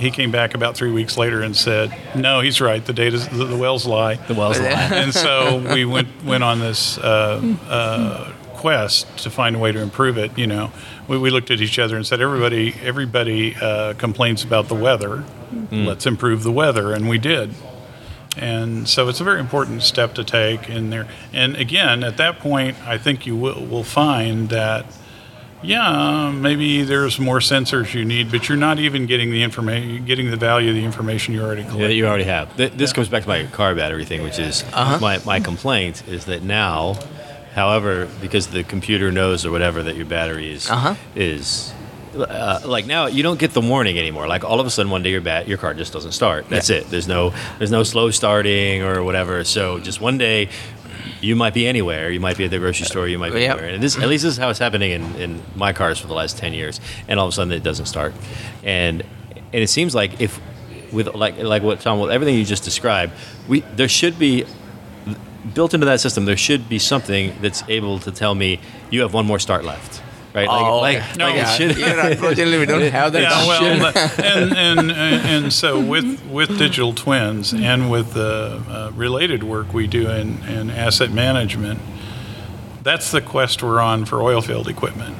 he 0.01 0.11
came 0.11 0.31
back 0.31 0.53
about 0.53 0.75
three 0.75 0.91
weeks 0.91 1.17
later 1.17 1.41
and 1.41 1.55
said, 1.55 1.95
no, 2.15 2.39
he's 2.41 2.59
right, 2.59 2.83
the 2.83 2.93
data 2.93 3.17
the, 3.19 3.45
the 3.45 3.57
wells 3.57 3.85
lie, 3.85 4.15
The 4.15 4.33
wells 4.33 4.59
lie. 4.59 4.67
and 4.69 5.13
so 5.13 5.59
we 5.73 5.85
went 5.85 6.07
went 6.23 6.43
on 6.43 6.59
this 6.59 6.97
uh, 6.97 7.55
uh, 7.69 8.31
quest 8.55 9.17
to 9.19 9.29
find 9.29 9.55
a 9.55 9.59
way 9.59 9.71
to 9.71 9.79
improve 9.81 10.17
it. 10.17 10.37
You 10.37 10.47
know, 10.47 10.71
we, 11.07 11.17
we 11.17 11.29
looked 11.29 11.51
at 11.51 11.61
each 11.61 11.79
other 11.79 11.95
and 11.95 12.05
said, 12.05 12.21
everybody 12.21 12.73
everybody 12.81 13.55
uh, 13.55 13.93
complains 13.93 14.43
about 14.43 14.67
the 14.67 14.75
weather, 14.75 15.23
let's 15.71 16.05
improve 16.05 16.43
the 16.43 16.51
weather, 16.51 16.93
and 16.93 17.07
we 17.09 17.17
did. 17.17 17.53
And 18.37 18.87
so 18.87 19.09
it's 19.09 19.19
a 19.19 19.25
very 19.25 19.41
important 19.41 19.83
step 19.83 20.13
to 20.15 20.23
take 20.23 20.69
in 20.69 20.89
there. 20.89 21.05
And 21.33 21.57
again, 21.57 22.01
at 22.03 22.15
that 22.15 22.39
point, 22.39 22.77
I 22.87 22.97
think 22.97 23.25
you 23.25 23.35
will, 23.35 23.65
will 23.65 23.83
find 23.83 24.47
that, 24.49 24.85
yeah, 25.63 26.31
maybe 26.31 26.83
there's 26.83 27.19
more 27.19 27.39
sensors 27.39 27.93
you 27.93 28.03
need, 28.05 28.31
but 28.31 28.49
you're 28.49 28.57
not 28.57 28.79
even 28.79 29.05
getting 29.05 29.29
the 29.31 29.43
information, 29.43 30.05
getting 30.05 30.31
the 30.31 30.37
value 30.37 30.69
of 30.69 30.75
the 30.75 30.83
information 30.83 31.33
you 31.33 31.41
already 31.43 31.61
collected. 31.63 31.83
Yeah, 31.83 31.87
you 31.89 32.07
already 32.07 32.23
have. 32.23 32.55
Th- 32.57 32.71
this 32.71 32.93
comes 32.93 33.09
back 33.09 33.23
to 33.23 33.29
my 33.29 33.45
car 33.45 33.75
battery 33.75 34.05
thing, 34.05 34.23
which 34.23 34.39
is 34.39 34.63
my, 34.71 35.19
my 35.25 35.39
complaint 35.39 36.07
is 36.07 36.25
that 36.25 36.41
now, 36.43 36.95
however, 37.53 38.07
because 38.21 38.47
the 38.47 38.63
computer 38.63 39.11
knows 39.11 39.45
or 39.45 39.51
whatever 39.51 39.83
that 39.83 39.95
your 39.95 40.05
battery 40.05 40.51
is 40.51 40.69
Uh-huh. 40.69 40.95
is 41.15 41.73
uh, 42.17 42.59
like 42.65 42.85
now 42.85 43.05
you 43.05 43.23
don't 43.23 43.39
get 43.39 43.51
the 43.51 43.61
warning 43.61 43.97
anymore. 43.97 44.27
Like 44.27 44.43
all 44.43 44.59
of 44.59 44.65
a 44.65 44.69
sudden 44.69 44.91
one 44.91 45.01
day 45.01 45.11
your 45.11 45.21
bat 45.21 45.47
your 45.47 45.57
car 45.57 45.73
just 45.73 45.93
doesn't 45.93 46.11
start. 46.11 46.49
That's 46.49 46.69
it. 46.69 46.89
There's 46.89 47.07
no 47.07 47.33
there's 47.57 47.71
no 47.71 47.83
slow 47.83 48.11
starting 48.11 48.81
or 48.81 49.01
whatever. 49.01 49.45
So 49.45 49.79
just 49.79 50.01
one 50.01 50.17
day 50.17 50.49
you 51.21 51.35
might 51.35 51.53
be 51.53 51.67
anywhere. 51.67 52.09
You 52.09 52.19
might 52.19 52.37
be 52.37 52.45
at 52.45 52.51
the 52.51 52.59
grocery 52.59 52.85
store. 52.85 53.07
You 53.07 53.17
might 53.19 53.31
be 53.33 53.41
Yep. 53.41 53.57
anywhere. 53.57 53.73
And 53.73 53.83
this 53.83 53.97
at 53.97 54.07
least 54.09 54.23
this 54.23 54.33
is 54.33 54.37
how 54.37 54.49
it's 54.49 54.59
happening 54.59 54.91
in, 54.91 55.15
in 55.15 55.41
my 55.55 55.71
cars 55.73 55.99
for 55.99 56.07
the 56.07 56.13
last 56.13 56.37
ten 56.37 56.53
years. 56.53 56.79
And 57.07 57.19
all 57.19 57.27
of 57.27 57.33
a 57.33 57.35
sudden 57.35 57.53
it 57.53 57.63
doesn't 57.63 57.85
start. 57.85 58.13
And 58.63 59.03
and 59.53 59.61
it 59.63 59.69
seems 59.69 59.93
like 59.95 60.19
if 60.19 60.39
with 60.91 61.13
like 61.15 61.37
like 61.37 61.63
what 61.63 61.79
Tom 61.79 61.99
with 61.99 62.11
everything 62.11 62.35
you 62.35 62.43
just 62.45 62.63
described, 62.63 63.13
we 63.47 63.61
there 63.75 63.87
should 63.89 64.17
be 64.19 64.45
built 65.53 65.73
into 65.73 65.85
that 65.85 65.99
system, 65.99 66.25
there 66.25 66.37
should 66.37 66.69
be 66.69 66.77
something 66.79 67.33
that's 67.41 67.63
able 67.67 67.99
to 67.99 68.11
tell 68.11 68.35
me 68.35 68.59
you 68.91 69.01
have 69.01 69.13
one 69.13 69.25
more 69.25 69.39
start 69.39 69.63
left, 69.65 70.01
right? 70.33 70.47
Oh, 70.47 70.79
like, 70.79 70.97
okay. 70.97 71.07
like, 71.07 71.17
No. 71.17 71.25
like 71.25 71.35
Yeah, 71.35 71.45
should. 71.55 71.75
Here, 71.75 71.99
unfortunately, 71.99 72.57
we 72.57 72.65
don't 72.65 72.81
have 72.91 73.13
that 73.13 73.21
Yeah, 73.21 73.47
well, 73.47 73.93
and, 74.23 74.53
and, 74.53 74.91
and, 74.91 74.91
and 74.91 75.53
so 75.53 75.79
with, 75.79 76.23
with 76.25 76.57
digital 76.57 76.93
twins 76.93 77.53
and 77.53 77.89
with 77.91 78.13
the 78.13 78.63
uh, 78.67 78.91
related 78.95 79.43
work 79.43 79.73
we 79.73 79.87
do 79.87 80.09
in, 80.09 80.43
in 80.43 80.69
asset 80.69 81.11
management, 81.11 81.79
that's 82.83 83.11
the 83.11 83.21
quest 83.21 83.61
we're 83.61 83.79
on 83.79 84.05
for 84.05 84.21
oil 84.21 84.41
field 84.41 84.67
equipment. 84.67 85.15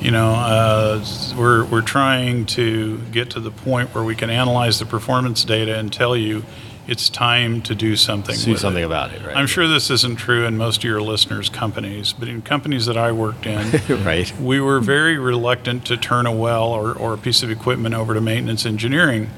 You 0.00 0.10
know, 0.10 0.30
uh, 0.32 1.04
we're, 1.36 1.64
we're 1.66 1.82
trying 1.82 2.46
to 2.46 2.98
get 3.12 3.30
to 3.30 3.40
the 3.40 3.50
point 3.50 3.94
where 3.94 4.02
we 4.02 4.14
can 4.14 4.30
analyze 4.30 4.78
the 4.78 4.86
performance 4.86 5.44
data 5.44 5.78
and 5.78 5.92
tell 5.92 6.16
you 6.16 6.42
it's 6.86 7.08
time 7.08 7.62
to 7.62 7.74
do 7.74 7.96
something. 7.96 8.36
do 8.36 8.56
something 8.56 8.82
it. 8.82 8.86
about 8.86 9.12
it, 9.12 9.24
right? 9.24 9.36
I'm 9.36 9.46
sure 9.46 9.68
this 9.68 9.90
isn't 9.90 10.16
true 10.16 10.46
in 10.46 10.56
most 10.56 10.78
of 10.78 10.84
your 10.84 11.00
listeners' 11.00 11.48
companies, 11.48 12.12
but 12.12 12.28
in 12.28 12.42
companies 12.42 12.86
that 12.86 12.96
I 12.96 13.12
worked 13.12 13.46
in, 13.46 13.80
right. 14.04 14.32
we 14.40 14.60
were 14.60 14.80
very 14.80 15.18
reluctant 15.18 15.84
to 15.86 15.96
turn 15.96 16.26
a 16.26 16.32
well 16.32 16.68
or, 16.68 16.92
or 16.92 17.14
a 17.14 17.18
piece 17.18 17.42
of 17.42 17.50
equipment 17.50 17.94
over 17.94 18.14
to 18.14 18.20
maintenance 18.20 18.66
engineering 18.66 19.30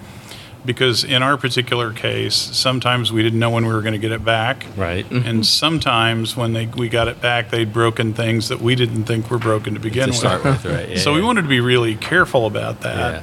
because 0.64 1.04
in 1.04 1.22
our 1.22 1.36
particular 1.36 1.92
case, 1.92 2.34
sometimes 2.34 3.12
we 3.12 3.22
didn't 3.22 3.38
know 3.38 3.50
when 3.50 3.66
we 3.66 3.72
were 3.72 3.82
going 3.82 3.94
to 3.94 3.98
get 3.98 4.12
it 4.12 4.24
back. 4.24 4.66
Right. 4.76 5.08
And 5.10 5.24
mm-hmm. 5.24 5.42
sometimes 5.42 6.36
when 6.36 6.52
they, 6.52 6.66
we 6.66 6.88
got 6.88 7.08
it 7.08 7.20
back, 7.20 7.50
they'd 7.50 7.72
broken 7.72 8.14
things 8.14 8.48
that 8.48 8.60
we 8.60 8.74
didn't 8.74 9.04
think 9.04 9.30
were 9.30 9.38
broken 9.38 9.74
to 9.74 9.80
begin 9.80 10.04
To 10.04 10.10
with. 10.10 10.18
start 10.18 10.44
with, 10.44 10.64
right? 10.64 10.90
Yeah, 10.90 10.96
so 10.98 11.14
we 11.14 11.22
wanted 11.22 11.42
to 11.42 11.48
be 11.48 11.60
really 11.60 11.96
careful 11.96 12.46
about 12.46 12.82
that. 12.82 13.22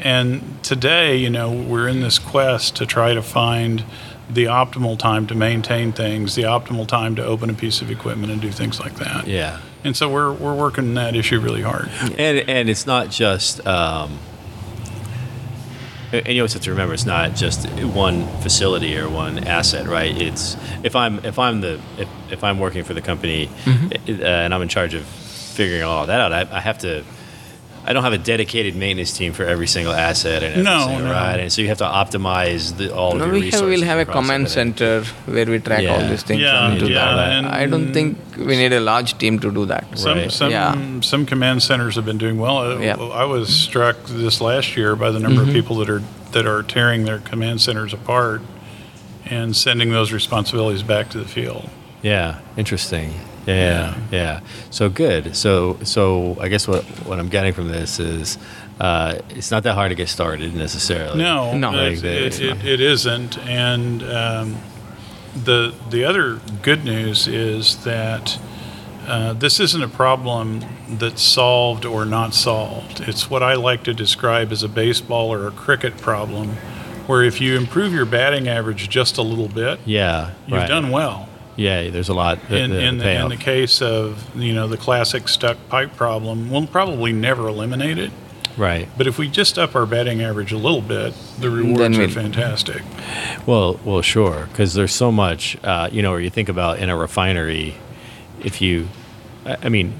And 0.00 0.62
today, 0.62 1.16
you 1.16 1.30
know, 1.30 1.50
we're 1.52 1.88
in 1.88 2.00
this 2.00 2.18
quest 2.18 2.76
to 2.76 2.86
try 2.86 3.14
to 3.14 3.22
find 3.22 3.84
the 4.28 4.44
optimal 4.44 4.98
time 4.98 5.26
to 5.28 5.34
maintain 5.34 5.92
things, 5.92 6.34
the 6.34 6.42
optimal 6.42 6.86
time 6.86 7.14
to 7.16 7.24
open 7.24 7.48
a 7.48 7.54
piece 7.54 7.80
of 7.80 7.90
equipment 7.90 8.32
and 8.32 8.40
do 8.42 8.50
things 8.50 8.80
like 8.80 8.96
that. 8.96 9.26
Yeah. 9.26 9.60
And 9.84 9.96
so 9.96 10.08
we're, 10.10 10.32
we're 10.32 10.54
working 10.54 10.94
that 10.94 11.14
issue 11.14 11.38
really 11.40 11.62
hard. 11.62 11.88
And 12.18 12.48
and 12.48 12.68
it's 12.68 12.86
not 12.86 13.08
just. 13.10 13.64
Um, 13.66 14.18
and 16.12 16.28
you 16.28 16.40
always 16.40 16.52
have 16.52 16.62
to 16.62 16.70
remember, 16.70 16.94
it's 16.94 17.04
not 17.06 17.34
just 17.34 17.68
one 17.82 18.26
facility 18.40 18.96
or 18.96 19.08
one 19.08 19.44
asset, 19.44 19.86
right? 19.86 20.16
It's 20.20 20.56
if 20.84 20.94
I'm 20.96 21.24
if 21.24 21.38
I'm 21.38 21.60
the 21.60 21.80
if, 21.98 22.08
if 22.30 22.44
I'm 22.44 22.58
working 22.58 22.84
for 22.84 22.94
the 22.94 23.02
company 23.02 23.48
Mm-hmm. 23.64 24.22
uh, 24.22 24.24
and 24.26 24.54
I'm 24.54 24.62
in 24.62 24.68
charge 24.68 24.94
of 24.94 25.04
figuring 25.04 25.82
all 25.82 26.06
that 26.06 26.20
out, 26.20 26.32
I, 26.32 26.56
I 26.56 26.60
have 26.60 26.78
to. 26.78 27.04
I 27.88 27.92
don't 27.92 28.02
have 28.02 28.12
a 28.12 28.18
dedicated 28.18 28.74
maintenance 28.74 29.12
team 29.16 29.32
for 29.32 29.44
every 29.44 29.68
single 29.68 29.92
asset 29.94 30.42
and 30.42 30.52
every 30.54 30.64
No, 30.64 30.86
single 30.86 31.04
no. 31.06 31.12
ride, 31.12 31.38
and 31.40 31.52
so 31.52 31.62
you 31.62 31.68
have 31.68 31.78
to 31.78 31.84
optimize 31.84 32.76
the, 32.76 32.92
all 32.92 33.12
of 33.12 33.18
No, 33.18 33.24
your 33.26 33.34
we 33.34 33.38
have, 33.40 33.44
resources. 33.52 33.68
we'll 33.68 33.84
have 33.92 33.98
a 34.00 34.04
command 34.10 34.48
center 34.48 35.04
where 35.26 35.46
we 35.46 35.58
track 35.60 35.88
all 35.88 36.00
these 36.08 36.24
things 36.24 36.40
Yeah, 36.42 36.72
and 36.72 36.80
yeah, 36.88 37.14
that. 37.14 37.32
and- 37.32 37.46
I 37.46 37.66
don't 37.66 37.92
think 37.92 38.18
we 38.36 38.56
need 38.56 38.72
a 38.72 38.80
large 38.80 39.16
team 39.18 39.38
to 39.38 39.52
do 39.52 39.66
that. 39.66 39.84
Some 39.96 40.18
Right. 40.18 40.32
some 40.32 40.50
Yeah. 40.50 40.74
some 41.00 41.26
command 41.26 41.62
centers 41.62 41.94
have 41.94 42.04
been 42.04 42.18
doing 42.18 42.38
well. 42.38 42.58
Uh, 42.58 42.78
Yeah. 42.80 42.96
I 42.96 43.24
was 43.24 43.48
struck 43.54 43.96
this 44.08 44.40
last 44.40 44.76
year 44.76 44.96
by 44.96 45.10
the 45.12 45.20
number 45.20 45.42
Mm-hmm. 45.42 45.50
of 45.50 45.54
people 45.54 45.76
that 45.76 45.88
are 45.88 46.02
that 46.32 46.44
are 46.46 46.62
tearing 46.64 47.04
their 47.04 47.18
command 47.18 47.60
centers 47.60 47.92
apart 47.94 48.42
and 49.30 49.56
sending 49.56 49.90
those 49.90 50.12
responsibilities 50.12 50.82
back 50.82 51.08
to 51.10 51.18
the 51.18 51.24
field. 51.24 51.68
Yeah, 52.02 52.36
interesting. 52.56 53.14
Yeah, 53.46 53.96
yeah. 54.10 54.40
So 54.70 54.88
good. 54.88 55.36
So 55.36 55.78
so 55.84 56.36
I 56.40 56.48
guess 56.48 56.66
what 56.66 56.84
what 57.06 57.18
I'm 57.18 57.28
getting 57.28 57.52
from 57.52 57.68
this 57.68 58.00
is 58.00 58.38
uh, 58.80 59.18
it's 59.30 59.50
not 59.50 59.62
that 59.62 59.74
hard 59.74 59.90
to 59.90 59.94
get 59.94 60.08
started 60.08 60.54
necessarily. 60.54 61.18
No, 61.18 61.56
No. 61.56 61.72
it, 61.72 61.90
Like 61.92 62.00
the- 62.00 62.26
it, 62.26 62.40
it, 62.40 62.64
it 62.64 62.80
isn't. 62.80 63.38
And 63.38 64.02
um, 64.02 64.56
the 65.44 65.74
the 65.90 66.04
other 66.04 66.40
good 66.62 66.84
news 66.84 67.26
is 67.28 67.76
that 67.84 68.38
uh, 69.06 69.32
this 69.34 69.60
isn't 69.60 69.82
a 69.82 69.88
problem 69.88 70.64
that's 70.88 71.22
solved 71.22 71.84
or 71.84 72.04
not 72.04 72.34
solved. 72.34 73.00
It's 73.02 73.30
what 73.30 73.42
I 73.42 73.54
like 73.54 73.84
to 73.84 73.94
describe 73.94 74.50
as 74.50 74.64
a 74.64 74.68
baseball 74.68 75.32
or 75.32 75.46
a 75.46 75.52
cricket 75.52 75.96
problem, 75.98 76.56
where 77.06 77.22
if 77.22 77.40
you 77.40 77.56
improve 77.56 77.92
your 77.92 78.04
batting 78.06 78.48
average 78.48 78.88
just 78.88 79.16
a 79.18 79.22
little 79.22 79.46
bit, 79.48 79.78
Yeah, 79.86 80.32
you've 80.48 80.58
right. 80.58 80.68
done 80.68 80.90
well. 80.90 81.28
Yeah, 81.56 81.88
there's 81.88 82.08
a 82.10 82.14
lot. 82.14 82.38
The, 82.48 82.58
In, 82.58 82.70
the 82.70 82.80
in, 82.80 82.98
the, 82.98 83.10
in 83.10 83.28
the 83.30 83.36
case 83.36 83.80
of 83.80 84.36
you 84.36 84.52
know 84.52 84.68
the 84.68 84.76
classic 84.76 85.28
stuck 85.28 85.56
pipe 85.68 85.96
problem, 85.96 86.50
we'll 86.50 86.66
probably 86.66 87.12
never 87.12 87.48
eliminate 87.48 87.98
it. 87.98 88.10
right. 88.58 88.88
But 88.96 89.06
if 89.06 89.18
we 89.18 89.28
just 89.28 89.58
up 89.58 89.74
our 89.74 89.86
batting 89.86 90.22
average 90.22 90.52
a 90.52 90.58
little 90.58 90.82
bit, 90.82 91.14
the 91.38 91.50
rewards 91.50 91.98
are 91.98 92.08
fantastic. 92.08 92.82
Well, 93.46 93.80
well, 93.84 94.02
sure, 94.02 94.48
because 94.50 94.74
there's 94.74 94.94
so 94.94 95.10
much. 95.10 95.56
Uh, 95.64 95.88
you 95.90 96.02
know, 96.02 96.10
where 96.10 96.20
you 96.20 96.30
think 96.30 96.48
about 96.48 96.78
in 96.78 96.90
a 96.90 96.96
refinery, 96.96 97.76
if 98.42 98.60
you, 98.60 98.88
I 99.46 99.56
I 99.62 99.68
mean, 99.70 99.98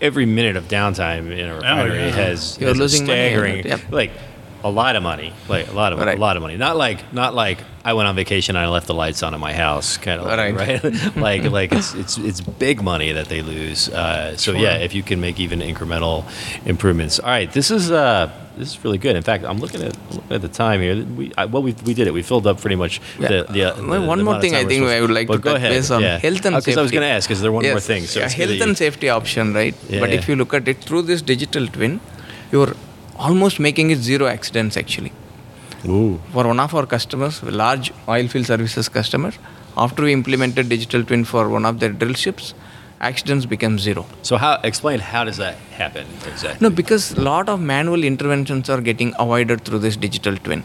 every 0.00 0.26
minute 0.26 0.56
of 0.56 0.68
downtime 0.68 1.36
in 1.36 1.48
a 1.48 1.54
refinery 1.56 1.98
yeah. 1.98 2.10
has, 2.10 2.58
You're 2.60 2.68
has 2.68 2.78
a 2.78 2.80
losing 2.80 3.06
money 3.06 3.20
on 3.20 3.28
staggering, 3.28 3.58
it, 3.58 3.66
yep. 3.66 3.80
like 3.90 4.10
a 4.64 4.70
lot 4.70 4.94
of 4.96 5.02
money, 5.02 5.32
like 5.48 5.68
a 5.68 5.72
lot 5.72 5.92
of 5.92 5.98
Right. 5.98 6.16
a 6.16 6.20
lot 6.20 6.36
of 6.36 6.42
money. 6.42 6.56
Not 6.56 6.76
like 6.76 7.12
not 7.12 7.34
like 7.34 7.58
I 7.84 7.92
went 7.94 8.08
on 8.08 8.14
vacation 8.14 8.54
and 8.56 8.64
I 8.64 8.68
left 8.68 8.86
the 8.86 8.94
lights 8.94 9.22
on 9.22 9.34
in 9.34 9.40
my 9.40 9.52
house, 9.52 9.96
kind 9.96 10.20
of 10.20 10.26
Right. 10.26 10.54
right. 10.54 11.16
like 11.28 11.44
like 11.44 11.72
it's 11.72 11.94
it's 11.94 12.16
it's 12.18 12.40
big 12.40 12.82
money 12.82 13.12
that 13.12 13.28
they 13.28 13.42
lose. 13.42 13.88
Uh, 13.88 14.36
so 14.36 14.52
yeah, 14.52 14.76
if 14.86 14.94
you 14.94 15.02
can 15.02 15.20
make 15.20 15.40
even 15.40 15.60
incremental 15.60 16.24
improvements. 16.66 17.18
All 17.18 17.28
right, 17.30 17.50
this 17.52 17.70
is 17.70 17.90
uh 17.90 18.30
this 18.56 18.68
is 18.76 18.84
really 18.84 18.98
good. 18.98 19.16
In 19.16 19.22
fact, 19.22 19.44
I'm 19.44 19.58
looking 19.58 19.82
at 19.82 19.96
looking 20.14 20.32
at 20.38 20.42
the 20.42 20.48
time 20.64 20.80
here. 20.80 20.96
We 21.18 21.32
I, 21.36 21.46
well 21.46 21.62
we 21.62 21.72
we 21.86 21.94
did 21.94 22.06
it. 22.06 22.12
We 22.12 22.22
filled 22.22 22.46
up 22.46 22.60
pretty 22.60 22.76
much 22.76 23.00
Yeah. 23.18 23.28
the 23.28 23.38
the. 23.54 23.62
Uh, 23.64 23.72
the- 23.74 23.86
well, 23.88 24.00
the 24.02 24.06
one 24.14 24.22
more 24.22 24.40
thing 24.40 24.54
I 24.54 24.64
think 24.64 24.84
I 24.86 25.00
would 25.00 25.10
like 25.18 25.28
Well, 25.28 25.38
to 25.38 25.44
go 25.50 25.54
ahead. 25.56 25.90
on 25.90 26.02
yeah. 26.02 26.18
health 26.18 26.44
and 26.46 26.54
Because 26.54 26.64
safety. 26.64 26.78
I 26.80 26.82
was 26.82 26.92
going 26.96 27.06
to 27.08 27.14
ask, 27.18 27.30
is 27.30 27.40
there 27.40 27.52
one 27.58 27.64
more 27.66 27.80
thing? 27.80 28.02
So 28.06 28.20
yeah, 28.20 28.28
health 28.28 28.60
and 28.66 28.76
safety 28.76 29.08
option, 29.08 29.54
right? 29.54 29.74
Yeah, 29.88 30.00
but 30.00 30.10
if 30.18 30.28
you 30.28 30.36
look 30.36 30.52
at 30.54 30.68
it 30.68 30.78
through 30.86 31.02
this 31.10 31.20
digital 31.22 31.66
twin, 31.66 32.00
you're 32.52 32.74
almost 33.16 33.60
making 33.60 33.90
it 33.90 33.98
zero 33.98 34.26
accidents 34.26 34.76
actually. 34.76 35.12
Ooh. 35.86 36.20
For 36.32 36.46
one 36.46 36.60
of 36.60 36.74
our 36.74 36.86
customers, 36.86 37.42
large 37.42 37.92
oil 38.08 38.28
field 38.28 38.46
services 38.46 38.88
customer, 38.88 39.32
after 39.76 40.02
we 40.02 40.12
implemented 40.12 40.68
digital 40.68 41.02
twin 41.02 41.24
for 41.24 41.48
one 41.48 41.64
of 41.64 41.80
their 41.80 41.90
drill 41.90 42.14
ships, 42.14 42.54
accidents 43.00 43.46
became 43.46 43.78
zero. 43.78 44.06
So 44.22 44.36
how 44.36 44.60
explain 44.62 45.00
how 45.00 45.24
does 45.24 45.38
that 45.38 45.56
happen 45.80 46.06
exactly? 46.26 46.58
No, 46.60 46.70
because 46.70 47.12
a 47.12 47.20
lot 47.20 47.48
of 47.48 47.60
manual 47.60 48.04
interventions 48.04 48.70
are 48.70 48.80
getting 48.80 49.12
avoided 49.18 49.64
through 49.64 49.80
this 49.80 49.96
digital 49.96 50.36
twin. 50.36 50.62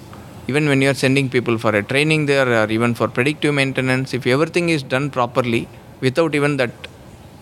Even 0.48 0.68
when 0.70 0.82
you 0.82 0.90
are 0.90 0.94
sending 0.94 1.30
people 1.30 1.58
for 1.58 1.76
a 1.76 1.84
training 1.84 2.28
there 2.28 2.48
or 2.64 2.70
even 2.70 2.94
for 2.94 3.08
predictive 3.08 3.54
maintenance, 3.54 4.14
if 4.14 4.26
everything 4.28 4.70
is 4.70 4.84
done 4.84 5.10
properly 5.10 5.68
without 6.00 6.36
even 6.36 6.58
that 6.58 6.72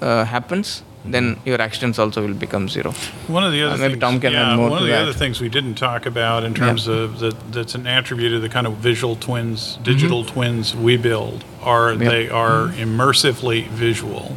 uh, 0.02 0.24
happens, 0.26 0.84
then 1.08 1.38
your 1.46 1.62
accidents 1.62 2.00
also 2.00 2.26
will 2.26 2.34
become 2.34 2.68
zero. 2.70 2.92
One 3.28 3.44
of 3.44 3.52
the 3.52 3.62
other 3.64 3.76
Uh, 3.76 3.78
maybe 3.78 3.94
things, 3.94 4.02
Tom 4.02 4.20
can 4.20 4.34
yeah, 4.34 4.52
add 4.54 4.56
more 4.58 4.70
one 4.70 4.80
of 4.82 4.86
the 4.88 4.92
that. 4.94 5.04
other 5.04 5.14
things 5.14 5.40
we 5.40 5.50
didn't 5.50 5.76
talk 5.76 6.06
about 6.06 6.44
in 6.44 6.54
terms 6.54 6.88
of 6.88 7.20
that 7.20 7.36
that's 7.52 7.76
an 7.76 7.86
attribute 7.88 8.34
of 8.34 8.42
the 8.42 8.50
kind 8.50 8.66
of 8.68 8.74
visual 8.78 9.16
twins, 9.16 9.78
digital 9.84 10.24
twins 10.26 10.76
we 10.76 10.98
build 10.98 11.44
are 11.62 11.92
Mm-hmm. 11.92 12.02
Yep. 12.04 12.12
they 12.12 12.30
are 12.30 12.68
immersively 12.70 13.68
visual. 13.70 14.36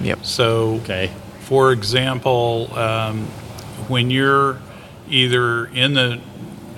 Yep. 0.00 0.18
So, 0.24 0.74
Okay. 0.84 1.10
for 1.40 1.72
example, 1.72 2.70
um, 2.76 3.26
when 3.88 4.10
you're 4.10 4.58
either 5.10 5.66
in 5.66 5.94
the 5.94 6.18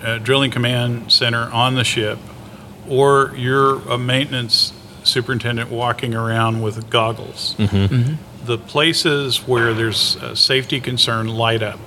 uh, 0.05 0.19
drilling 0.19 0.51
command 0.51 1.11
center 1.13 1.51
on 1.53 1.75
the 1.75 1.85
ship, 1.85 2.19
or 2.89 3.33
you're 3.37 3.81
a 3.89 3.99
maintenance 3.99 4.73
superintendent 5.05 5.71
walking 5.71 6.15
around 6.15 6.61
with 6.63 6.89
goggles, 6.91 7.55
the 8.49 8.59
places 8.59 9.47
where 9.47 9.73
there's 9.75 10.17
a 10.17 10.35
safety 10.35 10.81
concern 10.81 11.29
light 11.29 11.63
up. 11.63 11.79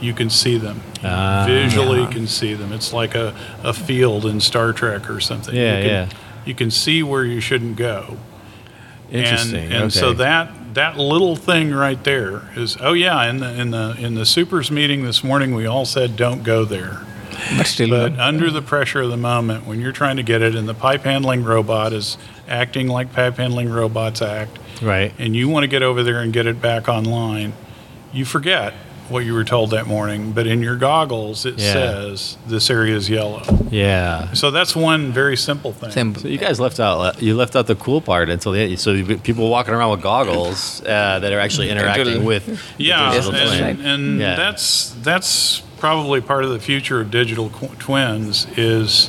You 0.00 0.12
can 0.12 0.28
see 0.28 0.58
them. 0.58 0.82
Ah. 1.02 1.44
visually 1.48 2.02
Yeah. 2.02 2.10
can 2.10 2.26
see 2.26 2.52
them. 2.54 2.72
It's 2.72 2.92
like 2.92 3.14
a, 3.14 3.34
a 3.64 3.72
field 3.72 4.26
in 4.26 4.40
Star 4.40 4.74
Trek 4.74 5.08
or 5.08 5.20
something. 5.20 5.54
Yeah, 5.54 5.78
you 5.78 5.82
can, 5.82 5.90
yeah. 5.90 6.08
You 6.44 6.54
can 6.54 6.70
see 6.70 7.02
where 7.02 7.24
you 7.24 7.40
shouldn't 7.40 7.76
go. 7.76 8.18
Interesting. 9.10 9.64
And, 9.64 9.74
and 9.74 9.92
so 9.92 10.12
that 10.14 10.74
that 10.74 10.98
little 10.98 11.36
thing 11.36 11.72
right 11.72 12.02
there 12.04 12.42
is 12.54 12.76
oh 12.80 12.92
yeah 12.92 13.30
in 13.30 13.38
the 13.38 13.60
in 13.60 13.70
the 13.70 13.96
in 13.98 14.14
the 14.14 14.26
supers 14.26 14.70
meeting 14.70 15.04
this 15.04 15.24
morning 15.24 15.54
we 15.54 15.64
all 15.64 15.86
said 15.86 16.16
don't 16.16 16.42
go 16.42 16.64
there. 16.64 17.00
But 17.56 17.66
But 17.88 18.18
under 18.18 18.50
the 18.50 18.62
pressure 18.62 19.02
of 19.02 19.10
the 19.10 19.16
moment 19.16 19.66
when 19.66 19.80
you're 19.80 19.92
trying 19.92 20.16
to 20.16 20.22
get 20.22 20.42
it 20.42 20.54
and 20.54 20.68
the 20.68 20.74
pipe 20.74 21.02
handling 21.04 21.44
robot 21.44 21.92
is 21.92 22.18
acting 22.48 22.88
like 22.88 23.12
pipe 23.12 23.36
handling 23.36 23.68
robots 23.68 24.22
act 24.22 24.58
right. 24.82 25.12
and 25.18 25.34
you 25.36 25.48
want 25.48 25.64
to 25.64 25.68
get 25.68 25.82
over 25.82 26.02
there 26.02 26.20
and 26.20 26.32
get 26.32 26.46
it 26.46 26.60
back 26.60 26.88
online, 26.88 27.52
you 28.12 28.24
forget 28.24 28.72
what 29.08 29.24
you 29.24 29.32
were 29.32 29.44
told 29.44 29.70
that 29.70 29.86
morning, 29.86 30.32
but 30.32 30.48
in 30.48 30.60
your 30.62 30.74
goggles 30.74 31.46
it 31.46 31.58
Yeah. 31.58 31.72
says 31.72 32.36
this 32.48 32.68
area 32.70 32.96
is 32.96 33.08
yellow. 33.08 33.42
Yeah. 33.70 34.32
So 34.32 34.50
that's 34.50 34.74
one 34.74 35.12
very 35.12 35.36
simple 35.36 35.72
thing. 35.72 35.92
Simple. 35.92 36.22
So 36.22 36.28
you 36.28 36.38
guys 36.38 36.58
left 36.58 36.80
out 36.80 37.22
you 37.22 37.36
left 37.36 37.54
out 37.54 37.68
the 37.68 37.76
cool 37.76 38.00
part 38.00 38.28
until 38.28 38.50
the 38.52 38.60
end. 38.60 38.80
So 38.80 39.04
people 39.18 39.48
walking 39.48 39.74
around 39.74 39.92
with 39.92 40.02
goggles 40.02 40.80
uh, 40.82 41.20
that 41.20 41.32
are 41.32 41.38
actually 41.38 41.70
interacting 41.70 42.24
with 42.24 42.46
the 42.46 42.58
Yeah, 42.84 43.12
digital 43.12 43.32
Yes, 43.38 43.48
twin. 43.58 43.64
and, 43.64 43.80
and 43.86 44.20
Yeah. 44.20 44.34
that's 44.34 44.90
that's 45.02 45.60
probably 45.78 46.20
part 46.20 46.42
of 46.42 46.50
the 46.50 46.58
future 46.58 47.00
of 47.00 47.10
digital 47.12 47.48
qu- 47.50 47.68
twins 47.78 48.46
is 48.56 49.08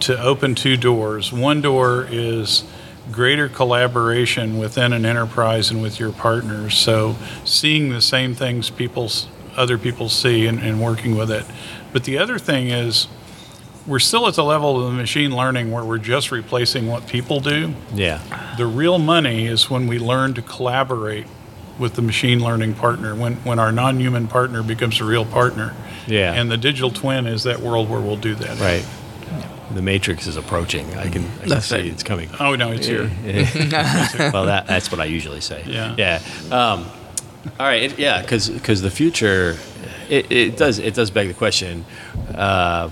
to 0.00 0.20
open 0.20 0.54
two 0.54 0.76
doors. 0.76 1.32
One 1.32 1.60
door 1.60 2.06
is 2.10 2.64
greater 3.10 3.48
collaboration 3.48 4.58
within 4.58 4.92
an 4.92 5.06
enterprise 5.06 5.70
and 5.70 5.80
with 5.80 6.00
your 6.00 6.12
partners. 6.12 6.76
So 6.76 7.16
seeing 7.44 7.90
the 7.90 8.00
same 8.00 8.34
things 8.34 8.70
people, 8.70 9.10
other 9.56 9.78
people 9.78 10.08
see 10.08 10.46
and, 10.46 10.58
and 10.58 10.82
working 10.82 11.16
with 11.16 11.30
it. 11.30 11.46
But 11.92 12.04
the 12.04 12.18
other 12.18 12.38
thing 12.38 12.68
is 12.68 13.06
we're 13.86 14.00
still 14.00 14.26
at 14.26 14.34
the 14.34 14.44
level 14.44 14.80
of 14.80 14.90
the 14.90 14.96
machine 14.96 15.34
learning 15.34 15.70
where 15.70 15.84
we're 15.84 15.98
just 15.98 16.32
replacing 16.32 16.88
what 16.88 17.06
people 17.06 17.40
do. 17.40 17.74
Yeah. 17.94 18.54
The 18.58 18.66
real 18.66 18.98
money 18.98 19.46
is 19.46 19.70
when 19.70 19.86
we 19.86 19.98
learn 19.98 20.34
to 20.34 20.42
collaborate 20.42 21.26
with 21.78 21.94
the 21.94 22.02
machine 22.02 22.42
learning 22.42 22.74
partner, 22.74 23.14
when, 23.14 23.34
when 23.44 23.58
our 23.58 23.70
non 23.70 24.00
human 24.00 24.26
partner 24.26 24.62
becomes 24.62 25.00
a 25.00 25.04
real 25.04 25.24
partner. 25.24 25.74
Yeah. 26.06 26.32
And 26.32 26.50
the 26.50 26.56
digital 26.56 26.90
twin 26.90 27.26
is 27.26 27.44
that 27.44 27.60
world 27.60 27.88
where 27.88 28.00
we'll 28.00 28.16
do 28.16 28.34
that. 28.34 28.58
Right. 28.58 28.86
The 29.74 29.82
matrix 29.82 30.26
is 30.26 30.36
approaching. 30.36 30.86
I 30.94 31.08
can, 31.08 31.24
I 31.24 31.38
can 31.40 31.48
That's 31.48 31.66
see 31.66 31.76
right. 31.76 31.86
it's 31.86 32.02
coming. 32.02 32.30
Oh, 32.38 32.54
no, 32.54 32.70
it's 32.70 32.86
here. 32.86 33.10
well, 34.32 34.46
that, 34.46 34.66
that's 34.66 34.90
what 34.92 35.00
I 35.00 35.06
usually 35.06 35.40
say. 35.40 35.64
Yeah. 35.66 35.94
Yeah. 35.98 36.22
Um, 36.50 36.86
all 37.58 37.66
right. 37.66 37.82
It, 37.82 37.98
yeah, 37.98 38.22
because 38.22 38.82
the 38.82 38.90
future, 38.90 39.56
it, 40.08 40.30
it 40.30 40.56
does 40.56 40.78
it 40.78 40.94
does 40.94 41.10
beg 41.10 41.28
the 41.28 41.34
question. 41.34 41.84
Uh, 42.34 42.90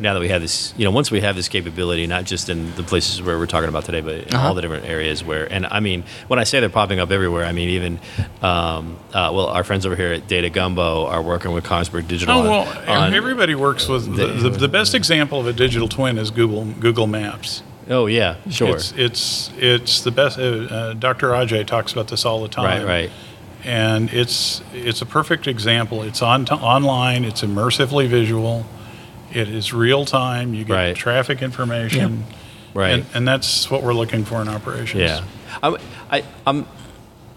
now 0.00 0.14
that 0.14 0.20
we 0.20 0.28
have 0.28 0.40
this, 0.42 0.72
you 0.76 0.84
know, 0.84 0.90
once 0.90 1.10
we 1.10 1.20
have 1.20 1.36
this 1.36 1.48
capability, 1.48 2.06
not 2.06 2.24
just 2.24 2.48
in 2.48 2.74
the 2.76 2.82
places 2.82 3.20
where 3.22 3.38
we're 3.38 3.46
talking 3.46 3.68
about 3.68 3.84
today, 3.84 4.00
but 4.00 4.14
in 4.28 4.34
Uh-huh. 4.34 4.48
all 4.48 4.54
the 4.54 4.62
different 4.62 4.86
areas 4.86 5.22
where, 5.22 5.44
and 5.52 5.66
I 5.70 5.80
mean, 5.80 6.04
when 6.28 6.38
I 6.38 6.44
say 6.44 6.60
they're 6.60 6.68
popping 6.70 6.98
up 7.00 7.10
everywhere, 7.10 7.44
I 7.44 7.52
mean 7.52 7.68
even, 7.70 8.00
um, 8.42 8.96
uh, 9.12 9.30
well, 9.32 9.46
our 9.46 9.62
friends 9.64 9.84
over 9.86 9.96
here 9.96 10.12
at 10.12 10.26
Data 10.26 10.48
Gumbo 10.50 11.06
are 11.06 11.22
working 11.22 11.52
with 11.52 11.64
Kongsberg 11.64 12.08
Digital. 12.08 12.38
Oh, 12.38 12.42
well, 12.50 12.68
ev- 12.68 12.88
on- 12.88 13.14
everybody 13.14 13.54
works 13.54 13.88
with 13.88 14.16
the, 14.16 14.26
the, 14.28 14.50
the 14.50 14.68
best 14.68 14.94
example 14.94 15.40
of 15.40 15.46
a 15.46 15.52
digital 15.52 15.88
twin 15.88 16.18
is 16.18 16.30
Google 16.30 16.64
Google 16.64 17.06
Maps. 17.06 17.62
oh 17.90 18.06
yeah, 18.06 18.36
sure, 18.50 18.76
It's, 18.76 18.92
it's, 18.96 19.50
it's 19.58 20.00
the 20.02 20.10
best. 20.12 20.38
Uh, 20.38 20.42
uh, 20.42 20.92
Dr. 20.94 21.28
Ajay 21.30 21.66
talks 21.66 21.92
about 21.92 22.08
this 22.08 22.24
all 22.24 22.40
the 22.42 22.48
time. 22.48 22.64
right, 22.64 22.86
right, 22.86 23.10
and 23.64 24.10
it's 24.12 24.62
it's 24.72 25.02
a 25.02 25.06
perfect 25.06 25.46
example. 25.46 26.02
It's 26.02 26.22
on 26.22 26.44
t- 26.44 26.54
online. 26.54 27.24
It's 27.24 27.42
immersively 27.42 28.06
visual. 28.08 28.64
It 29.32 29.48
is 29.48 29.72
real 29.72 30.04
time. 30.04 30.54
You 30.54 30.64
get 30.64 30.74
Right. 30.74 30.96
traffic 30.96 31.42
information, 31.42 32.24
right. 32.74 32.90
and, 32.90 33.06
and 33.14 33.28
that's 33.28 33.70
what 33.70 33.82
we're 33.82 33.94
looking 33.94 34.24
for 34.24 34.40
in 34.42 34.48
operations. 34.48 35.02
Yeah, 35.02 35.24
I'm, 35.62 35.76
I, 36.10 36.24
I'm, 36.46 36.66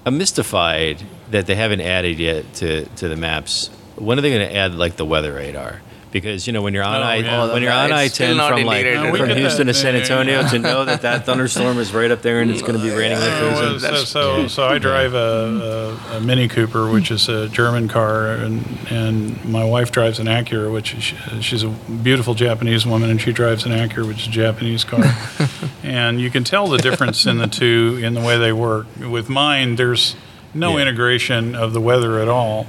I'm 0.06 0.18
mystified 0.18 1.02
that 1.32 1.46
they 1.46 1.56
haven't 1.56 1.82
added 1.82 2.20
yet 2.20 2.52
to, 2.56 2.86
to 2.86 3.08
the 3.08 3.16
maps. 3.16 3.70
When 3.96 4.18
are 4.18 4.22
they 4.22 4.32
going 4.34 4.48
to 4.48 4.56
add 4.56 4.76
like 4.76 4.96
the 4.96 5.06
weather 5.06 5.34
radar? 5.34 5.82
Because 6.14 6.46
you 6.48 6.54
know 6.54 6.62
when 6.62 6.74
you're 6.76 6.84
on 6.84 7.02
Oh, 7.02 7.04
I 7.04 7.16
yeah. 7.18 7.52
when 7.52 7.62
you're 7.64 7.72
on 7.72 7.92
I 7.92 8.08
ten 8.08 8.38
from 8.38 8.64
like. 8.64 8.86
No, 8.86 9.14
from 9.16 9.30
Houston 9.32 9.66
that. 9.68 9.74
to 9.74 9.78
San 9.80 9.96
Yeah, 9.96 9.98
yeah, 9.98 10.04
Antonio 10.04 10.40
yeah. 10.42 10.48
to 10.48 10.60
know 10.60 10.86
that 10.86 11.02
that 11.02 11.26
thunderstorm 11.26 11.80
is 11.80 11.92
right 11.94 12.12
up 12.12 12.22
there 12.22 12.40
and 12.40 12.52
it's 12.52 12.62
going 12.62 12.76
to 12.78 12.82
be 12.82 12.92
raining 12.92 13.18
like 13.20 13.28
well, 13.30 13.72
crazy. 13.80 13.88
so, 13.88 13.96
so, 14.06 14.48
so 14.48 14.64
I 14.68 14.78
drive 14.78 15.16
a, 15.16 15.98
a, 16.14 16.18
a 16.18 16.22
Mini 16.22 16.48
Cooper, 16.48 16.90
which 16.92 17.10
is 17.10 17.28
a 17.30 17.50
German 17.50 17.88
car, 17.88 18.28
and, 18.32 18.64
and 18.92 19.44
my 19.44 19.66
wife 19.66 19.92
drives 19.92 20.20
an 20.20 20.28
Acura, 20.28 20.72
which 20.72 20.94
is, 20.94 21.44
she's 21.44 21.64
a 21.64 21.70
beautiful 21.70 22.36
Japanese 22.36 22.86
woman, 22.86 23.10
and 23.10 23.20
she 23.20 23.34
drives 23.34 23.66
an 23.66 23.72
Acura, 23.72 24.08
which 24.08 24.22
is 24.22 24.28
a 24.28 24.32
Japanese 24.32 24.84
car. 24.84 25.04
and 25.84 26.22
you 26.22 26.30
can 26.30 26.44
tell 26.44 26.68
the 26.68 26.78
difference 26.78 27.26
in 27.26 27.40
the 27.40 27.48
two 27.48 28.00
in 28.04 28.14
the 28.14 28.22
way 28.22 28.38
they 28.38 28.54
work. 28.54 28.86
With 29.00 29.30
mine, 29.30 29.78
there's 29.78 30.16
no 30.54 30.78
Yeah. 30.78 30.84
integration 30.84 31.56
of 31.56 31.74
the 31.74 31.82
weather 31.82 32.20
at 32.20 32.28
all. 32.28 32.68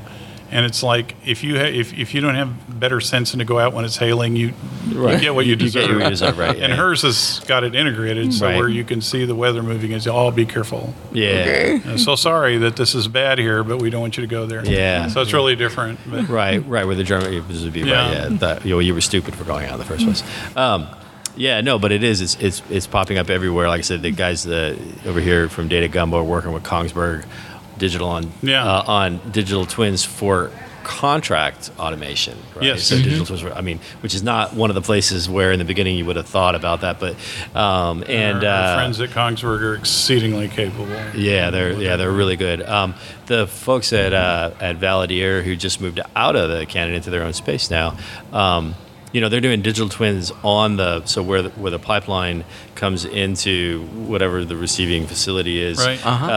And 0.55 0.65
it's 0.65 0.83
like 0.85 1.17
if 1.27 1.43
you 1.43 1.57
ha- 1.59 1.65
if, 1.65 1.93
if 1.93 2.15
you 2.15 2.21
don't 2.21 2.37
have 2.37 2.79
better 2.81 3.01
sense 3.01 3.33
than 3.33 3.41
to 3.41 3.45
go 3.45 3.59
out 3.59 3.73
when 3.75 3.85
it's 3.85 3.97
hailing, 3.97 4.37
you, 4.37 4.53
Right. 4.93 5.15
you 5.15 5.21
get 5.21 5.35
what 5.35 5.47
you, 5.47 5.51
You- 5.51 5.51
you 5.53 5.57
deserve. 5.57 5.89
get 5.89 5.95
what 5.97 6.05
you 6.05 6.11
deserve, 6.11 6.39
right, 6.39 6.51
and 6.57 6.71
yeah. 6.73 6.77
hers 6.77 7.03
has 7.03 7.41
got 7.49 7.65
it 7.65 7.75
integrated, 7.75 8.33
so 8.33 8.47
Right. 8.47 8.57
where 8.57 8.69
you 8.69 8.85
can 8.85 9.01
see 9.01 9.25
the 9.25 9.35
weather 9.35 9.63
moving. 9.65 9.91
Is 9.91 10.07
oh, 10.07 10.31
be 10.31 10.47
careful. 10.47 10.95
yeah, 11.13 11.81
I'm 11.85 11.99
so 11.99 12.15
sorry 12.15 12.57
that 12.59 12.77
this 12.77 12.95
is 12.95 13.09
bad 13.09 13.39
here, 13.39 13.65
but 13.65 13.79
we 13.83 13.91
don't 13.91 14.01
want 14.01 14.17
you 14.17 14.21
to 14.21 14.27
go 14.29 14.47
there. 14.47 14.65
Yeah. 14.65 15.09
So 15.09 15.21
it's 15.23 15.33
really 15.33 15.57
different. 15.57 15.99
But 16.07 16.29
right, 16.29 16.65
right. 16.69 16.87
Where 16.87 16.95
the 16.95 17.03
German 17.05 17.35
would 17.35 17.73
be 17.73 17.81
Yeah. 17.81 17.93
right. 18.07 18.31
Yeah, 18.31 18.39
that, 18.39 18.65
you, 18.65 18.71
know, 18.75 18.79
you 18.79 18.95
were 18.95 19.01
stupid 19.01 19.35
for 19.35 19.43
going 19.45 19.67
out 19.67 19.73
in 19.73 19.79
the 19.81 19.85
first 19.85 20.05
place. 20.05 20.23
Um, 20.57 20.87
yeah, 21.37 21.63
no, 21.63 21.81
but 21.81 21.91
it 21.91 22.05
is. 22.05 22.21
It's, 22.21 22.37
it's 22.37 22.63
it's 22.71 22.87
popping 22.87 23.19
up 23.19 23.29
everywhere. 23.29 23.67
Like 23.69 23.81
I 23.81 23.83
said, 23.83 24.03
the 24.03 24.13
guys 24.13 24.47
uh, 24.47 24.77
over 25.05 25.19
here 25.21 25.49
from 25.49 25.67
Data 25.67 25.89
Gumbo 25.89 26.19
are 26.19 26.23
working 26.23 26.53
with 26.53 26.63
Kongsberg 26.63 27.25
Digital 27.79 28.09
on 28.09 28.33
Yeah. 28.43 28.65
uh, 28.65 28.85
on 28.87 29.21
digital 29.33 29.67
twins 29.67 30.05
for 30.05 30.51
contract 30.85 31.71
automation. 31.79 32.37
Right? 32.55 32.67
Yes. 32.67 32.83
So 32.85 32.97
Mhm. 32.97 33.05
digital 33.05 33.27
twins, 33.27 33.43
were- 33.43 33.55
I 33.55 33.63
mean, 33.63 33.81
which 34.03 34.15
is 34.15 34.23
not 34.23 34.53
one 34.55 34.71
of 34.71 34.75
the 34.75 34.83
places 34.83 35.29
where 35.31 35.51
in 35.51 35.59
the 35.59 35.65
beginning 35.65 35.97
you 35.97 36.05
would 36.05 36.17
have 36.17 36.27
thought 36.27 36.55
about 36.55 36.83
that, 36.83 37.01
but 37.01 37.17
um, 37.59 38.05
and 38.07 38.45
our, 38.45 38.51
our 38.51 38.73
uh, 38.73 38.75
friends 38.77 39.01
at 39.01 39.11
Kongsberg 39.11 39.63
are 39.63 39.75
exceedingly 39.75 40.49
capable. 40.49 40.87
yeah, 41.17 41.49
they're 41.51 41.73
yeah 41.73 41.97
they're 41.97 42.13
really 42.13 42.37
good. 42.37 42.63
Um, 42.63 42.95
the 43.27 43.47
folks 43.47 43.93
at 43.95 44.13
uh, 44.13 44.51
at 44.61 44.79
Validere 44.79 45.43
who 45.43 45.57
just 45.57 45.81
moved 45.81 46.01
out 46.15 46.37
of 46.37 46.51
the 46.51 46.67
Canada 46.67 46.97
into 46.97 47.09
their 47.11 47.23
own 47.23 47.33
space 47.33 47.71
now, 47.71 47.97
um, 48.35 48.75
you 49.13 49.21
know, 49.23 49.29
they're 49.31 49.41
doing 49.41 49.63
digital 49.63 49.89
twins 49.89 50.33
on 50.43 50.77
the 50.77 51.03
so 51.07 51.23
where 51.23 51.41
the, 51.43 51.49
where 51.51 51.71
the 51.71 51.79
pipeline 51.79 52.45
comes 52.75 53.05
into 53.07 53.85
whatever 54.07 54.45
the 54.45 54.57
receiving 54.57 55.07
facility 55.07 55.63
is. 55.63 55.79
Right. 55.79 56.05
Uh-huh. 56.05 56.31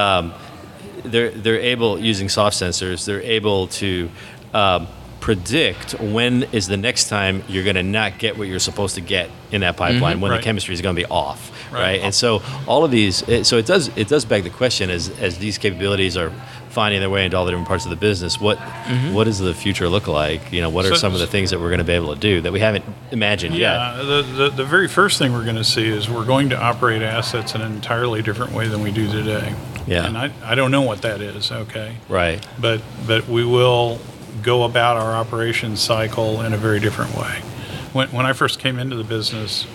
They're 1.11 1.31
they're 1.31 1.59
able 1.59 1.99
using 1.99 2.29
soft 2.29 2.55
sensors. 2.57 3.05
They're 3.05 3.21
able 3.21 3.67
to 3.67 4.09
um, 4.53 4.87
predict 5.19 5.99
when 5.99 6.43
is 6.53 6.67
the 6.67 6.77
next 6.77 7.09
time 7.09 7.43
you're 7.49 7.63
going 7.63 7.75
to 7.75 7.83
not 7.83 8.17
get 8.17 8.37
what 8.37 8.47
you're 8.47 8.59
supposed 8.59 8.95
to 8.95 9.01
get 9.01 9.29
in 9.51 9.61
that 9.61 9.75
pipeline 9.75 10.21
when 10.21 10.31
Right. 10.31 10.37
the 10.37 10.43
chemistry 10.43 10.73
is 10.73 10.81
going 10.81 10.95
to 10.95 11.01
be 11.01 11.05
off, 11.07 11.51
Right. 11.71 11.81
right? 11.81 12.01
And 12.01 12.13
so 12.15 12.41
all 12.65 12.85
of 12.85 12.91
these, 12.91 13.23
it, 13.27 13.45
so 13.45 13.57
it 13.57 13.65
does 13.65 13.89
it 13.97 14.07
does 14.07 14.23
beg 14.25 14.43
the 14.43 14.49
question 14.49 14.89
as 14.89 15.09
as 15.19 15.37
these 15.37 15.57
capabilities 15.57 16.15
are 16.15 16.31
finding 16.69 16.99
their 17.01 17.09
way 17.09 17.25
into 17.25 17.35
all 17.35 17.43
the 17.43 17.51
different 17.51 17.67
parts 17.67 17.85
of 17.85 17.89
the 17.89 17.95
business. 17.97 18.39
What 18.39 18.57
what 19.11 19.23
does 19.25 19.39
the 19.39 19.53
future 19.53 19.89
look 19.89 20.07
like? 20.07 20.53
You 20.53 20.61
know, 20.61 20.69
what 20.69 20.85
are 20.85 20.89
So- 20.89 20.95
some 20.95 21.13
of 21.13 21.19
the 21.19 21.27
things 21.27 21.49
that 21.49 21.59
we're 21.59 21.69
going 21.69 21.79
to 21.79 21.83
be 21.83 21.93
able 21.93 22.13
to 22.13 22.19
do 22.19 22.39
that 22.41 22.53
we 22.53 22.59
haven't 22.61 22.85
imagined 23.11 23.55
yet? 23.55 23.73
Yeah, 23.73 24.03
the, 24.03 24.21
the, 24.21 24.49
the 24.51 24.65
very 24.65 24.87
first 24.87 25.17
thing 25.17 25.33
we're 25.33 25.43
going 25.43 25.55
to 25.57 25.63
see 25.63 25.87
is 25.87 26.07
we're 26.09 26.25
going 26.25 26.49
to 26.49 26.57
operate 26.61 27.01
assets 27.01 27.53
in 27.55 27.61
an 27.61 27.73
entirely 27.73 28.21
different 28.21 28.53
way 28.53 28.67
than 28.67 28.81
we 28.81 28.91
do 28.91 29.11
today. 29.11 29.53
Yeah. 29.87 30.05
And 30.05 30.17
I, 30.17 30.31
I 30.43 30.53
don't 30.55 30.69
know 30.71 30.81
what 30.83 31.01
that 31.03 31.21
is, 31.21 31.51
okay? 31.51 31.95
Right. 32.09 32.45
But, 32.59 32.81
but 33.07 33.27
we 33.27 33.43
will 33.45 33.99
go 34.43 34.63
about 34.63 34.97
our 34.97 35.13
operations 35.13 35.79
cycle 35.81 36.41
in 36.41 36.53
a 36.53 36.57
very 36.57 36.79
different 36.79 37.15
way. 37.15 37.41
When, 37.93 38.09
when 38.09 38.25
I 38.25 38.33
first 38.33 38.59
came 38.59 38.77
into 38.77 38.95
the 38.97 39.03
business, 39.03 39.65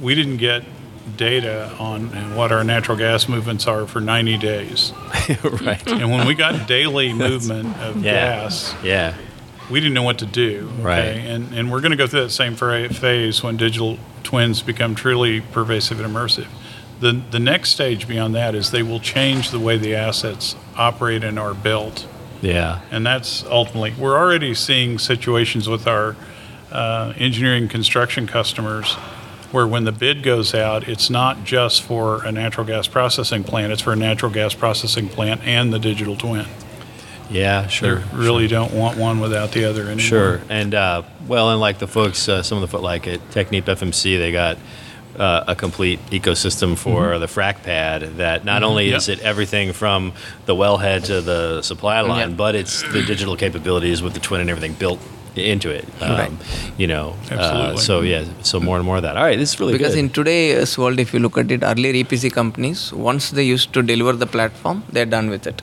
we 0.00 0.14
didn't 0.14 0.38
get 0.38 0.64
data 1.16 1.70
on 1.78 2.08
what 2.34 2.50
our 2.50 2.64
natural 2.64 2.96
gas 2.98 3.28
movements 3.28 3.66
are 3.66 3.86
for 3.86 4.00
90 4.00 4.38
days. 4.38 4.92
right. 5.62 5.86
And 5.86 6.10
when 6.10 6.26
we 6.26 6.34
got 6.34 6.66
daily 6.68 7.12
movement 7.12 7.76
of 7.78 8.02
Yeah. 8.02 8.12
gas, 8.42 8.74
Yeah. 8.82 9.14
we 9.70 9.78
didn't 9.80 9.94
know 9.94 10.02
what 10.02 10.18
to 10.18 10.26
do. 10.26 10.68
Okay? 10.74 10.82
Right. 10.82 10.98
And, 11.18 11.54
and 11.54 11.70
we're 11.70 11.80
going 11.80 11.92
to 11.92 11.96
go 11.96 12.06
through 12.06 12.22
that 12.22 12.30
same 12.30 12.56
phase 12.56 13.42
when 13.42 13.56
digital 13.56 13.98
twins 14.24 14.62
become 14.62 14.94
truly 14.94 15.40
pervasive 15.42 16.00
and 16.00 16.12
immersive. 16.12 16.48
The, 17.00 17.20
the 17.30 17.38
next 17.38 17.70
stage 17.70 18.08
beyond 18.08 18.34
that 18.34 18.54
is 18.54 18.70
they 18.70 18.82
will 18.82 19.00
change 19.00 19.50
the 19.50 19.60
way 19.60 19.76
the 19.76 19.94
assets 19.94 20.56
operate 20.76 21.22
and 21.22 21.38
are 21.38 21.52
built. 21.54 22.06
Yeah. 22.40 22.80
And 22.90 23.04
that's 23.04 23.44
ultimately, 23.44 23.94
we're 23.98 24.16
already 24.16 24.54
seeing 24.54 24.98
situations 24.98 25.68
with 25.68 25.86
our 25.86 26.16
uh, 26.72 27.12
engineering 27.18 27.68
construction 27.68 28.26
customers 28.26 28.94
where 29.52 29.66
when 29.66 29.84
the 29.84 29.92
bid 29.92 30.22
goes 30.22 30.54
out, 30.54 30.88
it's 30.88 31.08
not 31.10 31.44
just 31.44 31.82
for 31.82 32.24
a 32.24 32.32
natural 32.32 32.66
gas 32.66 32.88
processing 32.88 33.44
plant, 33.44 33.72
it's 33.72 33.82
for 33.82 33.92
a 33.92 33.96
natural 33.96 34.32
gas 34.32 34.54
processing 34.54 35.08
plant 35.08 35.40
and 35.44 35.72
the 35.72 35.78
digital 35.78 36.16
twin. 36.16 36.46
Yeah. 37.30 37.66
sure. 37.68 37.96
They 37.96 38.02
Sure. 38.10 38.18
really 38.18 38.48
don't 38.48 38.72
want 38.72 38.98
one 38.98 39.20
without 39.20 39.52
the 39.52 39.64
other 39.64 39.82
anymore. 39.82 39.98
Sure, 40.00 40.40
and 40.48 40.74
uh, 40.74 41.02
well, 41.26 41.50
and 41.50 41.60
like 41.60 41.78
the 41.78 41.86
folks, 41.88 42.28
uh, 42.28 42.42
some 42.42 42.62
of 42.62 42.70
the 42.70 42.78
like 42.78 43.06
at 43.08 43.20
Technip 43.30 43.62
FMC, 43.64 44.18
they 44.18 44.30
got 44.32 44.58
uh, 45.18 45.44
a 45.46 45.54
complete 45.54 45.98
ecosystem 46.10 46.76
for 46.76 47.18
the 47.18 47.26
frac 47.26 47.62
pad. 47.62 48.02
That 48.18 48.44
not 48.44 48.62
only 48.62 48.92
is 48.92 49.08
it 49.08 49.20
everything 49.20 49.72
from 49.72 50.12
the 50.46 50.54
wellhead 50.54 51.04
to 51.06 51.20
the 51.20 51.62
supply 51.62 52.00
line, 52.00 52.30
Yeah. 52.30 52.36
but 52.36 52.54
it's 52.54 52.82
the 52.92 53.02
digital 53.02 53.36
capabilities 53.36 54.02
with 54.02 54.14
the 54.14 54.20
twin 54.20 54.40
and 54.40 54.50
everything 54.50 54.74
built 54.74 55.00
into 55.36 55.68
it. 55.70 55.84
Um, 56.00 56.10
Right. 56.18 56.32
You 56.78 56.86
know, 56.86 57.14
uh, 57.30 57.76
so 57.76 58.00
yeah, 58.00 58.24
so 58.42 58.58
more 58.58 58.76
and 58.76 58.86
more 58.86 58.96
of 58.96 59.02
that. 59.02 59.16
All 59.18 59.24
right, 59.24 59.38
this 59.38 59.52
is 59.54 59.60
really 59.60 59.74
because 59.76 59.94
good. 59.94 60.04
in 60.04 60.10
today's 60.10 60.78
world 60.78 60.98
if 60.98 61.12
you 61.12 61.20
look 61.20 61.36
at 61.36 61.50
it 61.50 61.62
earlier 61.62 61.92
epc 62.02 62.32
companies 62.32 62.90
once 62.92 63.30
they 63.32 63.42
used 63.44 63.72
to 63.74 63.82
deliver 63.82 64.12
the 64.14 64.26
platform 64.26 64.82
they're 64.92 65.12
done 65.18 65.28
with 65.36 65.46
it 65.46 65.60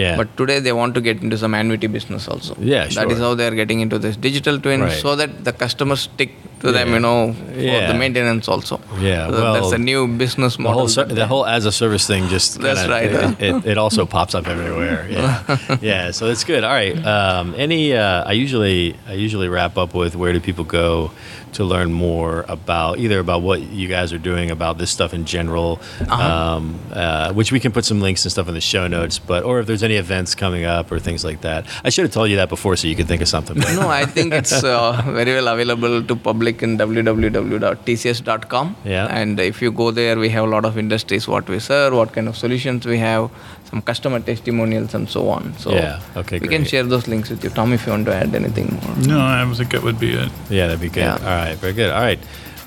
Yeah. 0.00 0.16
But 0.18 0.28
today 0.38 0.54
they 0.66 0.72
want 0.76 0.94
to 0.96 1.00
get 1.06 1.18
into 1.24 1.36
some 1.40 1.52
annuity 1.56 1.88
business 1.96 2.26
also. 2.26 2.54
Yeah, 2.58 2.84
That 2.98 3.10
is 3.14 3.18
how 3.24 3.32
they 3.38 3.46
are 3.48 3.54
getting 3.58 3.80
into 3.84 3.98
this 4.04 4.14
digital 4.26 4.58
twin, 4.66 4.80
Right. 4.84 5.00
so 5.02 5.10
that 5.20 5.32
the 5.48 5.52
customers 5.64 6.00
stick 6.06 6.30
to 6.62 6.72
them, 6.72 6.88
Yeah. 6.88 6.94
you 6.94 7.00
know, 7.00 7.34
for 7.54 7.60
Yeah. 7.60 7.86
the 7.92 7.94
maintenance 7.98 8.48
also. 8.48 8.80
Yeah, 9.00 9.28
So 9.30 9.52
that's 9.52 9.72
a 9.72 9.78
new 9.78 10.06
business 10.08 10.56
The 10.56 10.62
model. 10.62 10.78
whole 10.78 10.88
ser- 10.88 11.04
the 11.04 11.26
whole 11.26 11.44
as 11.46 11.66
a 11.66 11.72
service 11.72 12.06
thing 12.06 12.28
just 12.28 12.60
That's 12.60 12.80
kinda- 12.86 12.94
right, 12.94 13.10
It, 13.12 13.42
it, 13.48 13.66
it 13.72 13.78
also 13.78 14.06
pops 14.06 14.34
up 14.34 14.46
everywhere. 14.48 15.06
Yeah, 15.12 15.76
yeah. 15.82 16.10
So 16.12 16.26
that's 16.28 16.44
good. 16.44 16.62
All 16.64 16.72
right. 16.72 16.96
Um, 17.06 17.54
any? 17.58 17.92
Uh, 17.94 18.24
I 18.24 18.32
usually 18.32 18.94
I 19.08 19.14
usually 19.14 19.48
wrap 19.48 19.76
up 19.76 19.94
with 19.94 20.14
where 20.16 20.32
do 20.32 20.40
people 20.40 20.64
go 20.64 21.10
to 21.52 21.64
learn 21.64 21.92
more 21.92 22.46
about 22.48 22.98
either 22.98 23.18
about 23.20 23.42
what 23.42 23.60
you 23.60 23.86
guys 23.86 24.10
are 24.14 24.22
doing 24.30 24.50
about 24.50 24.78
this 24.78 24.90
stuff 24.90 25.12
in 25.12 25.24
general, 25.26 25.80
Uh-huh. 26.08 26.16
um, 26.56 26.78
uh, 26.94 27.30
which 27.38 27.52
we 27.52 27.60
can 27.60 27.72
put 27.72 27.84
some 27.84 28.00
links 28.00 28.24
and 28.24 28.32
stuff 28.32 28.48
in 28.48 28.54
the 28.54 28.60
show 28.74 28.86
notes. 28.88 29.18
But 29.18 29.44
or 29.44 29.60
if 29.60 29.66
there's 29.66 29.82
any 29.82 29.96
events 29.96 30.34
coming 30.34 30.64
up 30.64 30.90
or 30.92 30.98
things 30.98 31.24
like 31.28 31.40
that. 31.42 31.66
I 31.84 31.90
should 31.92 32.04
have 32.06 32.12
told 32.18 32.30
you 32.30 32.36
that 32.36 32.48
before 32.48 32.74
so 32.76 32.88
you 32.88 32.96
could 32.96 33.06
think 33.08 33.20
of 33.20 33.28
something. 33.28 33.58
no, 33.76 33.86
I 34.02 34.06
think 34.06 34.32
it's 34.32 34.64
uh, 34.64 35.02
very 35.18 35.32
well 35.34 35.48
available 35.48 36.02
to 36.02 36.14
public 36.16 36.51
in 36.60 36.76
www.tcs.com. 36.76 38.76
Yeah. 38.84 39.06
And 39.06 39.38
if 39.40 39.62
you 39.62 39.70
go 39.70 39.92
there, 39.92 40.18
we 40.18 40.28
have 40.30 40.44
a 40.44 40.48
lot 40.48 40.64
of 40.64 40.76
industries 40.76 41.28
what 41.28 41.48
we 41.48 41.60
serve, 41.60 41.94
what 41.94 42.12
kind 42.12 42.28
of 42.28 42.36
solutions 42.36 42.84
we 42.84 42.98
have, 42.98 43.30
some 43.70 43.80
customer 43.80 44.18
testimonials, 44.20 44.92
and 44.94 45.08
so 45.08 45.28
on. 45.28 45.54
So 45.58 45.72
Yeah, 45.72 46.00
okay, 46.16 46.38
we 46.40 46.48
can 46.48 46.64
share 46.64 46.82
those 46.82 47.06
links 47.08 47.30
with 47.30 47.42
you, 47.44 47.50
Tom, 47.50 47.72
if 47.72 47.86
you 47.86 47.92
want 47.92 48.06
to 48.06 48.14
add 48.14 48.34
anything 48.34 48.74
more. 48.82 48.96
No, 49.06 49.20
I 49.20 49.46
think 49.54 49.70
that 49.70 49.82
would 49.82 49.98
be 50.00 50.12
it. 50.14 50.30
Yeah, 50.50 50.66
that'd 50.66 50.80
be 50.80 50.88
good. 50.88 51.00
Yeah. 51.04 51.14
All 51.14 51.20
right, 51.46 51.54
very 51.56 51.72
good. 51.72 51.90
All 51.90 52.00
right, 52.02 52.18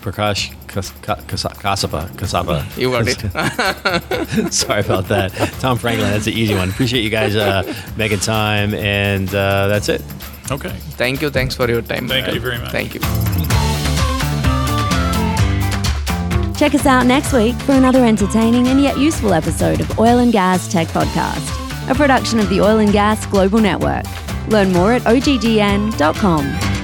Prakash 0.02 0.52
Kas- 0.68 0.92
Ka- 1.02 1.16
Kasapa, 1.28 2.08
Kasapa. 2.18 2.64
You 2.78 2.92
got 2.92 3.08
it. 3.08 4.54
Sorry 4.54 4.82
about 4.82 5.08
that. 5.10 5.32
Tom 5.60 5.78
Franklin, 5.78 6.10
that's 6.12 6.26
the 6.26 6.34
easy 6.34 6.56
one. 6.56 6.70
Appreciate 6.70 7.02
you 7.04 7.10
guys 7.10 7.36
uh, 7.36 7.64
making 7.98 8.20
time, 8.20 8.74
and 8.74 9.30
uh, 9.34 9.68
that's 9.68 9.90
it. 9.90 10.02
Okay. 10.52 10.70
Thank 10.98 11.22
you. 11.24 11.30
Thanks 11.32 11.56
for 11.56 11.68
your 11.68 11.82
time. 11.82 12.08
Thank 12.08 12.32
you 12.34 12.40
very 12.40 12.60
much. 12.60 12.72
Thank 12.72 12.94
you. 12.94 13.02
Check 16.58 16.74
us 16.74 16.86
out 16.86 17.06
next 17.06 17.34
week 17.34 17.56
for 17.58 17.74
another 17.74 18.06
entertaining 18.06 18.68
and 18.68 18.82
yet 18.82 18.98
useful 18.98 19.34
episode 19.34 19.82
of 19.82 20.00
Oil 20.00 20.20
and 20.20 20.32
Gas 20.32 20.72
Tech 20.72 20.88
Podcast, 20.88 21.90
a 21.90 21.96
production 21.96 22.40
of 22.40 22.48
the 22.50 22.62
Oil 22.62 22.80
and 22.80 22.94
Gas 22.94 23.26
Global 23.26 23.60
Network. 23.60 24.06
Learn 24.48 24.72
more 24.72 24.94
at 24.94 25.02
oggn.com. 25.04 26.75